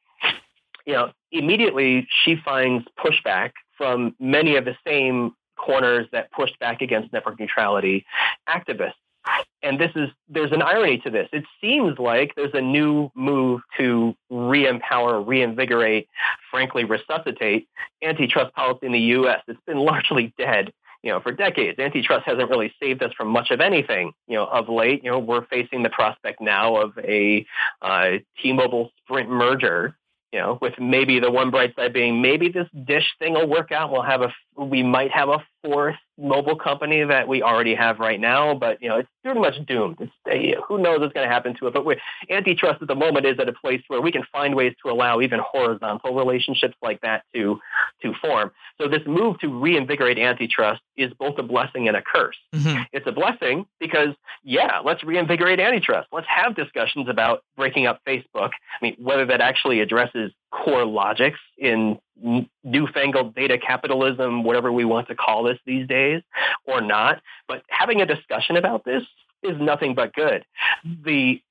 You 0.85 0.93
know, 0.93 1.11
immediately 1.31 2.07
she 2.23 2.35
finds 2.35 2.85
pushback 2.97 3.51
from 3.77 4.15
many 4.19 4.55
of 4.55 4.65
the 4.65 4.75
same 4.85 5.35
corners 5.57 6.07
that 6.11 6.31
pushed 6.31 6.59
back 6.59 6.81
against 6.81 7.11
network 7.13 7.39
neutrality 7.39 8.05
activists 8.47 8.93
and 9.63 9.79
this 9.79 9.91
is 9.95 10.09
there's 10.29 10.51
an 10.51 10.61
irony 10.61 10.99
to 10.99 11.09
this. 11.09 11.27
It 11.33 11.43
seems 11.59 11.97
like 11.97 12.33
there's 12.35 12.53
a 12.53 12.61
new 12.61 13.09
move 13.15 13.61
to 13.77 14.15
re-empower, 14.29 15.21
reinvigorate, 15.21 16.07
frankly 16.51 16.83
resuscitate 16.83 17.67
antitrust 18.03 18.53
policy 18.53 18.85
in 18.85 18.91
the 18.91 18.99
U.S. 18.99 19.41
It's 19.47 19.59
been 19.65 19.79
largely 19.79 20.33
dead, 20.37 20.71
you 21.01 21.11
know, 21.11 21.19
for 21.19 21.31
decades. 21.31 21.79
Antitrust 21.79 22.25
hasn't 22.25 22.49
really 22.49 22.73
saved 22.79 23.01
us 23.01 23.11
from 23.17 23.29
much 23.29 23.49
of 23.51 23.59
anything, 23.59 24.13
you 24.27 24.35
know, 24.35 24.45
of 24.45 24.69
late. 24.69 25.03
You 25.03 25.11
know, 25.11 25.19
we're 25.19 25.45
facing 25.47 25.83
the 25.83 25.89
prospect 25.89 26.39
now 26.41 26.75
of 26.75 26.97
a 26.99 27.45
uh, 27.81 28.11
T-Mobile 28.41 28.91
Sprint 29.03 29.29
merger 29.29 29.95
you 30.35 30.41
know, 30.41 30.57
with 30.61 30.73
maybe 30.77 31.21
the 31.21 31.31
one 31.31 31.49
bright 31.49 31.73
side 31.77 31.93
being 31.93 32.21
maybe 32.21 32.49
this 32.49 32.67
dish 32.83 33.15
thing 33.19 33.35
will 33.35 33.47
work 33.47 33.71
out. 33.71 33.89
We'll 33.89 34.01
have 34.01 34.21
a 34.21 34.33
we 34.57 34.83
might 34.83 35.11
have 35.11 35.29
a 35.29 35.43
fourth 35.63 35.95
mobile 36.17 36.55
company 36.55 37.03
that 37.03 37.27
we 37.27 37.41
already 37.41 37.75
have 37.75 37.99
right 37.99 38.19
now, 38.19 38.53
but 38.53 38.81
you 38.81 38.87
know 38.87 38.97
it's 38.97 39.09
pretty 39.23 39.39
much 39.39 39.55
doomed. 39.67 39.97
It's, 39.99 40.11
uh, 40.57 40.61
who 40.67 40.77
knows 40.77 40.99
what's 40.99 41.13
going 41.13 41.27
to 41.27 41.33
happen 41.33 41.55
to 41.59 41.67
it? 41.67 41.73
But 41.73 41.85
antitrust 42.29 42.81
at 42.81 42.87
the 42.87 42.95
moment 42.95 43.25
is 43.25 43.37
at 43.39 43.49
a 43.49 43.53
place 43.53 43.81
where 43.87 44.01
we 44.01 44.11
can 44.11 44.23
find 44.31 44.55
ways 44.55 44.73
to 44.83 44.91
allow 44.91 45.19
even 45.19 45.39
horizontal 45.43 46.15
relationships 46.15 46.75
like 46.81 47.01
that 47.01 47.23
to 47.33 47.59
to 48.01 48.13
form. 48.21 48.51
So 48.79 48.87
this 48.87 49.01
move 49.05 49.39
to 49.39 49.47
reinvigorate 49.47 50.19
antitrust 50.19 50.81
is 50.95 51.11
both 51.19 51.37
a 51.37 51.43
blessing 51.43 51.87
and 51.87 51.97
a 51.97 52.01
curse. 52.01 52.37
Mm-hmm. 52.53 52.83
It's 52.93 53.07
a 53.07 53.11
blessing 53.11 53.65
because 53.79 54.15
yeah, 54.43 54.79
let's 54.83 55.03
reinvigorate 55.03 55.59
antitrust. 55.59 56.07
Let's 56.11 56.27
have 56.29 56.55
discussions 56.55 57.09
about 57.09 57.43
breaking 57.57 57.87
up 57.87 57.99
Facebook. 58.07 58.51
I 58.51 58.81
mean, 58.81 58.95
whether 58.99 59.25
that 59.25 59.41
actually 59.41 59.81
addresses 59.81 60.31
core 60.63 60.85
logics 60.85 61.39
in 61.57 61.99
newfangled 62.63 63.35
data 63.35 63.57
capitalism, 63.57 64.43
whatever 64.43 64.71
we 64.71 64.85
want 64.85 65.07
to 65.09 65.15
call 65.15 65.43
this 65.43 65.59
these 65.65 65.87
days, 65.87 66.21
or 66.65 66.81
not. 66.81 67.21
But 67.47 67.63
having 67.69 68.01
a 68.01 68.05
discussion 68.05 68.55
about 68.55 68.85
this 68.85 69.03
is 69.43 69.59
nothing 69.59 69.95
but 69.95 70.13
good. 70.13 70.45
The 71.03 71.41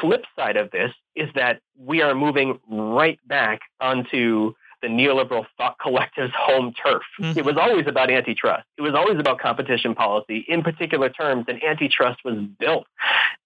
flip 0.00 0.24
side 0.34 0.56
of 0.56 0.70
this 0.70 0.92
is 1.14 1.28
that 1.34 1.60
we 1.78 2.02
are 2.02 2.14
moving 2.14 2.58
right 2.68 3.18
back 3.26 3.60
onto 3.80 4.54
the 4.82 4.88
neoliberal 4.88 5.46
thought 5.56 5.78
collective's 5.78 6.32
home 6.36 6.72
turf. 6.72 7.02
Mm-hmm. 7.20 7.38
It 7.38 7.44
was 7.44 7.56
always 7.56 7.86
about 7.86 8.10
antitrust. 8.10 8.66
It 8.76 8.82
was 8.82 8.94
always 8.94 9.18
about 9.18 9.38
competition 9.38 9.94
policy 9.94 10.44
in 10.48 10.62
particular 10.62 11.08
terms, 11.08 11.46
and 11.48 11.62
antitrust 11.62 12.20
was 12.24 12.36
built 12.58 12.86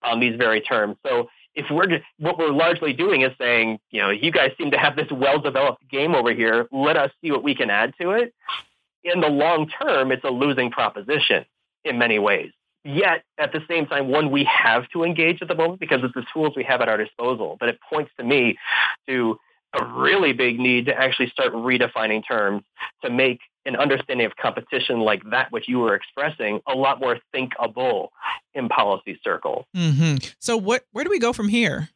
on 0.03 0.21
these 0.21 0.37
very 0.37 0.61
terms. 0.61 0.97
So 1.07 1.29
if 1.55 1.67
we're 1.71 1.87
just, 1.87 2.05
what 2.19 2.39
we're 2.39 2.53
largely 2.53 2.93
doing 2.93 3.23
is 3.23 3.33
saying, 3.39 3.79
you 3.91 4.01
know, 4.01 4.11
you 4.11 4.31
guys 4.31 4.53
seem 4.57 4.71
to 4.71 4.79
have 4.79 4.97
this 4.97 5.11
well-developed 5.11 5.89
game 5.89 6.15
over 6.15 6.33
here. 6.33 6.69
Let 6.71 6.97
us 6.97 7.11
see 7.21 7.31
what 7.31 7.43
we 7.43 7.55
can 7.55 7.71
add 7.71 7.95
to 8.01 8.11
it. 8.11 8.33
In 9.03 9.21
the 9.21 9.29
long 9.29 9.69
term, 9.69 10.13
it's 10.13 10.25
a 10.25 10.31
losing 10.31 10.71
proposition 10.71 11.45
in 11.85 11.99
many 11.99 12.19
ways. 12.19 12.53
Yet, 12.85 13.25
at 13.39 13.53
the 13.53 13.61
same 13.69 13.87
time, 13.87 14.09
one 14.09 14.31
we 14.31 14.45
have 14.45 14.89
to 14.91 15.05
engage 15.05 15.43
at 15.43 15.49
the 15.49 15.55
moment 15.55 15.81
because 15.81 16.01
it's 16.03 16.15
the 16.15 16.25
tools 16.33 16.55
we 16.57 16.65
have 16.65 16.81
at 16.81 16.89
our 16.89 16.97
disposal. 16.97 17.57
But 17.59 17.69
it 17.69 17.79
points 17.91 18.11
to 18.19 18.25
me 18.25 18.57
to 19.09 19.39
a 19.79 19.85
really 19.85 20.33
big 20.33 20.59
need 20.59 20.87
to 20.87 20.95
actually 20.95 21.29
start 21.31 21.53
redefining 21.53 22.23
terms 22.27 22.63
to 23.05 23.11
make 23.11 23.41
an 23.67 23.77
understanding 23.77 24.27
of 24.27 24.37
competition 24.37 25.01
like 25.01 25.23
that 25.31 25.53
which 25.53 25.69
you 25.69 25.79
were 25.79 25.95
expressing 25.95 26.61
a 26.67 26.75
lot 26.75 27.01
more 27.01 27.19
thinkable 27.33 28.13
in 28.55 28.69
policy 28.69 29.19
circles. 29.23 29.65
Mm-hmm. 29.77 30.17
So 30.39 30.57
what 30.57 30.85
where 30.93 31.05
do 31.05 31.11
we 31.11 31.19
go 31.19 31.33
from 31.33 31.49
here? 31.49 31.89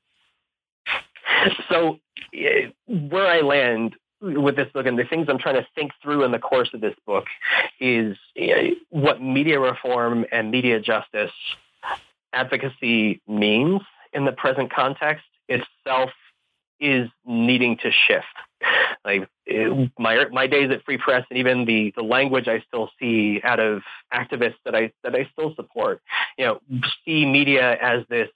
So 1.69 1.99
eh, 2.35 2.69
where 2.87 3.27
I 3.27 3.41
land 3.41 3.97
with 4.21 4.57
this 4.57 4.71
book 4.73 4.87
and 4.87 4.99
the 4.99 5.05
things 5.05 5.27
I'm 5.29 5.39
trying 5.39 5.57
to 5.57 5.67
think 5.75 5.93
through 6.03 6.25
in 6.25 6.33
the 6.33 6.39
course 6.39 6.71
of 6.73 6.81
this 6.81 6.95
book 7.07 7.25
is 7.81 8.17
eh, 8.37 8.71
what 8.91 9.23
media 9.23 9.61
reform 9.61 10.25
and 10.33 10.51
media 10.51 10.81
justice 10.81 11.33
advocacy 12.33 13.21
means 13.29 13.81
in 14.12 14.25
the 14.25 14.33
present 14.33 14.73
context 14.73 15.25
itself 15.49 16.11
is 16.81 17.09
needing 17.25 17.77
to 17.79 17.91
shift. 17.91 18.27
Like 19.05 19.29
my 19.99 20.25
my 20.31 20.47
days 20.47 20.70
at 20.70 20.85
Free 20.85 20.99
Press 20.99 21.25
and 21.31 21.39
even 21.39 21.64
the 21.64 21.93
the 21.97 22.03
language 22.03 22.49
I 22.49 22.62
still 22.66 22.91
see 22.99 23.41
out 23.45 23.61
of 23.61 23.83
activists 24.12 24.57
that 24.64 24.75
I 24.75 24.93
that 25.03 25.14
I 25.14 25.29
still 25.33 25.55
support, 25.55 26.01
you 26.39 26.47
know, 26.47 26.61
see 27.05 27.27
media 27.27 27.77
as 27.81 28.05
this 28.09 28.29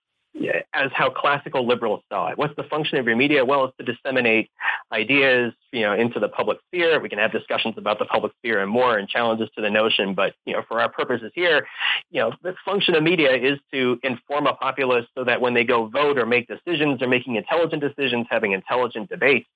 as 0.72 0.90
how 0.94 1.10
classical 1.10 1.66
liberals 1.66 2.02
saw 2.10 2.28
it. 2.28 2.38
What's 2.38 2.54
the 2.56 2.64
function 2.64 2.98
of 2.98 3.06
your 3.06 3.16
media? 3.16 3.44
Well, 3.44 3.64
it's 3.64 3.76
to 3.78 3.84
disseminate 3.84 4.50
ideas, 4.92 5.52
you 5.72 5.82
know, 5.82 5.92
into 5.92 6.18
the 6.18 6.28
public 6.28 6.58
sphere. 6.68 7.00
We 7.00 7.08
can 7.08 7.18
have 7.18 7.32
discussions 7.32 7.74
about 7.76 7.98
the 7.98 8.04
public 8.04 8.32
sphere 8.38 8.60
and 8.60 8.70
more 8.70 8.96
and 8.96 9.08
challenges 9.08 9.48
to 9.56 9.62
the 9.62 9.70
notion. 9.70 10.14
But, 10.14 10.34
you 10.44 10.54
know, 10.54 10.62
for 10.66 10.80
our 10.80 10.88
purposes 10.88 11.30
here, 11.34 11.66
you 12.10 12.20
know, 12.20 12.32
the 12.42 12.54
function 12.64 12.94
of 12.94 13.02
media 13.02 13.34
is 13.34 13.58
to 13.72 13.98
inform 14.02 14.46
a 14.46 14.54
populace 14.54 15.06
so 15.16 15.24
that 15.24 15.40
when 15.40 15.54
they 15.54 15.64
go 15.64 15.86
vote 15.86 16.18
or 16.18 16.26
make 16.26 16.48
decisions, 16.48 16.98
they're 16.98 17.08
making 17.08 17.36
intelligent 17.36 17.82
decisions, 17.82 18.26
having 18.30 18.52
intelligent 18.52 19.10
debates. 19.10 19.48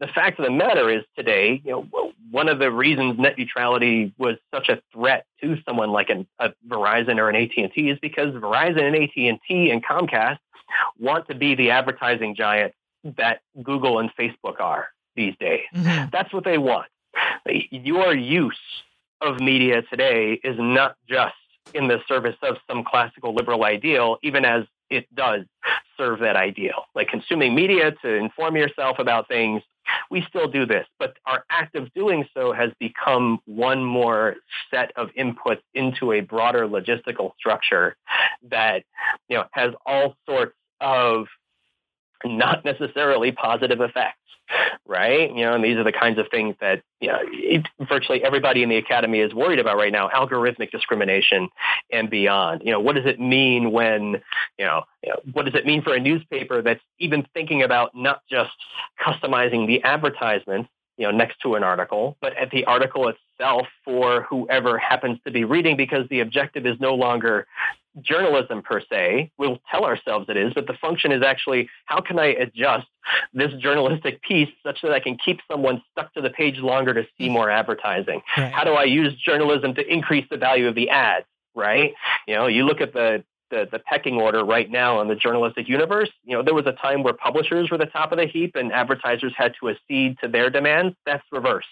The 0.00 0.08
fact 0.08 0.38
of 0.38 0.44
the 0.44 0.50
matter 0.50 0.90
is 0.90 1.04
today, 1.16 1.62
you 1.64 1.70
know, 1.70 2.12
one 2.30 2.48
of 2.48 2.58
the 2.58 2.70
reasons 2.70 3.18
net 3.18 3.38
neutrality 3.38 4.12
was 4.18 4.36
such 4.52 4.68
a 4.68 4.80
threat 4.92 5.26
to 5.42 5.56
someone 5.64 5.90
like 5.90 6.10
an, 6.10 6.26
a 6.38 6.50
Verizon 6.66 7.18
or 7.18 7.28
an 7.28 7.36
AT&T 7.36 7.88
is 7.88 7.98
because 8.00 8.34
Verizon 8.34 8.82
and 8.82 8.96
AT&T 8.96 9.70
and 9.70 9.84
Comcast 9.84 10.38
want 10.98 11.28
to 11.28 11.34
be 11.34 11.54
the 11.54 11.70
advertising 11.70 12.34
giant 12.34 12.72
that 13.16 13.40
Google 13.62 13.98
and 13.98 14.10
Facebook 14.16 14.60
are 14.60 14.88
these 15.16 15.34
days. 15.38 15.60
Mm-hmm. 15.74 16.10
That's 16.12 16.32
what 16.32 16.44
they 16.44 16.58
want. 16.58 16.88
Your 17.70 18.14
use 18.14 18.60
of 19.20 19.40
media 19.40 19.82
today 19.82 20.40
is 20.44 20.56
not 20.58 20.96
just 21.08 21.34
in 21.74 21.88
the 21.88 21.98
service 22.06 22.36
of 22.42 22.56
some 22.68 22.84
classical 22.84 23.34
liberal 23.34 23.64
ideal, 23.64 24.18
even 24.22 24.44
as 24.44 24.64
it 24.90 25.12
does 25.14 25.44
serve 25.96 26.20
that 26.20 26.36
ideal. 26.36 26.84
Like 26.94 27.08
consuming 27.08 27.54
media 27.54 27.92
to 28.02 28.14
inform 28.14 28.56
yourself 28.56 28.98
about 28.98 29.28
things, 29.28 29.62
we 30.10 30.24
still 30.28 30.48
do 30.48 30.66
this, 30.66 30.86
but 30.98 31.16
our 31.26 31.44
act 31.50 31.74
of 31.74 31.92
doing 31.92 32.26
so 32.34 32.52
has 32.52 32.70
become 32.78 33.40
one 33.46 33.82
more 33.84 34.36
set 34.70 34.92
of 34.96 35.08
inputs 35.18 35.62
into 35.74 36.12
a 36.12 36.20
broader 36.20 36.68
logistical 36.68 37.32
structure 37.38 37.96
that 38.50 38.84
you 39.28 39.36
know 39.36 39.44
has 39.52 39.72
all 39.86 40.16
sorts 40.28 40.54
of 40.80 41.26
not 42.24 42.64
necessarily 42.64 43.32
positive 43.32 43.80
effects 43.80 44.18
right? 44.86 45.30
You 45.30 45.44
know, 45.44 45.54
and 45.54 45.64
these 45.64 45.76
are 45.76 45.84
the 45.84 45.92
kinds 45.92 46.18
of 46.18 46.26
things 46.30 46.56
that 46.60 46.82
you 47.00 47.08
know, 47.08 47.18
it, 47.22 47.66
virtually 47.88 48.22
everybody 48.22 48.62
in 48.62 48.68
the 48.68 48.76
academy 48.76 49.20
is 49.20 49.34
worried 49.34 49.58
about 49.58 49.76
right 49.76 49.92
now: 49.92 50.08
algorithmic 50.08 50.70
discrimination 50.70 51.48
and 51.90 52.10
beyond. 52.10 52.62
You 52.64 52.72
know, 52.72 52.80
what 52.80 52.96
does 52.96 53.06
it 53.06 53.20
mean 53.20 53.72
when 53.72 54.20
you 54.58 54.64
know, 54.64 54.82
you 55.02 55.10
know, 55.10 55.20
what 55.32 55.44
does 55.44 55.54
it 55.54 55.66
mean 55.66 55.82
for 55.82 55.94
a 55.94 56.00
newspaper 56.00 56.62
that's 56.62 56.82
even 56.98 57.26
thinking 57.34 57.62
about 57.62 57.92
not 57.94 58.22
just 58.30 58.52
customizing 59.00 59.66
the 59.66 59.82
advertisement, 59.82 60.68
you 60.96 61.06
know, 61.06 61.10
next 61.10 61.40
to 61.40 61.54
an 61.54 61.64
article, 61.64 62.16
but 62.20 62.36
at 62.36 62.50
the 62.50 62.64
article 62.64 63.08
itself 63.08 63.66
for 63.84 64.22
whoever 64.22 64.78
happens 64.78 65.18
to 65.24 65.32
be 65.32 65.44
reading, 65.44 65.76
because 65.76 66.08
the 66.08 66.20
objective 66.20 66.66
is 66.66 66.78
no 66.80 66.94
longer 66.94 67.46
journalism 68.00 68.62
per 68.62 68.80
se. 68.80 69.30
We'll 69.38 69.58
tell 69.70 69.84
ourselves 69.84 70.26
it 70.28 70.36
is, 70.36 70.52
but 70.54 70.66
the 70.66 70.74
function 70.74 71.12
is 71.12 71.22
actually 71.22 71.68
how 71.86 72.00
can 72.00 72.18
I 72.18 72.26
adjust 72.26 72.86
this 73.32 73.52
journalistic 73.54 74.22
piece 74.22 74.48
such 74.64 74.80
that 74.82 74.92
I 74.92 75.00
can 75.00 75.16
keep 75.16 75.40
someone 75.50 75.82
stuck 75.90 76.12
to 76.14 76.20
the 76.20 76.30
page 76.30 76.58
longer 76.58 76.94
to 76.94 77.06
see 77.18 77.28
more 77.28 77.50
advertising? 77.50 78.22
Right. 78.36 78.52
How 78.52 78.64
do 78.64 78.72
I 78.72 78.84
use 78.84 79.14
journalism 79.14 79.74
to 79.74 79.86
increase 79.86 80.26
the 80.30 80.38
value 80.38 80.68
of 80.68 80.74
the 80.74 80.90
ads? 80.90 81.26
Right? 81.54 81.92
You 82.26 82.34
know, 82.34 82.46
you 82.46 82.64
look 82.64 82.80
at 82.80 82.94
the 82.94 83.24
the, 83.52 83.68
the 83.70 83.78
pecking 83.78 84.16
order 84.16 84.44
right 84.44 84.68
now 84.68 85.00
in 85.00 85.06
the 85.06 85.14
journalistic 85.14 85.68
universe. 85.68 86.10
You 86.24 86.36
know, 86.36 86.42
there 86.42 86.54
was 86.54 86.66
a 86.66 86.72
time 86.72 87.04
where 87.04 87.12
publishers 87.12 87.70
were 87.70 87.78
the 87.78 87.86
top 87.86 88.10
of 88.10 88.18
the 88.18 88.26
heap 88.26 88.56
and 88.56 88.72
advertisers 88.72 89.34
had 89.36 89.52
to 89.60 89.68
accede 89.68 90.18
to 90.22 90.28
their 90.28 90.50
demands. 90.50 90.96
That's 91.06 91.22
reversed. 91.30 91.68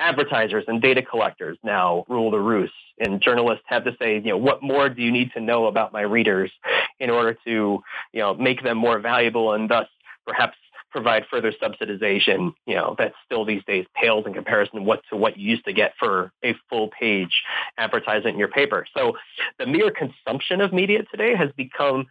Advertisers 0.00 0.64
and 0.66 0.82
data 0.82 1.00
collectors 1.00 1.56
now 1.62 2.04
rule 2.08 2.30
the 2.32 2.40
roost, 2.40 2.74
and 2.98 3.22
journalists 3.22 3.64
have 3.68 3.84
to 3.84 3.96
say, 3.98 4.16
you 4.16 4.30
know, 4.30 4.36
what 4.36 4.62
more 4.62 4.88
do 4.88 5.00
you 5.00 5.12
need 5.12 5.32
to 5.32 5.40
know 5.40 5.66
about 5.66 5.92
my 5.92 6.00
readers 6.00 6.50
in 6.98 7.08
order 7.08 7.38
to, 7.44 7.80
you 8.12 8.20
know, 8.20 8.34
make 8.34 8.62
them 8.64 8.76
more 8.76 8.98
valuable 8.98 9.52
and 9.52 9.70
thus 9.70 9.86
perhaps 10.26 10.56
provide 10.92 11.24
further 11.30 11.52
subsidization, 11.52 12.52
you 12.66 12.76
know, 12.76 12.94
that 12.98 13.12
still 13.24 13.44
these 13.44 13.64
days 13.64 13.86
pales 13.94 14.26
in 14.26 14.34
comparison 14.34 14.76
to 14.76 14.82
what 14.82 15.02
to 15.10 15.16
what 15.16 15.36
you 15.36 15.50
used 15.50 15.64
to 15.64 15.72
get 15.72 15.94
for 15.98 16.32
a 16.44 16.54
full 16.68 16.88
page 16.88 17.42
advertisement 17.78 18.34
in 18.34 18.38
your 18.38 18.48
paper. 18.48 18.86
So 18.96 19.16
the 19.58 19.66
mere 19.66 19.90
consumption 19.90 20.60
of 20.60 20.72
media 20.72 21.02
today 21.10 21.34
has 21.34 21.50
become 21.56 22.06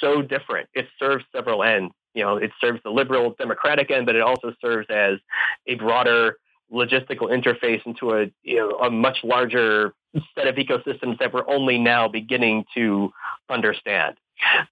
so 0.00 0.22
different. 0.22 0.68
It 0.74 0.86
serves 0.98 1.24
several 1.34 1.62
ends. 1.62 1.94
You 2.14 2.22
know, 2.22 2.36
it 2.36 2.52
serves 2.60 2.80
the 2.84 2.90
liberal 2.90 3.34
democratic 3.38 3.90
end, 3.90 4.06
but 4.06 4.14
it 4.14 4.22
also 4.22 4.54
serves 4.60 4.86
as 4.88 5.18
a 5.66 5.74
broader 5.74 6.36
logistical 6.72 7.30
interface 7.30 7.84
into 7.86 8.12
a 8.12 8.26
you 8.42 8.56
know 8.56 8.70
a 8.78 8.90
much 8.90 9.18
larger 9.22 9.94
set 10.34 10.46
of 10.46 10.54
ecosystems 10.56 11.18
that 11.18 11.32
we're 11.32 11.48
only 11.48 11.78
now 11.78 12.08
beginning 12.08 12.64
to 12.74 13.12
understand. 13.50 14.16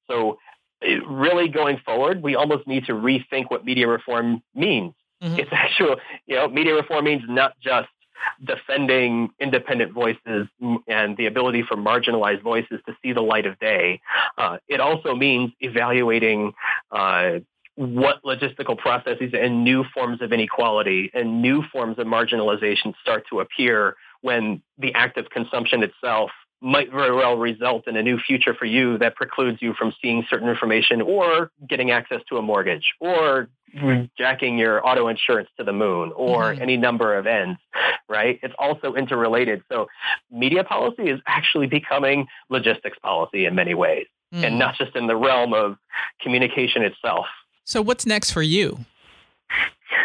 So 0.09 0.39
really 1.07 1.49
going 1.49 1.79
forward, 1.85 2.23
we 2.23 2.35
almost 2.35 2.67
need 2.67 2.87
to 2.87 2.93
rethink 2.93 3.51
what 3.51 3.65
media 3.65 3.89
reform 3.89 4.43
means. 4.55 4.95
Mm-hmm. 5.23 5.39
It's 5.39 5.51
actual, 5.53 5.97
you 6.27 6.37
know, 6.37 6.49
media 6.49 6.75
reform 6.75 7.05
means 7.05 7.23
not 7.29 7.53
just 7.61 7.89
defending 8.45 9.31
independent 9.41 9.93
voices 9.93 10.47
and 10.89 11.17
the 11.17 11.27
ability 11.27 11.63
for 11.63 11.77
marginalized 11.77 12.43
voices 12.43 12.81
to 12.87 12.97
see 13.03 13.13
the 13.13 13.21
light 13.21 13.47
of 13.47 13.59
day. 13.59 14.01
Uh, 14.39 14.59
it 14.69 14.81
also 14.81 15.15
means 15.15 15.53
evaluating 15.61 16.53
uh, 16.91 17.39
what 17.77 18.23
logistical 18.23 18.77
processes 18.77 19.33
and 19.33 19.65
new 19.65 19.85
forms 19.95 20.21
of 20.21 20.33
inequality 20.33 21.11
and 21.15 21.41
new 21.41 21.63
forms 21.73 21.99
of 21.99 22.07
marginalization 22.07 22.95
start 23.01 23.25
to 23.31 23.41
appear 23.41 23.97
when 24.21 24.63
the 24.79 24.93
act 24.95 25.17
of 25.19 25.29
consumption 25.31 25.83
itself 25.83 26.31
might 26.63 26.91
very 26.91 27.15
well 27.15 27.37
result 27.37 27.89
in 27.89 27.97
a 27.97 28.03
new 28.03 28.19
future 28.19 28.55
for 28.55 28.65
you 28.67 28.97
that 28.99 29.17
precludes 29.17 29.61
you 29.61 29.75
from 29.75 29.93
seeing 30.01 30.25
certain 30.31 30.49
information 30.49 31.03
or 31.03 31.51
getting 31.69 31.91
access 31.91 32.21
to 32.29 32.39
a 32.39 32.43
mortgage 32.43 32.93
or 33.01 33.49
jacking 34.19 34.59
your 34.59 34.87
auto 34.87 35.09
insurance 35.09 35.49
to 35.59 35.65
the 35.65 35.73
moon 35.73 36.13
or 36.15 36.55
Mhm. 36.55 36.61
any 36.61 36.77
number 36.77 37.17
of 37.17 37.27
ends, 37.27 37.59
right? 38.09 38.39
It's 38.43 38.55
also 38.59 38.95
interrelated. 38.95 39.63
So 39.71 39.89
media 40.31 40.63
policy 40.63 41.09
is 41.09 41.21
actually 41.27 41.67
becoming 41.67 42.29
logistics 42.51 42.99
policy 42.99 43.47
in 43.47 43.55
many 43.55 43.75
ways 43.75 44.07
Mm. 44.33 44.45
and 44.45 44.59
not 44.59 44.77
just 44.77 44.95
in 44.95 45.07
the 45.07 45.17
realm 45.17 45.53
of 45.55 45.77
communication 46.21 46.83
itself. 46.83 47.27
So 47.65 47.83
what's 47.83 48.07
next 48.07 48.31
for 48.31 48.43
you? 48.43 48.79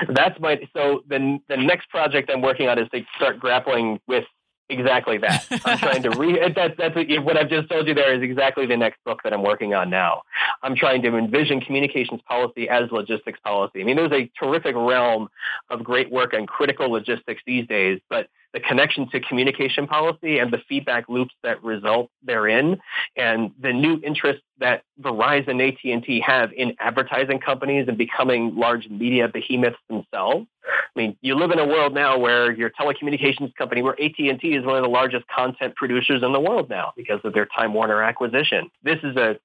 That's 0.09 0.39
my 0.39 0.59
so 0.73 1.03
the 1.07 1.39
the 1.47 1.57
next 1.57 1.89
project 1.89 2.29
I'm 2.33 2.41
working 2.41 2.67
on 2.69 2.77
is 2.79 2.87
to 2.93 3.03
start 3.15 3.39
grappling 3.39 3.99
with 4.07 4.25
exactly 4.69 5.17
that. 5.19 5.45
I'm 5.65 5.77
trying 5.77 6.03
to 6.03 6.09
re 6.11 6.51
that, 6.53 6.77
that's 6.77 6.95
what 6.95 7.37
I've 7.37 7.49
just 7.49 7.69
told 7.69 7.87
you 7.87 7.93
there 7.93 8.13
is 8.13 8.21
exactly 8.21 8.65
the 8.65 8.77
next 8.77 9.03
book 9.03 9.21
that 9.23 9.33
I'm 9.33 9.43
working 9.43 9.73
on 9.73 9.89
now. 9.89 10.23
I'm 10.63 10.75
trying 10.75 11.01
to 11.03 11.17
envision 11.17 11.61
communications 11.61 12.21
policy 12.27 12.69
as 12.69 12.91
logistics 12.91 13.39
policy. 13.39 13.81
I 13.81 13.83
mean, 13.83 13.95
there's 13.95 14.11
a 14.11 14.29
terrific 14.39 14.75
realm 14.75 15.29
of 15.69 15.83
great 15.83 16.11
work 16.11 16.33
on 16.33 16.45
critical 16.45 16.89
logistics 16.91 17.41
these 17.45 17.67
days, 17.67 17.99
but 18.09 18.29
the 18.57 18.67
connection 18.67 19.07
to 19.11 19.19
communication 19.19 19.85
policy 19.85 20.39
and 20.39 20.51
the 20.51 20.57
feedback 20.67 21.07
loops 21.07 21.33
that 21.43 21.63
result 21.63 22.09
therein 22.23 22.79
and 23.15 23.51
the 23.61 23.71
new 23.71 24.01
interest 24.03 24.41
that 24.59 24.83
Verizon 24.99 25.61
AT&T 25.67 26.23
have 26.25 26.51
in 26.53 26.73
advertising 26.79 27.39
companies 27.39 27.87
and 27.87 27.97
becoming 27.97 28.55
large 28.55 28.87
media 28.89 29.27
behemoths 29.27 29.77
themselves. 29.87 30.47
I 30.65 30.99
mean, 30.99 31.15
you 31.21 31.35
live 31.35 31.51
in 31.51 31.59
a 31.59 31.67
world 31.67 31.93
now 31.93 32.17
where 32.17 32.51
your 32.51 32.71
telecommunications 32.71 33.53
company, 33.55 33.83
where 33.83 33.93
AT&T 33.93 34.41
is 34.41 34.65
one 34.65 34.77
of 34.77 34.83
the 34.83 34.89
largest 34.89 35.25
content 35.27 35.75
producers 35.75 36.23
in 36.23 36.33
the 36.33 36.39
world 36.39 36.67
now 36.69 36.93
because 36.97 37.19
of 37.23 37.33
their 37.33 37.45
Time 37.45 37.75
Warner 37.75 38.01
acquisition. 38.01 38.71
This 38.81 38.97
is 39.03 39.15
a 39.15 39.37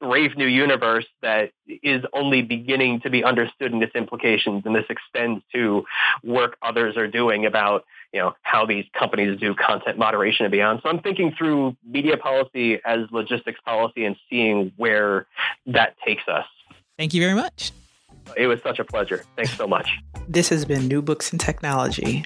brave 0.00 0.36
new 0.36 0.46
universe 0.46 1.06
that 1.20 1.50
is 1.66 2.04
only 2.12 2.42
beginning 2.42 3.00
to 3.00 3.10
be 3.10 3.24
understood 3.24 3.72
in 3.72 3.82
its 3.82 3.94
implications 3.94 4.62
and 4.64 4.74
this 4.74 4.84
extends 4.88 5.42
to 5.52 5.84
work 6.22 6.56
others 6.62 6.96
are 6.96 7.08
doing 7.08 7.44
about 7.44 7.84
you 8.12 8.20
know 8.20 8.34
how 8.42 8.64
these 8.66 8.84
companies 8.96 9.38
do 9.40 9.54
content 9.54 9.98
moderation 9.98 10.44
and 10.44 10.52
beyond. 10.52 10.80
So 10.82 10.90
i'm 10.90 11.00
thinking 11.00 11.34
through 11.36 11.76
media 11.84 12.16
policy 12.16 12.80
as 12.84 13.00
logistics 13.10 13.60
policy 13.64 14.04
and 14.04 14.16
seeing 14.30 14.72
where 14.76 15.26
that 15.66 15.96
takes 16.06 16.28
us. 16.28 16.46
Thank 16.98 17.14
you 17.14 17.22
very 17.22 17.34
much. 17.34 17.72
It 18.36 18.46
was 18.46 18.60
such 18.62 18.78
a 18.78 18.84
pleasure. 18.84 19.24
Thanks 19.36 19.56
so 19.56 19.66
much. 19.66 19.90
This 20.28 20.48
has 20.50 20.64
been 20.64 20.86
new 20.86 21.02
books 21.02 21.32
and 21.32 21.40
technology. 21.40 22.24